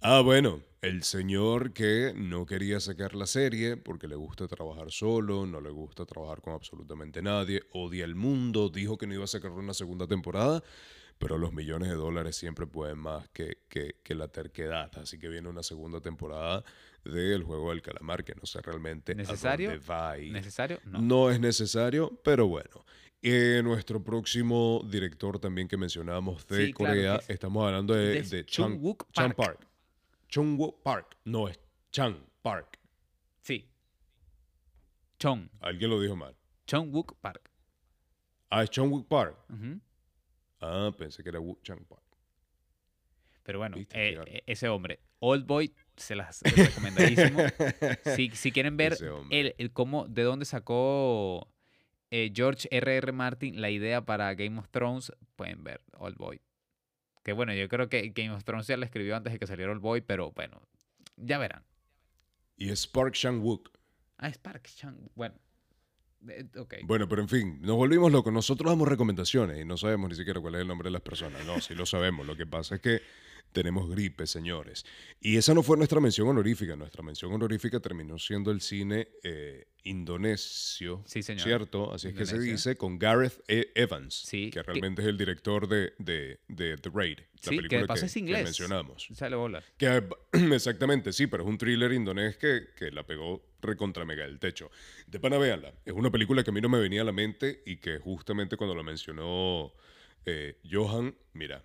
Ah, 0.00 0.20
bueno, 0.20 0.60
el 0.82 1.02
señor 1.02 1.72
que 1.72 2.12
no 2.14 2.46
quería 2.46 2.80
sacar 2.80 3.14
la 3.14 3.26
serie 3.26 3.76
porque 3.76 4.06
le 4.06 4.14
gusta 4.14 4.46
trabajar 4.46 4.92
solo, 4.92 5.46
no 5.46 5.60
le 5.60 5.70
gusta 5.70 6.04
trabajar 6.04 6.42
con 6.42 6.52
absolutamente 6.52 7.22
nadie, 7.22 7.62
odia 7.72 8.04
el 8.04 8.14
mundo, 8.14 8.68
dijo 8.68 8.98
que 8.98 9.06
no 9.06 9.14
iba 9.14 9.24
a 9.24 9.28
sacar 9.28 9.50
una 9.52 9.72
segunda 9.74 10.06
temporada, 10.06 10.62
pero 11.18 11.38
los 11.38 11.52
millones 11.52 11.88
de 11.88 11.94
dólares 11.96 12.36
siempre 12.36 12.66
pueden 12.66 12.98
más 12.98 13.28
que, 13.30 13.58
que- 13.68 13.96
que 14.04 14.14
la 14.14 14.28
terquedad. 14.28 14.90
Así 14.98 15.18
que 15.18 15.28
viene 15.28 15.48
una 15.48 15.62
segunda 15.62 16.00
temporada 16.00 16.62
del 17.12 17.42
Juego 17.44 17.70
del 17.70 17.82
Calamar, 17.82 18.24
que 18.24 18.34
no 18.34 18.44
sé 18.46 18.60
realmente 18.62 19.14
¿Necesario? 19.14 19.70
a 19.70 19.72
dónde 19.72 19.86
va 19.86 20.10
a 20.10 20.18
ir. 20.18 20.32
¿Necesario? 20.32 20.80
No. 20.84 21.00
No 21.00 21.30
es 21.30 21.40
necesario, 21.40 22.20
pero 22.24 22.46
bueno. 22.48 22.84
Eh, 23.22 23.60
nuestro 23.64 24.02
próximo 24.04 24.82
director 24.88 25.38
también 25.38 25.66
que 25.68 25.76
mencionamos 25.76 26.46
de 26.46 26.66
Sí, 26.66 26.72
Corea, 26.72 27.16
es- 27.16 27.30
estamos 27.30 27.64
hablando 27.66 27.94
de, 27.94 28.22
de 28.22 28.44
Chung 28.46 28.72
Chang, 28.74 28.82
Wook 28.84 29.10
Chang 29.12 29.34
Park. 29.34 29.58
Park. 29.58 29.68
Chung 30.28 30.58
Park, 30.82 31.16
no 31.24 31.48
es 31.48 31.58
Chang 31.90 32.16
Park. 32.42 32.78
Sí. 33.42 33.68
Chong. 35.18 35.48
Alguien 35.60 35.90
lo 35.90 36.00
dijo 36.00 36.14
mal. 36.14 36.36
Chong 36.66 36.92
Wook 36.94 37.16
Park. 37.20 37.50
Ah, 38.50 38.62
es 38.62 38.70
Chung 38.70 38.90
Wook 38.92 39.08
Park. 39.08 39.36
Ah, 40.60 40.90
pensé 40.96 41.22
que 41.22 41.28
era 41.30 41.40
Wook 41.40 41.62
Chang 41.62 41.84
Park. 41.86 42.02
Pero 43.46 43.60
bueno, 43.60 43.76
eh, 43.76 43.86
eh, 43.92 44.42
ese 44.46 44.68
hombre, 44.68 44.98
Old 45.20 45.46
Boy, 45.46 45.72
se 45.96 46.16
las 46.16 46.42
recomendadísimo. 46.42 47.38
si, 48.16 48.30
si 48.30 48.50
quieren 48.50 48.76
ver 48.76 48.96
el, 49.30 49.54
el 49.56 49.72
cómo, 49.72 50.08
de 50.08 50.24
dónde 50.24 50.44
sacó 50.44 51.48
eh, 52.10 52.32
George 52.34 52.66
R.R. 52.72 53.12
Martin 53.12 53.60
la 53.60 53.70
idea 53.70 54.04
para 54.04 54.34
Game 54.34 54.58
of 54.58 54.68
Thrones, 54.70 55.12
pueden 55.36 55.62
ver 55.62 55.80
Old 55.96 56.16
Boy. 56.16 56.40
Que 57.22 57.32
bueno, 57.32 57.54
yo 57.54 57.68
creo 57.68 57.88
que 57.88 58.08
Game 58.08 58.32
of 58.32 58.42
Thrones 58.42 58.66
ya 58.66 58.76
la 58.76 58.84
escribió 58.84 59.14
antes 59.14 59.32
de 59.32 59.38
que 59.38 59.46
saliera 59.46 59.70
Old 59.70 59.80
Boy, 59.80 60.00
pero 60.00 60.32
bueno, 60.32 60.60
ya 61.16 61.38
verán. 61.38 61.64
Y 62.56 62.70
es 62.70 62.88
Park 62.88 63.14
Chang 63.14 63.40
Wook. 63.40 63.70
Ah, 64.18 64.26
es 64.28 64.38
Park 64.38 64.68
Chan. 64.74 65.08
Bueno, 65.14 65.36
eh, 66.28 66.48
ok. 66.56 66.74
Bueno, 66.82 67.08
pero 67.08 67.22
en 67.22 67.28
fin, 67.28 67.60
nos 67.62 67.76
volvimos 67.76 68.10
locos. 68.10 68.32
Nosotros 68.32 68.72
damos 68.72 68.88
recomendaciones 68.88 69.60
y 69.60 69.64
no 69.64 69.76
sabemos 69.76 70.10
ni 70.10 70.16
siquiera 70.16 70.40
cuál 70.40 70.56
es 70.56 70.62
el 70.62 70.66
nombre 70.66 70.88
de 70.88 70.94
las 70.94 71.02
personas. 71.02 71.46
No, 71.46 71.60
sí 71.60 71.76
lo 71.76 71.86
sabemos. 71.86 72.26
Lo 72.26 72.36
que 72.36 72.46
pasa 72.46 72.74
es 72.74 72.80
que 72.80 73.02
tenemos 73.56 73.88
gripe, 73.88 74.26
señores. 74.26 74.84
Y 75.18 75.38
esa 75.38 75.54
no 75.54 75.62
fue 75.62 75.78
nuestra 75.78 75.98
mención 75.98 76.28
honorífica. 76.28 76.76
Nuestra 76.76 77.02
mención 77.02 77.32
honorífica 77.32 77.80
terminó 77.80 78.18
siendo 78.18 78.50
el 78.50 78.60
cine 78.60 79.08
eh, 79.22 79.68
indonesio. 79.82 81.02
Sí, 81.06 81.22
señor. 81.22 81.42
¿Cierto? 81.42 81.90
Así 81.94 82.08
es 82.08 82.14
que 82.14 82.26
se 82.26 82.38
dice 82.38 82.76
con 82.76 82.98
Gareth 82.98 83.42
E. 83.48 83.72
Evans, 83.74 84.14
Sí, 84.14 84.50
que 84.50 84.60
que- 84.60 84.62
realmente 84.62 85.00
es 85.00 85.08
el 85.08 85.16
director 85.16 85.66
de, 85.68 85.94
de- 85.98 86.40
de 86.48 86.76
The 86.76 86.90
Raid, 86.92 87.18
la 87.18 87.24
Sí, 87.40 87.50
que 87.50 87.56
película 87.56 87.80
de 87.80 87.86
paso 87.86 88.00
que, 88.00 88.06
es 88.06 88.12
que 88.12 88.18
inglés. 88.18 88.44
mencionamos. 88.44 89.08
Sale 89.14 89.36
bola. 89.36 89.62
Que, 89.78 90.02
exactamente, 90.52 91.14
sí, 91.14 91.26
pero 91.26 91.42
es 91.44 91.48
un 91.48 91.56
thriller 91.56 91.92
indonés 91.92 92.36
que, 92.36 92.66
que 92.76 92.90
la 92.90 93.06
pegó 93.06 93.42
recontra 93.62 94.04
mega 94.04 94.24
del 94.24 94.38
techo. 94.38 94.70
De 95.06 95.18
pana, 95.18 95.38
véanla. 95.38 95.72
Es 95.86 95.94
una 95.94 96.10
película 96.10 96.44
que 96.44 96.50
a 96.50 96.52
mí 96.52 96.60
no 96.60 96.68
me 96.68 96.78
venía 96.78 97.00
a 97.00 97.04
la 97.04 97.12
mente 97.12 97.62
y 97.64 97.78
que 97.78 97.98
justamente 98.00 98.58
cuando 98.58 98.74
la 98.74 98.82
mencionó 98.82 99.72
eh, 100.26 100.58
Johan, 100.70 101.16
mira, 101.32 101.64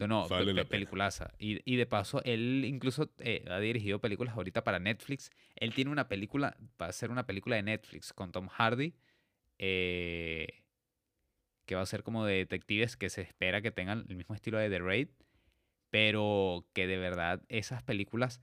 No, 0.00 0.06
no, 0.06 0.28
Vale 0.28 0.54
pe- 0.54 0.64
peliculaza. 0.64 1.34
Y, 1.38 1.60
y 1.70 1.76
de 1.76 1.84
paso, 1.84 2.22
él 2.24 2.64
incluso 2.66 3.12
eh, 3.18 3.44
ha 3.50 3.58
dirigido 3.58 4.00
películas 4.00 4.34
ahorita 4.34 4.64
para 4.64 4.78
Netflix. 4.78 5.30
Él 5.56 5.74
tiene 5.74 5.90
una 5.90 6.08
película, 6.08 6.56
va 6.80 6.86
a 6.86 6.92
ser 6.92 7.10
una 7.10 7.26
película 7.26 7.56
de 7.56 7.62
Netflix 7.62 8.12
con 8.14 8.32
Tom 8.32 8.48
Hardy, 8.48 8.94
eh, 9.58 10.64
que 11.66 11.74
va 11.74 11.82
a 11.82 11.86
ser 11.86 12.02
como 12.02 12.24
de 12.24 12.36
detectives 12.36 12.96
que 12.96 13.10
se 13.10 13.20
espera 13.20 13.60
que 13.60 13.70
tengan 13.70 14.06
el 14.08 14.16
mismo 14.16 14.34
estilo 14.34 14.56
de 14.58 14.70
The 14.70 14.78
Raid, 14.78 15.08
pero 15.90 16.66
que 16.72 16.86
de 16.86 16.96
verdad 16.96 17.42
esas 17.48 17.82
películas, 17.82 18.40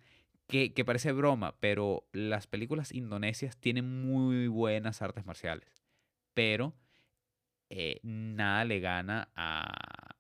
que, 0.48 0.74
que 0.74 0.86
parece 0.86 1.12
broma, 1.12 1.58
pero 1.60 2.08
las 2.14 2.46
películas 2.46 2.92
indonesias 2.92 3.58
tienen 3.58 4.06
muy 4.06 4.48
buenas 4.48 5.02
artes 5.02 5.26
marciales, 5.26 5.84
pero 6.36 6.76
eh, 7.70 8.00
nada 8.04 8.64
le 8.64 8.80
gana 8.80 9.30
a, 9.36 10.16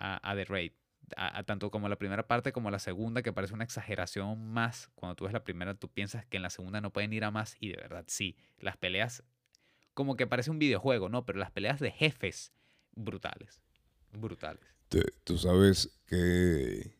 a, 0.00 0.28
a 0.28 0.34
The 0.34 0.44
Raid. 0.46 0.72
A, 1.16 1.38
a 1.38 1.42
tanto 1.42 1.70
como 1.70 1.88
la 1.88 1.96
primera 1.96 2.26
parte 2.26 2.52
como 2.52 2.70
la 2.70 2.78
segunda, 2.78 3.22
que 3.22 3.32
parece 3.32 3.54
una 3.54 3.64
exageración 3.64 4.52
más. 4.52 4.90
Cuando 4.94 5.16
tú 5.16 5.24
ves 5.24 5.32
la 5.32 5.44
primera, 5.44 5.74
tú 5.74 5.88
piensas 5.88 6.24
que 6.26 6.36
en 6.36 6.42
la 6.42 6.50
segunda 6.50 6.80
no 6.80 6.92
pueden 6.92 7.12
ir 7.12 7.24
a 7.24 7.30
más, 7.30 7.56
y 7.60 7.68
de 7.68 7.76
verdad 7.76 8.04
sí. 8.08 8.36
Las 8.58 8.76
peleas, 8.76 9.24
como 9.94 10.16
que 10.16 10.26
parece 10.26 10.50
un 10.50 10.58
videojuego, 10.58 11.08
¿no? 11.08 11.24
Pero 11.26 11.38
las 11.38 11.50
peleas 11.50 11.80
de 11.80 11.90
jefes, 11.90 12.52
brutales. 12.92 13.60
Brutales. 14.12 14.64
tú 15.24 15.38
sabes 15.38 16.00
que, 16.06 16.96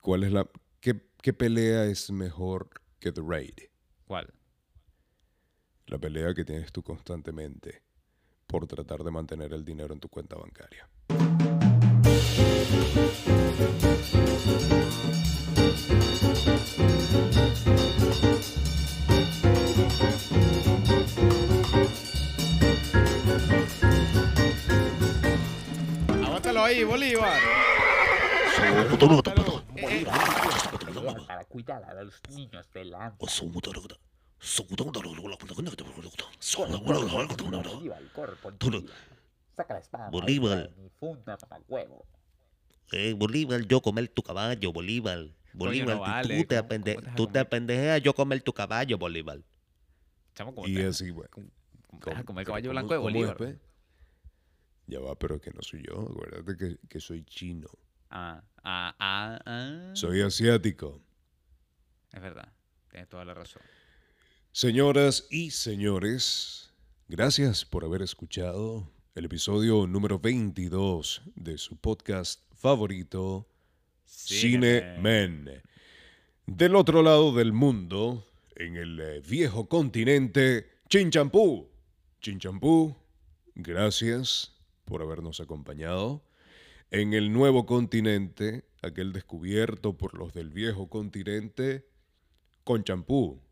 cuál 0.00 0.24
es 0.24 0.32
la, 0.32 0.48
qué, 0.80 1.08
qué 1.20 1.32
pelea 1.32 1.84
es 1.84 2.10
mejor 2.10 2.70
que 3.00 3.12
The 3.12 3.22
Raid. 3.26 3.58
¿Cuál? 4.06 4.32
La 5.86 5.98
pelea 5.98 6.34
que 6.34 6.44
tienes 6.44 6.72
tú 6.72 6.82
constantemente 6.82 7.82
por 8.46 8.66
tratar 8.66 9.04
de 9.04 9.10
mantener 9.10 9.52
el 9.52 9.64
dinero 9.64 9.92
en 9.92 10.00
tu 10.00 10.08
cuenta 10.08 10.36
bancaria. 10.36 10.88
Ahí, 26.64 26.82
Bolívar. 26.82 27.38
para 31.26 31.44
cuidar 31.44 31.84
a 31.84 32.02
los 32.02 32.20
niños 32.30 32.66
de 32.72 32.84
la 32.86 33.14
Bolívar, 37.74 38.02
corre 38.14 38.36
por 38.36 38.56
Bolívar. 38.58 38.82
Saca 39.54 39.74
la 39.74 39.80
espada. 39.80 40.08
Bolívar. 40.08 40.56
maestra, 40.56 40.82
Mi 40.82 40.88
funda 40.88 41.36
para 41.36 41.62
huevo. 41.68 42.06
Eh, 42.92 43.14
Bolívar, 43.14 43.62
yo 43.66 43.80
comer 43.80 44.08
tu 44.08 44.22
caballo, 44.22 44.72
Bolívar. 44.72 45.26
Bolívar, 45.52 45.88
no 45.88 45.94
tú- 45.96 46.00
vale, 46.10 46.36
tú, 46.42 46.48
te, 46.48 46.56
¿cómo- 46.56 46.68
apende- 46.68 46.94
cómo 46.96 47.14
tú 47.16 47.26
te 47.28 47.38
apendejeas, 47.38 48.02
yo 48.02 48.14
comer 48.14 48.42
tu 48.42 48.52
caballo, 48.52 48.98
Bolívar. 48.98 49.40
Chamo, 50.34 50.54
como 50.54 50.66
Y 50.66 50.74
te, 50.74 50.86
así, 50.86 51.10
bueno. 51.10 51.30
como- 51.30 51.50
pero 52.00 52.24
caballo 52.44 52.68
¿cómo- 52.68 52.70
blanco 52.72 52.92
de 52.94 52.96
cómo 52.98 53.08
es, 53.08 53.14
Bolívar. 53.14 53.36
pe? 53.36 53.58
Ya 54.86 55.00
va, 55.00 55.14
pero 55.18 55.40
que 55.40 55.50
no 55.50 55.62
soy 55.62 55.82
yo. 55.86 56.08
Acuérdate 56.10 56.56
que, 56.56 56.88
que 56.88 57.00
soy 57.00 57.24
chino. 57.24 57.68
Ah, 58.10 58.42
ah, 58.62 58.94
ah, 58.98 59.40
ah. 59.46 59.90
Soy 59.94 60.20
asiático. 60.20 61.00
Es 62.12 62.20
verdad. 62.20 62.52
Tienes 62.90 63.08
toda 63.08 63.24
la 63.24 63.34
razón. 63.34 63.62
Señoras 64.52 65.26
y 65.30 65.50
señores, 65.50 66.72
gracias 67.08 67.64
por 67.64 67.84
haber 67.84 68.02
escuchado 68.02 68.88
el 69.14 69.24
episodio 69.24 69.86
número 69.86 70.18
22 70.18 71.22
de 71.34 71.58
su 71.58 71.76
podcast 71.76 72.40
favorito, 72.64 73.46
Cine 74.06 74.96
Men. 74.98 75.50
Del 76.46 76.74
otro 76.76 77.02
lado 77.02 77.34
del 77.34 77.52
mundo, 77.52 78.26
en 78.56 78.76
el 78.76 78.98
eh, 79.00 79.20
viejo 79.20 79.68
continente, 79.68 80.70
Chinchampú. 80.88 81.68
Chinchampú, 82.22 82.96
gracias 83.54 84.56
por 84.86 85.02
habernos 85.02 85.40
acompañado. 85.40 86.24
En 86.90 87.12
el 87.12 87.34
nuevo 87.34 87.66
continente, 87.66 88.64
aquel 88.80 89.12
descubierto 89.12 89.98
por 89.98 90.16
los 90.16 90.32
del 90.32 90.48
viejo 90.48 90.88
continente, 90.88 91.86
con 92.64 92.82
champú. 92.82 93.42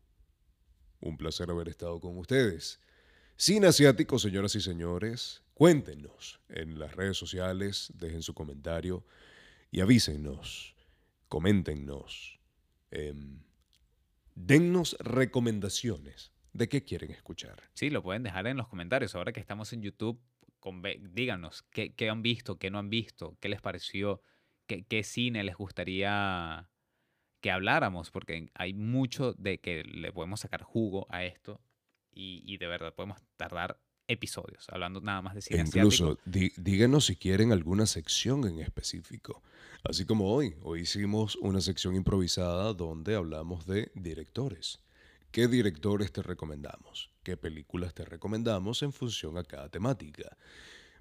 Un 1.01 1.17
placer 1.17 1.51
haber 1.51 1.69
estado 1.69 1.99
con 1.99 2.17
ustedes. 2.17 2.79
Cine 3.35 3.67
asiático, 3.67 4.17
señoras 4.17 4.55
y 4.55 4.61
señores, 4.61 5.42
cuéntenos 5.53 6.41
en 6.49 6.79
las 6.79 6.95
redes 6.95 7.17
sociales, 7.17 7.91
dejen 7.95 8.21
su 8.21 8.33
comentario 8.33 9.05
y 9.71 9.81
avísennos, 9.81 10.75
coméntenos, 11.27 12.39
em, 12.91 13.41
dennos 14.35 14.95
recomendaciones 14.99 16.31
de 16.53 16.69
qué 16.69 16.83
quieren 16.83 17.11
escuchar. 17.11 17.63
Sí, 17.73 17.89
lo 17.89 18.03
pueden 18.03 18.23
dejar 18.23 18.47
en 18.47 18.57
los 18.57 18.67
comentarios. 18.67 19.15
Ahora 19.15 19.31
que 19.31 19.39
estamos 19.39 19.73
en 19.73 19.81
YouTube, 19.81 20.21
díganos 20.99 21.63
qué, 21.63 22.09
han 22.09 22.21
visto, 22.21 22.57
qué 22.57 22.69
no 22.69 22.79
han 22.79 22.89
visto, 22.89 23.37
qué 23.39 23.49
les 23.49 23.61
pareció, 23.61 24.21
qué, 24.67 25.03
cine 25.03 25.43
les 25.43 25.55
gustaría 25.55 26.69
que 27.41 27.51
habláramos, 27.51 28.11
porque 28.11 28.49
hay 28.53 28.73
mucho 28.73 29.33
de 29.33 29.59
que 29.59 29.83
le 29.83 30.13
podemos 30.13 30.39
sacar 30.39 30.61
jugo 30.61 31.07
a 31.09 31.25
esto 31.25 31.61
y 32.15 32.57
de 32.57 32.67
verdad 32.67 32.93
podemos 32.93 33.19
tardar 33.37 33.79
episodios 34.07 34.65
hablando 34.69 34.99
nada 35.01 35.21
más 35.21 35.33
de 35.33 35.39
E 35.39 35.43
cine 35.43 35.61
incluso 35.65 36.19
di- 36.25 36.51
díganos 36.57 37.05
si 37.05 37.15
quieren 37.15 37.51
alguna 37.51 37.85
sección 37.85 38.47
en 38.47 38.59
específico. 38.59 39.41
Así 39.83 40.05
como 40.05 40.33
hoy. 40.33 40.55
Hoy 40.61 40.81
hicimos 40.81 41.35
una 41.37 41.59
sección 41.61 41.95
improvisada 41.95 42.73
donde 42.73 43.15
hablamos 43.15 43.65
de 43.65 43.91
directores. 43.95 44.79
¿Qué 45.31 45.47
directores 45.47 46.11
te 46.11 46.21
recomendamos? 46.21 47.09
¿Qué 47.23 47.37
películas 47.37 47.93
te 47.93 48.05
recomendamos 48.05 48.81
en 48.83 48.93
función 48.93 49.37
a 49.37 49.43
cada 49.43 49.67
temática? 49.69 50.37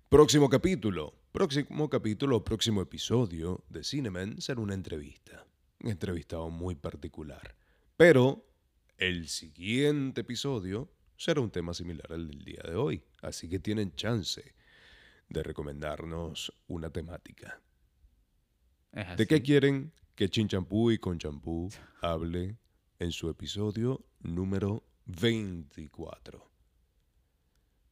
Próximo 0.08 0.48
capítulo. 0.48 1.14
Próximo 1.32 1.88
capítulo, 1.88 2.44
próximo 2.44 2.82
episodio 2.82 3.64
de 3.68 3.84
Cineman 3.84 4.40
será 4.40 4.60
una 4.60 4.74
entrevista. 4.74 5.46
Un 5.80 5.90
entrevistado 5.90 6.50
muy 6.50 6.74
particular. 6.74 7.54
Pero 7.96 8.44
el 8.98 9.28
siguiente 9.28 10.22
episodio 10.22 10.88
será 11.22 11.40
un 11.40 11.52
tema 11.52 11.72
similar 11.72 12.12
al 12.12 12.26
del 12.26 12.44
día 12.44 12.62
de 12.64 12.74
hoy. 12.74 13.00
Así 13.20 13.48
que 13.48 13.60
tienen 13.60 13.94
chance 13.94 14.42
de 15.28 15.42
recomendarnos 15.44 16.52
una 16.66 16.90
temática. 16.90 17.60
¿De 19.16 19.26
qué 19.28 19.40
quieren 19.40 19.92
que 20.16 20.28
Chinchampú 20.28 20.90
y 20.90 20.98
con 20.98 21.18
champú 21.18 21.70
hable 22.00 22.58
en 22.98 23.12
su 23.12 23.30
episodio 23.30 24.04
número 24.18 24.84
24? 25.06 26.50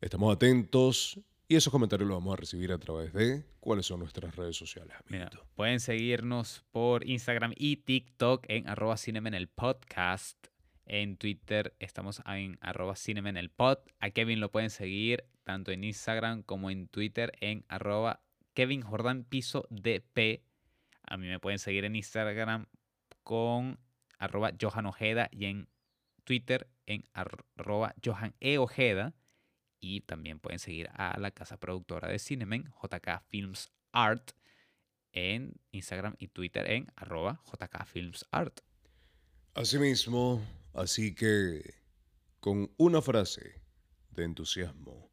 Estamos 0.00 0.34
atentos 0.34 1.20
y 1.46 1.54
esos 1.54 1.70
comentarios 1.70 2.08
los 2.08 2.18
vamos 2.18 2.34
a 2.34 2.36
recibir 2.36 2.72
a 2.72 2.78
través 2.78 3.12
de 3.12 3.44
cuáles 3.60 3.86
son 3.86 4.00
nuestras 4.00 4.34
redes 4.34 4.56
sociales, 4.56 4.96
Mira, 5.06 5.30
pueden 5.54 5.78
seguirnos 5.78 6.64
por 6.72 7.08
Instagram 7.08 7.52
y 7.56 7.76
TikTok 7.76 8.44
en 8.48 8.68
arroba 8.68 8.96
el 9.04 9.48
podcast. 9.48 10.49
En 10.92 11.16
Twitter 11.16 11.76
estamos 11.78 12.20
en 12.26 12.58
arroba 12.60 12.96
Cinemen 12.96 13.36
el 13.36 13.48
pod. 13.48 13.78
A 14.00 14.10
Kevin 14.10 14.40
lo 14.40 14.50
pueden 14.50 14.70
seguir 14.70 15.24
tanto 15.44 15.70
en 15.70 15.84
Instagram 15.84 16.42
como 16.42 16.68
en 16.68 16.88
Twitter 16.88 17.30
en 17.40 17.64
arroba 17.68 18.24
Kevin 18.54 18.82
Jordan. 18.82 19.24
A 21.04 21.16
mí 21.16 21.28
me 21.28 21.38
pueden 21.38 21.60
seguir 21.60 21.84
en 21.84 21.94
Instagram 21.94 22.66
con 23.22 23.78
arroba 24.18 24.50
Johan 24.60 24.86
Ojeda 24.86 25.28
y 25.30 25.44
en 25.44 25.68
Twitter 26.24 26.68
en 26.86 27.04
arroba 27.12 27.94
Johan 28.04 28.34
E. 28.40 28.58
Ojeda. 28.58 29.14
Y 29.78 30.00
también 30.00 30.40
pueden 30.40 30.58
seguir 30.58 30.90
a 30.92 31.16
la 31.20 31.30
casa 31.30 31.56
productora 31.56 32.08
de 32.08 32.18
Cinemen, 32.18 32.64
JK 32.82 33.22
Films 33.28 33.70
Art, 33.92 34.32
en 35.12 35.54
Instagram 35.70 36.16
y 36.18 36.26
Twitter 36.26 36.68
en 36.68 36.88
arroba 36.96 37.40
JK 37.46 37.86
Films 37.86 38.26
Art. 38.32 38.58
Asimismo, 39.54 40.42
así 40.74 41.14
que 41.14 41.74
con 42.40 42.72
una 42.76 43.02
frase 43.02 43.62
de 44.10 44.24
entusiasmo, 44.24 45.10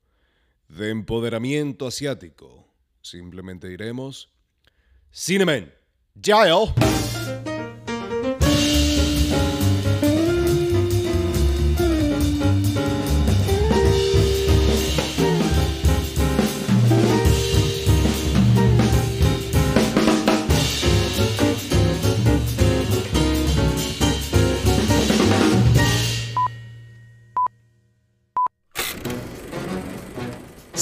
de 0.68 0.90
empoderamiento 0.90 1.88
asiático, 1.88 2.74
simplemente 3.02 3.68
diremos, 3.68 4.32
Cinemen, 5.12 5.74
¡Yayo! 6.16 6.74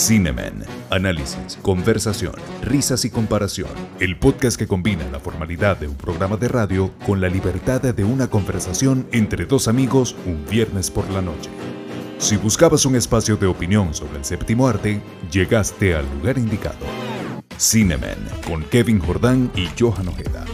Cinemen. 0.06 0.64
Análisis, 0.92 1.58
conversación, 1.64 2.36
risas 2.62 3.06
y 3.06 3.10
comparación. 3.10 3.72
El 4.00 4.20
podcast 4.20 4.56
que 4.56 4.68
combina 4.68 5.04
la 5.12 5.20
formalidad 5.20 5.78
de 5.78 5.88
un 5.88 5.96
programa 5.96 6.38
de 6.38 6.48
radio 6.48 6.92
con 7.08 7.22
la 7.22 7.28
libertad 7.28 7.82
de 7.82 8.04
una 8.04 8.28
conversación 8.28 9.08
entre 9.12 9.48
dos 9.48 9.68
amigos 9.68 10.16
un 10.28 10.46
viernes 10.46 10.92
por 10.92 11.10
la 11.10 11.24
noche. 11.24 11.50
Si 12.20 12.38
buscabas 12.38 12.86
un 12.86 12.96
espacio 12.96 13.36
de 13.36 13.48
opinión 13.48 13.96
sobre 13.96 14.20
el 14.20 14.26
séptimo 14.26 14.68
arte, 14.68 15.02
llegaste 15.32 15.96
al 15.96 16.06
lugar 16.20 16.38
indicado. 16.38 16.86
Cinemen 17.58 18.20
con 18.46 18.64
Kevin 18.66 19.00
Jordán 19.00 19.50
y 19.56 19.70
Johan 19.76 20.10
Ojeda. 20.10 20.46